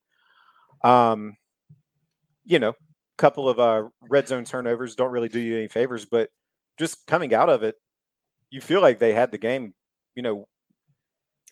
Um, 0.84 1.36
you 2.46 2.58
know, 2.60 2.74
couple 3.18 3.50
of 3.50 3.60
uh 3.60 3.84
red 4.10 4.28
zone 4.28 4.46
turnovers 4.46 4.96
don't 4.96 5.12
really 5.12 5.30
do 5.30 5.40
you 5.40 5.58
any 5.58 5.68
favors, 5.68 6.06
but 6.06 6.30
just 6.80 7.06
coming 7.06 7.34
out 7.34 7.50
of 7.50 7.64
it, 7.64 7.76
you 8.50 8.62
feel 8.62 8.82
like 8.82 9.00
they 9.00 9.14
had 9.14 9.32
the 9.32 9.38
game, 9.38 9.74
you 10.16 10.24
know, 10.24 10.48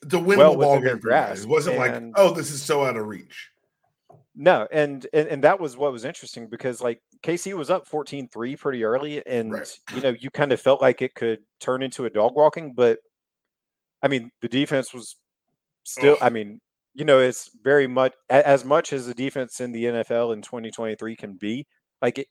the 0.01 0.19
win 0.19 0.37
well 0.37 0.51
the 0.51 0.57
ball 0.57 0.79
game. 0.79 0.99
It 1.03 1.47
wasn't 1.47 1.77
and, 1.77 2.07
like, 2.07 2.13
oh, 2.15 2.33
this 2.33 2.51
is 2.51 2.61
so 2.61 2.85
out 2.85 2.97
of 2.97 3.07
reach. 3.07 3.49
No, 4.35 4.67
and, 4.71 5.05
and 5.13 5.27
and 5.27 5.43
that 5.43 5.59
was 5.59 5.75
what 5.75 5.91
was 5.91 6.05
interesting 6.05 6.47
because 6.47 6.79
like 6.79 7.01
KC 7.23 7.53
was 7.55 7.71
up 7.71 7.89
14-3 7.89 8.59
pretty 8.59 8.83
early, 8.83 9.25
and 9.25 9.51
right. 9.51 9.79
you 9.95 10.01
know, 10.01 10.15
you 10.19 10.29
kind 10.29 10.51
of 10.51 10.61
felt 10.61 10.81
like 10.81 11.01
it 11.01 11.15
could 11.15 11.39
turn 11.59 11.81
into 11.81 12.05
a 12.05 12.09
dog 12.09 12.35
walking, 12.35 12.73
but 12.73 12.99
I 14.03 14.07
mean, 14.07 14.29
the 14.41 14.47
defense 14.47 14.93
was 14.93 15.15
still, 15.83 16.17
I 16.21 16.29
mean, 16.29 16.61
you 16.93 17.03
know, 17.03 17.19
it's 17.19 17.49
very 17.63 17.87
much 17.87 18.13
as 18.29 18.63
much 18.63 18.93
as 18.93 19.07
the 19.07 19.13
defense 19.15 19.59
in 19.59 19.71
the 19.71 19.85
NFL 19.85 20.33
in 20.33 20.43
2023 20.43 21.15
can 21.15 21.33
be, 21.33 21.65
like 22.01 22.19
it 22.19 22.27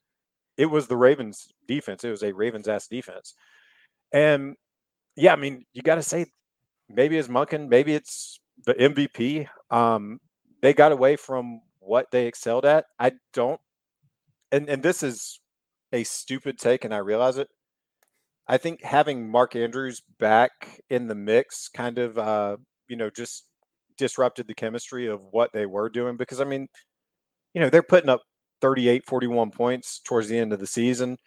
it 0.56 0.66
was 0.66 0.86
the 0.86 0.96
Ravens 0.96 1.48
defense. 1.66 2.04
It 2.04 2.10
was 2.10 2.22
a 2.22 2.32
Ravens 2.32 2.68
ass 2.68 2.86
defense. 2.86 3.34
And 4.16 4.56
yeah, 5.14 5.34
I 5.34 5.36
mean, 5.36 5.66
you 5.74 5.82
got 5.82 5.96
to 5.96 6.02
say 6.02 6.24
maybe 6.88 7.18
it's 7.18 7.28
Monken, 7.28 7.68
maybe 7.68 7.94
it's 7.94 8.40
the 8.64 8.72
MVP. 8.72 9.46
Um, 9.70 10.20
they 10.62 10.72
got 10.72 10.90
away 10.90 11.16
from 11.16 11.60
what 11.80 12.06
they 12.10 12.26
excelled 12.26 12.64
at. 12.64 12.86
I 12.98 13.12
don't, 13.34 13.60
and 14.50 14.70
and 14.70 14.82
this 14.82 15.02
is 15.02 15.38
a 15.92 16.02
stupid 16.02 16.58
take, 16.58 16.86
and 16.86 16.94
I 16.94 16.98
realize 16.98 17.36
it. 17.36 17.48
I 18.48 18.56
think 18.56 18.82
having 18.82 19.30
Mark 19.30 19.54
Andrews 19.54 20.00
back 20.18 20.80
in 20.88 21.08
the 21.08 21.14
mix 21.14 21.68
kind 21.68 21.98
of, 21.98 22.16
uh, 22.16 22.56
you 22.88 22.96
know, 22.96 23.10
just 23.10 23.44
disrupted 23.98 24.48
the 24.48 24.54
chemistry 24.54 25.08
of 25.08 25.20
what 25.30 25.52
they 25.52 25.66
were 25.66 25.90
doing 25.90 26.16
because 26.16 26.40
I 26.40 26.44
mean, 26.44 26.68
you 27.52 27.60
know, 27.60 27.68
they're 27.68 27.82
putting 27.82 28.08
up 28.08 28.22
38, 28.62 29.04
41 29.06 29.50
points 29.50 30.00
towards 30.02 30.28
the 30.28 30.38
end 30.38 30.54
of 30.54 30.60
the 30.60 30.66
season. 30.66 31.18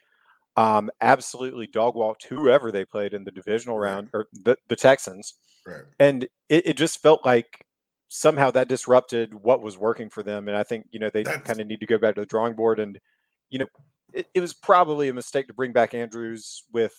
Um, 0.59 0.91
absolutely 0.99 1.67
dog 1.67 1.95
walked 1.95 2.25
whoever 2.25 2.69
they 2.69 2.83
played 2.83 3.13
in 3.13 3.23
the 3.23 3.31
divisional 3.31 3.79
round 3.79 4.09
or 4.13 4.27
the, 4.43 4.57
the 4.67 4.75
Texans. 4.75 5.35
Right. 5.65 5.83
And 5.99 6.23
it, 6.49 6.67
it 6.67 6.77
just 6.77 7.01
felt 7.01 7.25
like 7.25 7.65
somehow 8.09 8.51
that 8.51 8.67
disrupted 8.67 9.33
what 9.33 9.61
was 9.61 9.77
working 9.77 10.09
for 10.09 10.21
them. 10.21 10.49
And 10.49 10.57
I 10.57 10.63
think, 10.63 10.87
you 10.91 10.99
know, 10.99 11.09
they 11.09 11.23
kind 11.23 11.61
of 11.61 11.67
need 11.67 11.79
to 11.79 11.85
go 11.85 11.97
back 11.97 12.15
to 12.15 12.21
the 12.21 12.27
drawing 12.27 12.55
board. 12.55 12.81
And, 12.81 12.99
you 13.49 13.59
know, 13.59 13.67
it, 14.11 14.27
it 14.33 14.41
was 14.41 14.53
probably 14.53 15.07
a 15.07 15.13
mistake 15.13 15.47
to 15.47 15.53
bring 15.53 15.71
back 15.71 15.93
Andrews 15.93 16.63
with, 16.73 16.93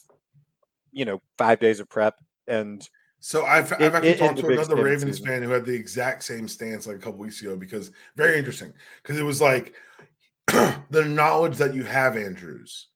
you 0.91 1.05
know, 1.05 1.21
five 1.37 1.61
days 1.61 1.81
of 1.81 1.89
prep. 1.91 2.15
And 2.47 2.89
So 3.19 3.45
I've, 3.45 3.71
I've 3.75 3.95
actually 3.95 4.13
in 4.13 4.19
talked 4.19 4.39
to 4.39 4.47
another 4.47 4.77
Ravens 4.77 5.19
season. 5.19 5.27
fan 5.27 5.43
who 5.43 5.51
had 5.51 5.67
the 5.67 5.75
exact 5.75 6.23
same 6.23 6.49
stance 6.49 6.87
like 6.87 6.97
a 6.97 7.01
couple 7.01 7.19
weeks 7.19 7.43
ago 7.43 7.57
because 7.57 7.91
very 8.17 8.39
interesting 8.39 8.73
because 9.03 9.19
it 9.19 9.25
was 9.25 9.43
like 9.43 9.75
the 10.47 11.05
knowledge 11.05 11.59
that 11.59 11.75
you 11.75 11.85
have 11.85 12.17
Andrews, 12.17 12.87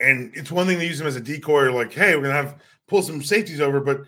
and 0.00 0.32
it's 0.34 0.50
one 0.50 0.66
thing 0.66 0.78
to 0.78 0.86
use 0.86 1.00
him 1.00 1.06
as 1.06 1.16
a 1.16 1.20
decoy 1.20 1.62
or 1.62 1.72
like, 1.72 1.92
hey, 1.92 2.16
we're 2.16 2.22
gonna 2.22 2.34
have 2.34 2.60
pull 2.88 3.02
some 3.02 3.22
safeties 3.22 3.60
over, 3.60 3.80
but 3.80 4.02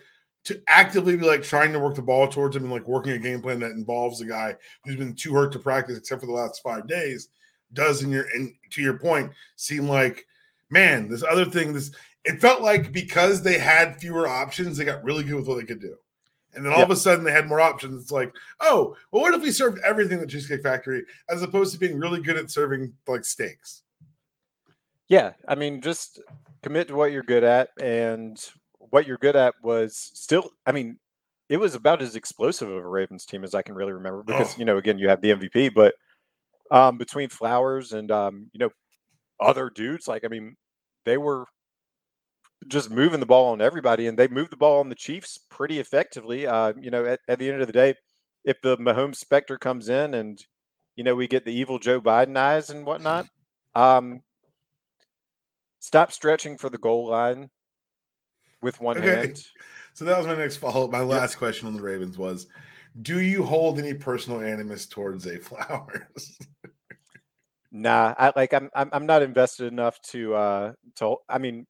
to 0.44 0.60
actively 0.68 1.16
be 1.16 1.26
like 1.26 1.42
trying 1.42 1.72
to 1.72 1.80
work 1.80 1.96
the 1.96 2.02
ball 2.02 2.28
towards 2.28 2.54
him 2.54 2.64
and 2.64 2.72
like 2.72 2.86
working 2.86 3.12
a 3.12 3.18
game 3.18 3.42
plan 3.42 3.58
that 3.60 3.72
involves 3.72 4.20
a 4.20 4.26
guy 4.26 4.54
who's 4.84 4.96
been 4.96 5.14
too 5.14 5.32
hurt 5.32 5.52
to 5.52 5.58
practice 5.58 5.98
except 5.98 6.20
for 6.20 6.26
the 6.26 6.32
last 6.32 6.62
five 6.62 6.86
days 6.86 7.28
does 7.72 8.04
in 8.04 8.10
your 8.10 8.26
and 8.34 8.54
to 8.70 8.80
your 8.80 8.96
point 8.96 9.28
seem 9.56 9.88
like 9.88 10.24
man 10.70 11.08
this 11.08 11.24
other 11.24 11.44
thing 11.44 11.72
this 11.72 11.90
it 12.26 12.40
felt 12.40 12.60
like 12.60 12.92
because 12.92 13.40
they 13.40 13.56
had 13.56 14.00
fewer 14.00 14.26
options, 14.26 14.76
they 14.76 14.84
got 14.84 15.04
really 15.04 15.22
good 15.22 15.36
with 15.36 15.46
what 15.46 15.58
they 15.58 15.64
could 15.64 15.80
do. 15.80 15.96
And 16.54 16.64
then 16.64 16.72
all 16.72 16.82
of 16.82 16.90
a 16.90 16.96
sudden 16.96 17.24
they 17.24 17.32
had 17.32 17.46
more 17.46 17.60
options. 17.60 18.02
It's 18.02 18.10
like, 18.10 18.34
oh, 18.60 18.96
well, 19.12 19.22
what 19.22 19.34
if 19.34 19.42
we 19.42 19.52
served 19.52 19.78
everything 19.84 20.20
at 20.20 20.28
Cheesecake 20.28 20.62
Factory 20.62 21.04
as 21.28 21.42
opposed 21.42 21.72
to 21.72 21.78
being 21.78 21.98
really 21.98 22.20
good 22.20 22.36
at 22.36 22.50
serving 22.50 22.92
like 23.06 23.24
steaks? 23.24 23.82
Yeah, 25.08 25.32
I 25.48 25.54
mean, 25.54 25.80
just 25.80 26.20
commit 26.62 26.88
to 26.88 26.94
what 26.96 27.12
you're 27.12 27.22
good 27.22 27.44
at. 27.44 27.70
And 27.80 28.38
what 28.78 29.06
you're 29.06 29.18
good 29.18 29.36
at 29.36 29.54
was 29.62 29.96
still, 30.14 30.50
I 30.66 30.72
mean, 30.72 30.98
it 31.48 31.58
was 31.58 31.74
about 31.74 32.02
as 32.02 32.16
explosive 32.16 32.68
of 32.68 32.76
a 32.84 32.88
Ravens 32.88 33.24
team 33.24 33.44
as 33.44 33.54
I 33.54 33.62
can 33.62 33.74
really 33.74 33.92
remember 33.92 34.22
because, 34.22 34.54
Oh. 34.54 34.58
you 34.58 34.64
know, 34.64 34.78
again, 34.78 34.98
you 34.98 35.08
have 35.08 35.20
the 35.20 35.30
MVP, 35.30 35.68
but 35.68 35.94
um, 36.70 36.98
between 36.98 37.28
Flowers 37.28 37.92
and, 37.92 38.10
um, 38.10 38.50
you 38.52 38.58
know, 38.58 38.70
other 39.40 39.70
dudes, 39.70 40.08
like, 40.08 40.24
I 40.24 40.28
mean, 40.28 40.56
they 41.04 41.18
were 41.18 41.46
just 42.68 42.90
moving 42.90 43.20
the 43.20 43.26
ball 43.26 43.52
on 43.52 43.60
everybody 43.60 44.06
and 44.06 44.18
they 44.18 44.28
moved 44.28 44.50
the 44.50 44.56
ball 44.56 44.80
on 44.80 44.88
the 44.88 44.94
Chiefs 44.94 45.38
pretty 45.50 45.78
effectively. 45.78 46.46
Uh, 46.46 46.72
you 46.80 46.90
know, 46.90 47.04
at, 47.04 47.20
at 47.28 47.38
the 47.38 47.50
end 47.50 47.60
of 47.60 47.66
the 47.66 47.72
day, 47.72 47.94
if 48.44 48.60
the 48.62 48.76
Mahomes 48.78 49.16
specter 49.16 49.58
comes 49.58 49.88
in 49.88 50.14
and, 50.14 50.44
you 50.96 51.04
know, 51.04 51.14
we 51.14 51.28
get 51.28 51.44
the 51.44 51.52
evil 51.52 51.78
Joe 51.78 52.00
Biden 52.00 52.36
eyes 52.36 52.70
and 52.70 52.86
whatnot, 52.86 53.26
um, 53.74 54.22
stop 55.86 56.10
stretching 56.10 56.58
for 56.58 56.68
the 56.68 56.78
goal 56.78 57.08
line 57.08 57.48
with 58.60 58.80
one 58.80 58.96
Okay. 58.96 59.26
hand. 59.26 59.42
So 59.94 60.04
that 60.04 60.18
was 60.18 60.26
my 60.26 60.34
next 60.34 60.58
follow 60.58 60.84
up. 60.84 60.90
My 60.90 61.00
last 61.00 61.36
question 61.36 61.66
on 61.68 61.74
the 61.74 61.80
Ravens 61.80 62.18
was 62.18 62.48
Do 63.00 63.20
you 63.20 63.42
hold 63.42 63.78
any 63.78 63.94
personal 63.94 64.42
animus 64.42 64.84
towards 64.84 65.24
Zay 65.24 65.38
Flowers? 65.38 66.36
Nah, 67.72 68.14
I 68.16 68.32
like 68.36 68.52
I'm 68.52 68.68
I'm 68.74 68.90
I'm 68.92 69.06
not 69.06 69.22
invested 69.22 69.72
enough 69.72 70.00
to 70.10 70.34
uh 70.34 70.72
to 70.96 71.16
I 71.28 71.38
mean 71.38 71.66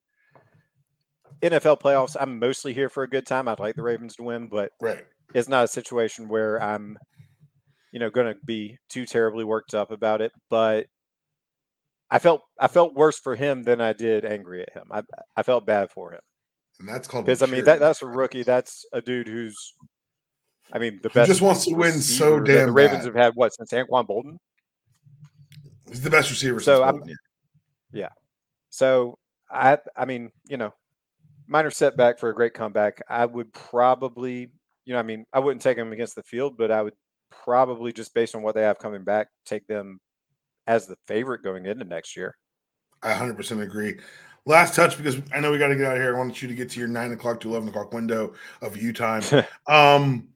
NFL 1.41 1.81
playoffs, 1.81 2.15
I'm 2.19 2.39
mostly 2.39 2.73
here 2.73 2.89
for 2.89 3.03
a 3.03 3.09
good 3.09 3.25
time. 3.25 3.47
I'd 3.47 3.59
like 3.59 3.75
the 3.75 3.81
Ravens 3.81 4.15
to 4.15 4.23
win, 4.23 4.47
but 4.47 4.71
right. 4.81 5.05
it's 5.33 5.49
not 5.49 5.65
a 5.65 5.67
situation 5.67 6.27
where 6.27 6.61
I'm 6.61 6.97
you 7.91 7.99
know 7.99 8.09
going 8.09 8.33
to 8.33 8.39
be 8.45 8.77
too 8.89 9.05
terribly 9.05 9.43
worked 9.43 9.73
up 9.73 9.91
about 9.91 10.21
it, 10.21 10.31
but 10.49 10.87
I 12.09 12.19
felt 12.19 12.41
I 12.59 12.67
felt 12.67 12.93
worse 12.95 13.19
for 13.19 13.35
him 13.35 13.63
than 13.63 13.81
I 13.81 13.93
did 13.93 14.23
angry 14.25 14.61
at 14.61 14.73
him. 14.73 14.85
I 14.91 15.01
I 15.35 15.43
felt 15.43 15.65
bad 15.65 15.91
for 15.91 16.13
him 16.13 16.21
And 16.79 16.87
that's 16.87 17.07
called 17.07 17.25
because 17.25 17.41
I 17.41 17.47
mean 17.47 17.65
that 17.65 17.79
that's 17.79 18.01
a 18.01 18.07
rookie. 18.07 18.43
That's 18.43 18.85
a 18.93 19.01
dude 19.01 19.27
who's, 19.27 19.73
I 20.71 20.79
mean, 20.79 20.99
the 21.03 21.09
Who 21.09 21.13
best. 21.15 21.27
just 21.27 21.41
wants 21.41 21.65
to 21.65 21.73
win 21.75 21.99
so 22.01 22.39
damn 22.39 22.67
The 22.67 22.71
Ravens 22.71 22.99
bad. 22.99 23.05
have 23.07 23.15
had 23.15 23.33
what 23.35 23.53
since 23.53 23.71
Anquan 23.71 24.07
Boldin. 24.07 24.37
He's 25.89 26.01
the 26.01 26.09
best 26.09 26.29
receiver. 26.29 26.59
So 26.59 26.75
since 26.77 26.85
I'm- 26.85 26.97
Bolton. 26.99 27.15
So 28.69 29.17
I 29.49 29.77
I 29.95 30.05
mean, 30.05 30.29
you 30.47 30.57
know, 30.57 30.73
minor 31.47 31.71
setback 31.71 32.19
for 32.19 32.29
a 32.29 32.35
great 32.35 32.53
comeback. 32.53 33.01
I 33.09 33.25
would 33.25 33.51
probably, 33.53 34.51
you 34.85 34.93
know, 34.93 34.99
I 34.99 35.03
mean, 35.03 35.25
I 35.33 35.39
wouldn't 35.39 35.61
take 35.61 35.77
them 35.77 35.91
against 35.93 36.15
the 36.15 36.23
field, 36.23 36.57
but 36.57 36.69
I 36.71 36.83
would 36.83 36.93
probably 37.31 37.91
just 37.91 38.13
based 38.13 38.35
on 38.35 38.43
what 38.43 38.53
they 38.55 38.61
have 38.61 38.77
coming 38.77 39.03
back, 39.03 39.27
take 39.45 39.65
them 39.67 39.99
as 40.67 40.85
the 40.85 40.97
favorite 41.07 41.43
going 41.43 41.65
into 41.65 41.85
next 41.85 42.15
year. 42.15 42.37
I 43.01 43.13
100% 43.13 43.61
agree. 43.61 43.95
Last 44.45 44.75
touch 44.75 44.97
because 44.97 45.17
I 45.33 45.39
know 45.39 45.51
we 45.51 45.57
got 45.57 45.67
to 45.67 45.75
get 45.75 45.87
out 45.87 45.97
of 45.97 46.01
here. 46.01 46.15
I 46.15 46.17
wanted 46.17 46.41
you 46.41 46.47
to 46.47 46.55
get 46.55 46.69
to 46.71 46.79
your 46.79 46.87
nine 46.87 47.11
o'clock 47.11 47.39
to 47.41 47.49
11 47.49 47.69
o'clock 47.69 47.93
window 47.93 48.33
of 48.61 48.77
you 48.77 48.93
time. 48.93 49.23
Um, 49.67 50.29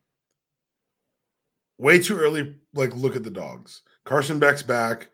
way 1.77 1.99
too 1.99 2.17
early. 2.17 2.55
Like, 2.73 2.95
look 2.95 3.15
at 3.15 3.23
the 3.23 3.31
dogs. 3.31 3.81
Carson 4.03 4.39
Beck's 4.39 4.63
back. 4.63 5.09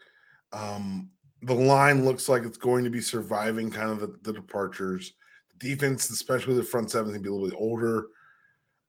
Um, 0.52 1.12
the 1.44 1.54
line 1.54 2.04
looks 2.04 2.28
like 2.28 2.44
it's 2.44 2.58
going 2.58 2.84
to 2.84 2.90
be 2.90 3.02
surviving 3.02 3.70
kind 3.70 3.92
of 3.92 4.00
the, 4.00 4.18
the 4.24 4.34
departures. 4.34 5.14
Defense, 5.60 6.10
especially 6.10 6.56
the 6.56 6.64
front 6.64 6.90
seven, 6.92 7.14
can 7.14 7.22
be 7.22 7.30
a 7.30 7.32
little 7.32 7.50
bit 7.50 7.58
older. 7.60 8.08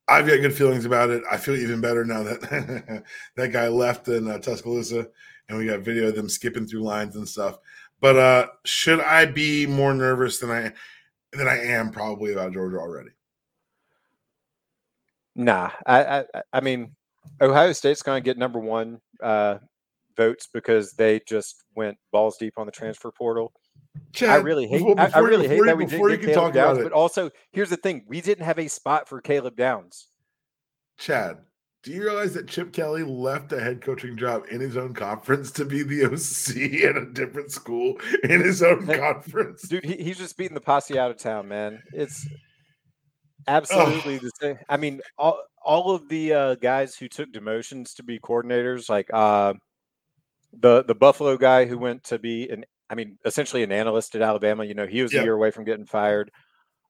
I've 0.09 0.26
got 0.26 0.41
good 0.41 0.55
feelings 0.55 0.87
about 0.87 1.11
it. 1.11 1.22
I 1.31 1.37
feel 1.37 1.55
even 1.55 1.83
better 1.83 2.05
now 2.05 2.22
that 2.22 3.05
that 3.37 3.53
guy 3.53 3.68
left 3.68 4.09
in 4.09 4.29
uh, 4.29 4.39
Tuscaloosa, 4.39 5.09
and 5.49 5.59
we 5.59 5.67
got 5.67 5.81
video 5.81 6.09
of 6.09 6.15
them 6.15 6.29
skipping 6.29 6.67
through 6.67 6.83
lines 6.83 7.17
and 7.17 7.27
stuff. 7.29 7.59
But 8.01 8.17
uh, 8.17 8.47
should 8.65 9.01
I 9.01 9.27
be 9.27 9.67
more 9.67 9.95
nervous 9.95 10.39
than 10.39 10.51
I 10.51 10.73
than 11.33 11.49
I 11.49 11.59
am 11.59 11.91
probably 11.91 12.33
about 12.33 12.53
Georgia 12.53 12.79
already? 12.79 13.11
Nah, 15.35 15.71
I 15.87 16.21
I, 16.21 16.25
I- 16.53 16.61
mean, 16.61 16.95
Ohio 17.41 17.73
State's 17.73 18.03
going 18.03 18.23
to 18.23 18.25
get 18.25 18.39
number 18.39 18.59
one 18.59 19.01
uh, 19.23 19.59
votes 20.17 20.49
because 20.53 20.93
they 20.93 21.21
just 21.27 21.65
went 21.75 21.97
balls 22.13 22.37
deep 22.39 22.55
on 22.57 22.67
the 22.67 22.73
transfer 22.73 23.11
portal. 23.11 23.53
Chad, 24.13 24.31
I 24.31 24.37
really 24.37 24.67
hate. 24.69 24.79
before- 24.79 25.01
I, 25.01 25.05
I 25.05 25.07
before 25.07 25.23
you- 25.23 25.29
really 25.29 25.49
hate 25.49 25.65
that 25.65 25.77
we 25.77 25.87
didn't 25.87 26.09
get 26.09 26.21
can 26.21 26.29
Caleb 26.31 26.35
talk 26.35 26.51
about 26.55 26.67
Downs. 26.75 26.79
it. 26.79 26.83
But 26.85 26.93
also, 26.93 27.31
here's 27.53 27.71
the 27.71 27.77
thing: 27.77 28.05
we 28.07 28.21
didn't 28.21 28.45
have 28.45 28.59
a 28.59 28.69
spot 28.69 29.09
for 29.09 29.21
Caleb 29.21 29.57
Downs. 29.57 30.09
Chad, 30.99 31.39
do 31.85 31.93
you 31.93 32.03
realize 32.03 32.35
that 32.35 32.49
Chip 32.49 32.72
Kelly 32.72 33.03
left 33.05 33.53
a 33.53 33.61
head 33.61 33.81
coaching 33.81 34.16
job 34.16 34.45
in 34.51 34.61
his 34.61 34.76
own 34.76 34.95
conference 34.95 35.51
to 35.53 35.64
be 35.64 35.83
the 35.83 36.05
OC 36.07 36.85
at 36.89 36.97
a 37.01 37.07
different 37.12 37.51
school 37.53 37.95
in 38.24 38.41
his 38.43 38.62
own 38.62 38.85
That- 38.87 38.99
conference? 38.99 39.66
dude 39.68 39.85
he, 39.85 39.95
he's 39.97 40.18
just 40.18 40.37
beating 40.37 40.55
the 40.55 40.61
posse 40.61 40.99
out 40.99 41.11
of 41.11 41.18
town 41.18 41.49
man. 41.49 41.83
It's 41.93 42.26
absolutely 43.47 44.18
the 44.18 44.31
same. 44.41 44.59
I 44.68 44.76
mean 44.76 45.01
all, 45.16 45.41
all 45.64 45.95
of 45.95 46.09
the 46.09 46.33
uh, 46.33 46.55
guys 46.57 46.95
who 46.97 47.09
took 47.09 47.33
demotions 47.33 47.95
to 47.97 48.03
be 48.03 48.18
coordinators 48.18 48.89
like 48.89 49.09
uh, 49.12 49.55
the 50.59 50.83
the 50.85 50.95
buffalo 50.95 51.37
guy 51.37 51.64
who 51.66 51.79
went 51.79 52.05
to 52.05 52.18
be 52.18 52.49
an 52.49 52.64
i 52.91 52.95
mean 52.95 53.18
essentially 53.26 53.62
an 53.62 53.70
analyst 53.70 54.14
at 54.14 54.22
alabama 54.22 54.64
you 54.64 54.72
know 54.74 54.87
he 54.87 55.03
was 55.03 55.12
a 55.12 55.22
year 55.22 55.35
away 55.35 55.51
from 55.51 55.64
getting 55.64 55.85
fired. 55.87 56.31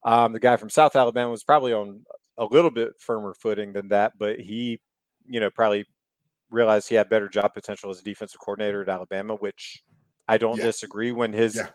Um, 0.05 0.32
the 0.32 0.39
guy 0.41 0.57
from 0.57 0.70
south 0.70 0.95
alabama 0.97 1.30
was 1.30 1.43
probably 1.43 1.72
on 1.72 2.03
a 2.39 2.45
little 2.47 2.70
bit 2.70 2.91
firmer 3.01 3.34
footing 3.34 3.72
than 3.72 3.89
that 3.89 4.12
but 4.18 4.41
he 4.41 4.80
you 5.26 5.41
know 5.41 5.51
probably 5.51 5.84
realized 6.51 6.89
he 6.89 6.95
had 6.95 7.09
better 7.11 7.28
job 7.28 7.53
potential 7.55 7.91
as 7.91 8.01
a 8.01 8.05
defensive 8.05 8.41
coordinator 8.41 8.82
at 8.82 8.89
alabama 8.89 9.34
which 9.34 9.82
i 10.28 10.39
don't 10.39 10.59
Yeah. 10.59 10.64
disagree 10.66 11.12
when 11.12 11.32
his 11.32 11.57
Yeah. 11.57 11.68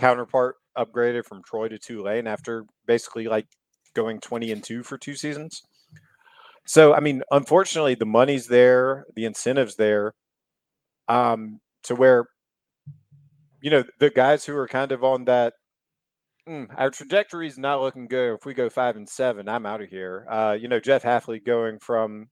counterpart 0.00 0.56
upgraded 0.76 1.24
from 1.24 1.42
Troy 1.42 1.68
to 1.68 1.78
Tulane 1.78 2.26
after 2.26 2.64
basically 2.86 3.26
like 3.28 3.46
going 3.94 4.20
20 4.20 4.52
and 4.52 4.62
2 4.62 4.82
for 4.82 4.98
two 4.98 5.14
seasons. 5.14 5.62
So, 6.66 6.94
I 6.94 7.00
mean, 7.00 7.22
unfortunately, 7.30 7.94
the 7.94 8.06
money's 8.06 8.46
there, 8.48 9.06
the 9.14 9.24
incentives 9.24 9.76
there, 9.76 10.12
um, 11.08 11.60
to 11.84 11.94
where, 11.94 12.26
you 13.60 13.70
know, 13.70 13.84
the 14.00 14.10
guys 14.10 14.44
who 14.44 14.56
are 14.56 14.68
kind 14.68 14.92
of 14.92 15.04
on 15.04 15.24
that, 15.26 15.54
"Hmm, 16.46 16.64
our 16.76 16.90
trajectory 16.90 17.46
is 17.48 17.58
not 17.58 17.80
looking 17.80 18.06
good. 18.06 18.34
If 18.34 18.46
we 18.46 18.54
go 18.54 18.68
five 18.70 18.96
and 18.96 19.08
seven, 19.08 19.48
I'm 19.48 19.66
out 19.66 19.80
of 19.82 19.88
here. 19.88 20.26
Uh, 20.30 20.56
you 20.58 20.68
know, 20.68 20.78
Jeff 20.80 21.02
Hafley 21.02 21.44
going 21.44 21.78
from 21.78 22.28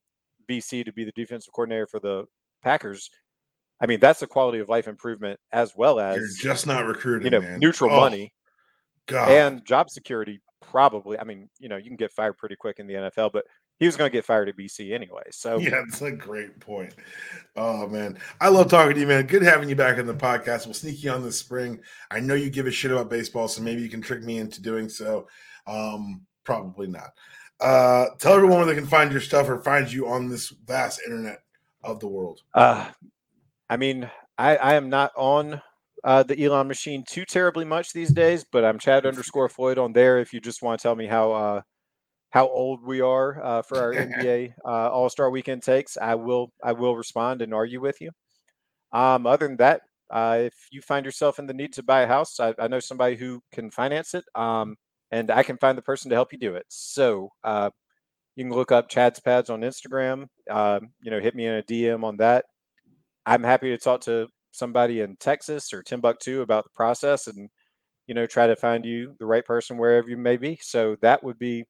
BC 0.48 0.84
to 0.84 0.92
be 0.92 1.04
the 1.04 1.12
defensive 1.12 1.52
coordinator 1.52 1.86
for 1.86 2.00
the 2.00 2.24
Packers. 2.62 3.10
I 3.80 3.86
mean, 3.86 4.00
that's 4.00 4.22
a 4.22 4.26
quality 4.26 4.60
of 4.60 4.68
life 4.68 4.86
improvement 4.88 5.38
as 5.52 5.72
well 5.76 5.98
as 6.00 6.16
You're 6.16 6.52
just 6.54 6.66
not 6.66 6.86
recruiting, 6.86 7.24
you 7.26 7.30
know 7.30 7.40
man. 7.40 7.58
neutral 7.58 7.90
Oh, 7.90 8.00
money 8.00 8.32
God. 9.06 9.30
and 9.30 9.64
job 9.66 9.90
security 9.90 10.40
probably 10.62 11.18
i 11.18 11.24
mean 11.24 11.50
you 11.58 11.68
know 11.68 11.76
you 11.76 11.88
can 11.90 11.96
get 11.96 12.10
fired 12.10 12.38
pretty 12.38 12.56
quick 12.56 12.78
in 12.78 12.86
the 12.86 12.94
nfl 12.94 13.30
but 13.30 13.44
he 13.84 13.88
was 13.88 13.96
going 13.96 14.10
to 14.10 14.12
get 14.12 14.24
fired 14.24 14.48
at 14.48 14.56
bc 14.56 14.92
anyway 14.92 15.22
so 15.30 15.58
yeah, 15.58 15.70
that's 15.70 16.02
a 16.02 16.10
great 16.10 16.58
point. 16.60 16.94
Oh 17.56 17.86
man, 17.86 18.18
I 18.40 18.48
love 18.48 18.70
talking 18.70 18.94
to 18.94 19.00
you, 19.00 19.06
man. 19.06 19.26
Good 19.26 19.42
having 19.42 19.68
you 19.68 19.76
back 19.76 19.98
on 19.98 20.06
the 20.06 20.14
podcast. 20.14 20.66
We'll 20.66 20.74
sneak 20.74 21.02
you 21.02 21.10
on 21.10 21.22
this 21.22 21.38
spring. 21.38 21.80
I 22.10 22.20
know 22.20 22.34
you 22.34 22.50
give 22.50 22.66
a 22.66 22.70
shit 22.70 22.90
about 22.90 23.10
baseball, 23.10 23.48
so 23.48 23.62
maybe 23.62 23.82
you 23.82 23.88
can 23.88 24.00
trick 24.00 24.22
me 24.22 24.38
into 24.38 24.62
doing 24.62 24.88
so. 24.88 25.28
Um, 25.66 26.22
probably 26.44 26.86
not. 26.86 27.10
Uh, 27.60 28.06
tell 28.18 28.34
everyone 28.34 28.58
where 28.58 28.66
they 28.66 28.74
can 28.74 28.86
find 28.86 29.12
your 29.12 29.20
stuff 29.20 29.48
or 29.48 29.62
find 29.62 29.92
you 29.92 30.08
on 30.08 30.28
this 30.28 30.50
vast 30.66 31.00
internet 31.04 31.42
of 31.82 32.00
the 32.00 32.08
world. 32.08 32.40
uh 32.54 32.88
i 33.68 33.76
mean 33.76 34.10
I, 34.38 34.56
I 34.56 34.74
am 34.74 34.88
not 34.88 35.12
on 35.16 35.60
uh, 36.02 36.22
the 36.22 36.42
Elon 36.42 36.66
machine 36.66 37.04
too 37.06 37.24
terribly 37.24 37.64
much 37.64 37.92
these 37.92 38.10
days, 38.10 38.44
but 38.50 38.64
I'm 38.64 38.78
Chad 38.78 39.06
underscore 39.06 39.48
Floyd 39.48 39.78
on 39.78 39.92
there. 39.92 40.18
If 40.18 40.32
you 40.32 40.40
just 40.40 40.60
want 40.60 40.80
to 40.80 40.82
tell 40.82 40.96
me 40.96 41.06
how 41.06 41.32
uh, 41.32 41.62
how 42.34 42.48
old 42.48 42.82
we 42.82 43.00
are 43.00 43.40
uh, 43.44 43.62
for 43.62 43.78
our 43.78 43.94
NBA 43.94 44.54
uh, 44.64 44.90
All 44.90 45.08
Star 45.08 45.30
Weekend 45.30 45.62
takes, 45.62 45.96
I 45.96 46.16
will 46.16 46.52
I 46.62 46.72
will 46.72 46.96
respond 46.96 47.40
and 47.42 47.54
argue 47.54 47.80
with 47.80 48.00
you. 48.00 48.10
Um, 48.92 49.24
other 49.24 49.46
than 49.46 49.56
that, 49.58 49.82
uh, 50.10 50.38
if 50.40 50.54
you 50.72 50.82
find 50.82 51.06
yourself 51.06 51.38
in 51.38 51.46
the 51.46 51.54
need 51.54 51.72
to 51.74 51.84
buy 51.84 52.02
a 52.02 52.08
house, 52.08 52.40
I, 52.40 52.52
I 52.58 52.66
know 52.66 52.80
somebody 52.80 53.14
who 53.14 53.40
can 53.52 53.70
finance 53.70 54.14
it, 54.14 54.24
um, 54.34 54.74
and 55.12 55.30
I 55.30 55.44
can 55.44 55.58
find 55.58 55.78
the 55.78 55.82
person 55.82 56.10
to 56.10 56.16
help 56.16 56.32
you 56.32 56.38
do 56.40 56.56
it. 56.56 56.66
So 56.68 57.28
uh, 57.44 57.70
you 58.34 58.44
can 58.44 58.52
look 58.52 58.72
up 58.72 58.88
Chad's 58.88 59.20
Pads 59.20 59.48
on 59.48 59.60
Instagram. 59.60 60.26
Um, 60.50 60.88
you 61.02 61.12
know, 61.12 61.20
hit 61.20 61.36
me 61.36 61.46
in 61.46 61.54
a 61.54 61.62
DM 61.62 62.02
on 62.02 62.16
that. 62.16 62.46
I'm 63.26 63.44
happy 63.44 63.70
to 63.70 63.78
talk 63.78 64.00
to 64.02 64.26
somebody 64.50 65.02
in 65.02 65.16
Texas 65.20 65.72
or 65.72 65.84
Timbuktu 65.84 66.40
about 66.40 66.64
the 66.64 66.70
process 66.74 67.28
and 67.28 67.48
you 68.08 68.14
know 68.14 68.26
try 68.26 68.48
to 68.48 68.56
find 68.56 68.84
you 68.84 69.14
the 69.20 69.26
right 69.26 69.44
person 69.44 69.78
wherever 69.78 70.10
you 70.10 70.16
may 70.16 70.36
be. 70.36 70.58
So 70.60 70.96
that 71.00 71.22
would 71.22 71.38
be 71.38 71.64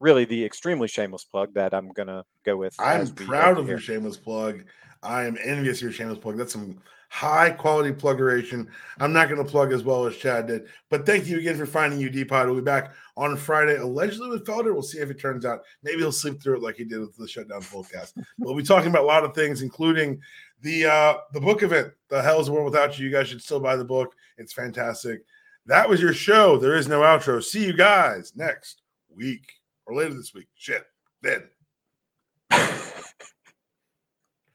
really 0.00 0.24
the 0.24 0.44
extremely 0.44 0.88
shameless 0.88 1.24
plug 1.24 1.54
that 1.54 1.74
I'm 1.74 1.90
gonna 1.92 2.24
go 2.44 2.56
with. 2.56 2.74
I'm 2.78 3.08
proud 3.08 3.58
of 3.58 3.68
your 3.68 3.78
shameless 3.78 4.16
plug. 4.16 4.64
I 5.02 5.24
am 5.24 5.38
envious 5.42 5.78
of 5.78 5.82
your 5.82 5.92
shameless 5.92 6.18
plug. 6.18 6.36
That's 6.36 6.52
some 6.52 6.78
high 7.08 7.50
quality 7.50 7.92
pluggeration. 7.92 8.68
I'm 8.98 9.12
not 9.12 9.28
going 9.28 9.42
to 9.42 9.50
plug 9.50 9.72
as 9.72 9.82
well 9.82 10.06
as 10.06 10.16
Chad 10.16 10.48
did, 10.48 10.66
but 10.90 11.06
thank 11.06 11.26
you 11.26 11.38
again 11.38 11.56
for 11.56 11.66
finding 11.66 12.04
UD 12.04 12.28
Pod. 12.28 12.46
We'll 12.46 12.56
be 12.56 12.62
back 12.62 12.92
on 13.16 13.36
Friday, 13.36 13.76
allegedly 13.76 14.28
with 14.28 14.44
Felder. 14.44 14.72
We'll 14.72 14.82
see 14.82 14.98
if 14.98 15.10
it 15.10 15.20
turns 15.20 15.44
out. 15.44 15.62
Maybe 15.82 15.98
he'll 15.98 16.12
sleep 16.12 16.42
through 16.42 16.56
it 16.56 16.62
like 16.62 16.76
he 16.76 16.84
did 16.84 17.00
with 17.00 17.16
the 17.16 17.28
shutdown 17.28 17.62
podcast. 17.62 18.12
we'll 18.38 18.56
be 18.56 18.62
talking 18.62 18.90
about 18.90 19.04
a 19.04 19.06
lot 19.06 19.24
of 19.24 19.34
things, 19.34 19.62
including 19.62 20.20
the 20.62 20.86
uh 20.86 21.14
the 21.32 21.40
book 21.40 21.62
event, 21.62 21.92
The 22.08 22.22
Hell's 22.22 22.50
World 22.50 22.66
Without 22.66 22.98
You. 22.98 23.06
You 23.06 23.12
guys 23.12 23.28
should 23.28 23.42
still 23.42 23.60
buy 23.60 23.76
the 23.76 23.84
book. 23.84 24.14
It's 24.38 24.52
fantastic. 24.52 25.22
That 25.66 25.88
was 25.88 26.00
your 26.00 26.12
show. 26.12 26.58
There 26.58 26.76
is 26.76 26.88
no 26.88 27.00
outro. 27.00 27.42
See 27.42 27.64
you 27.64 27.72
guys 27.72 28.32
next 28.36 28.82
week 29.14 29.55
or 29.86 29.96
later 29.96 30.14
this 30.14 30.34
week. 30.34 30.48
Shit. 30.54 30.84
Then. 31.22 31.44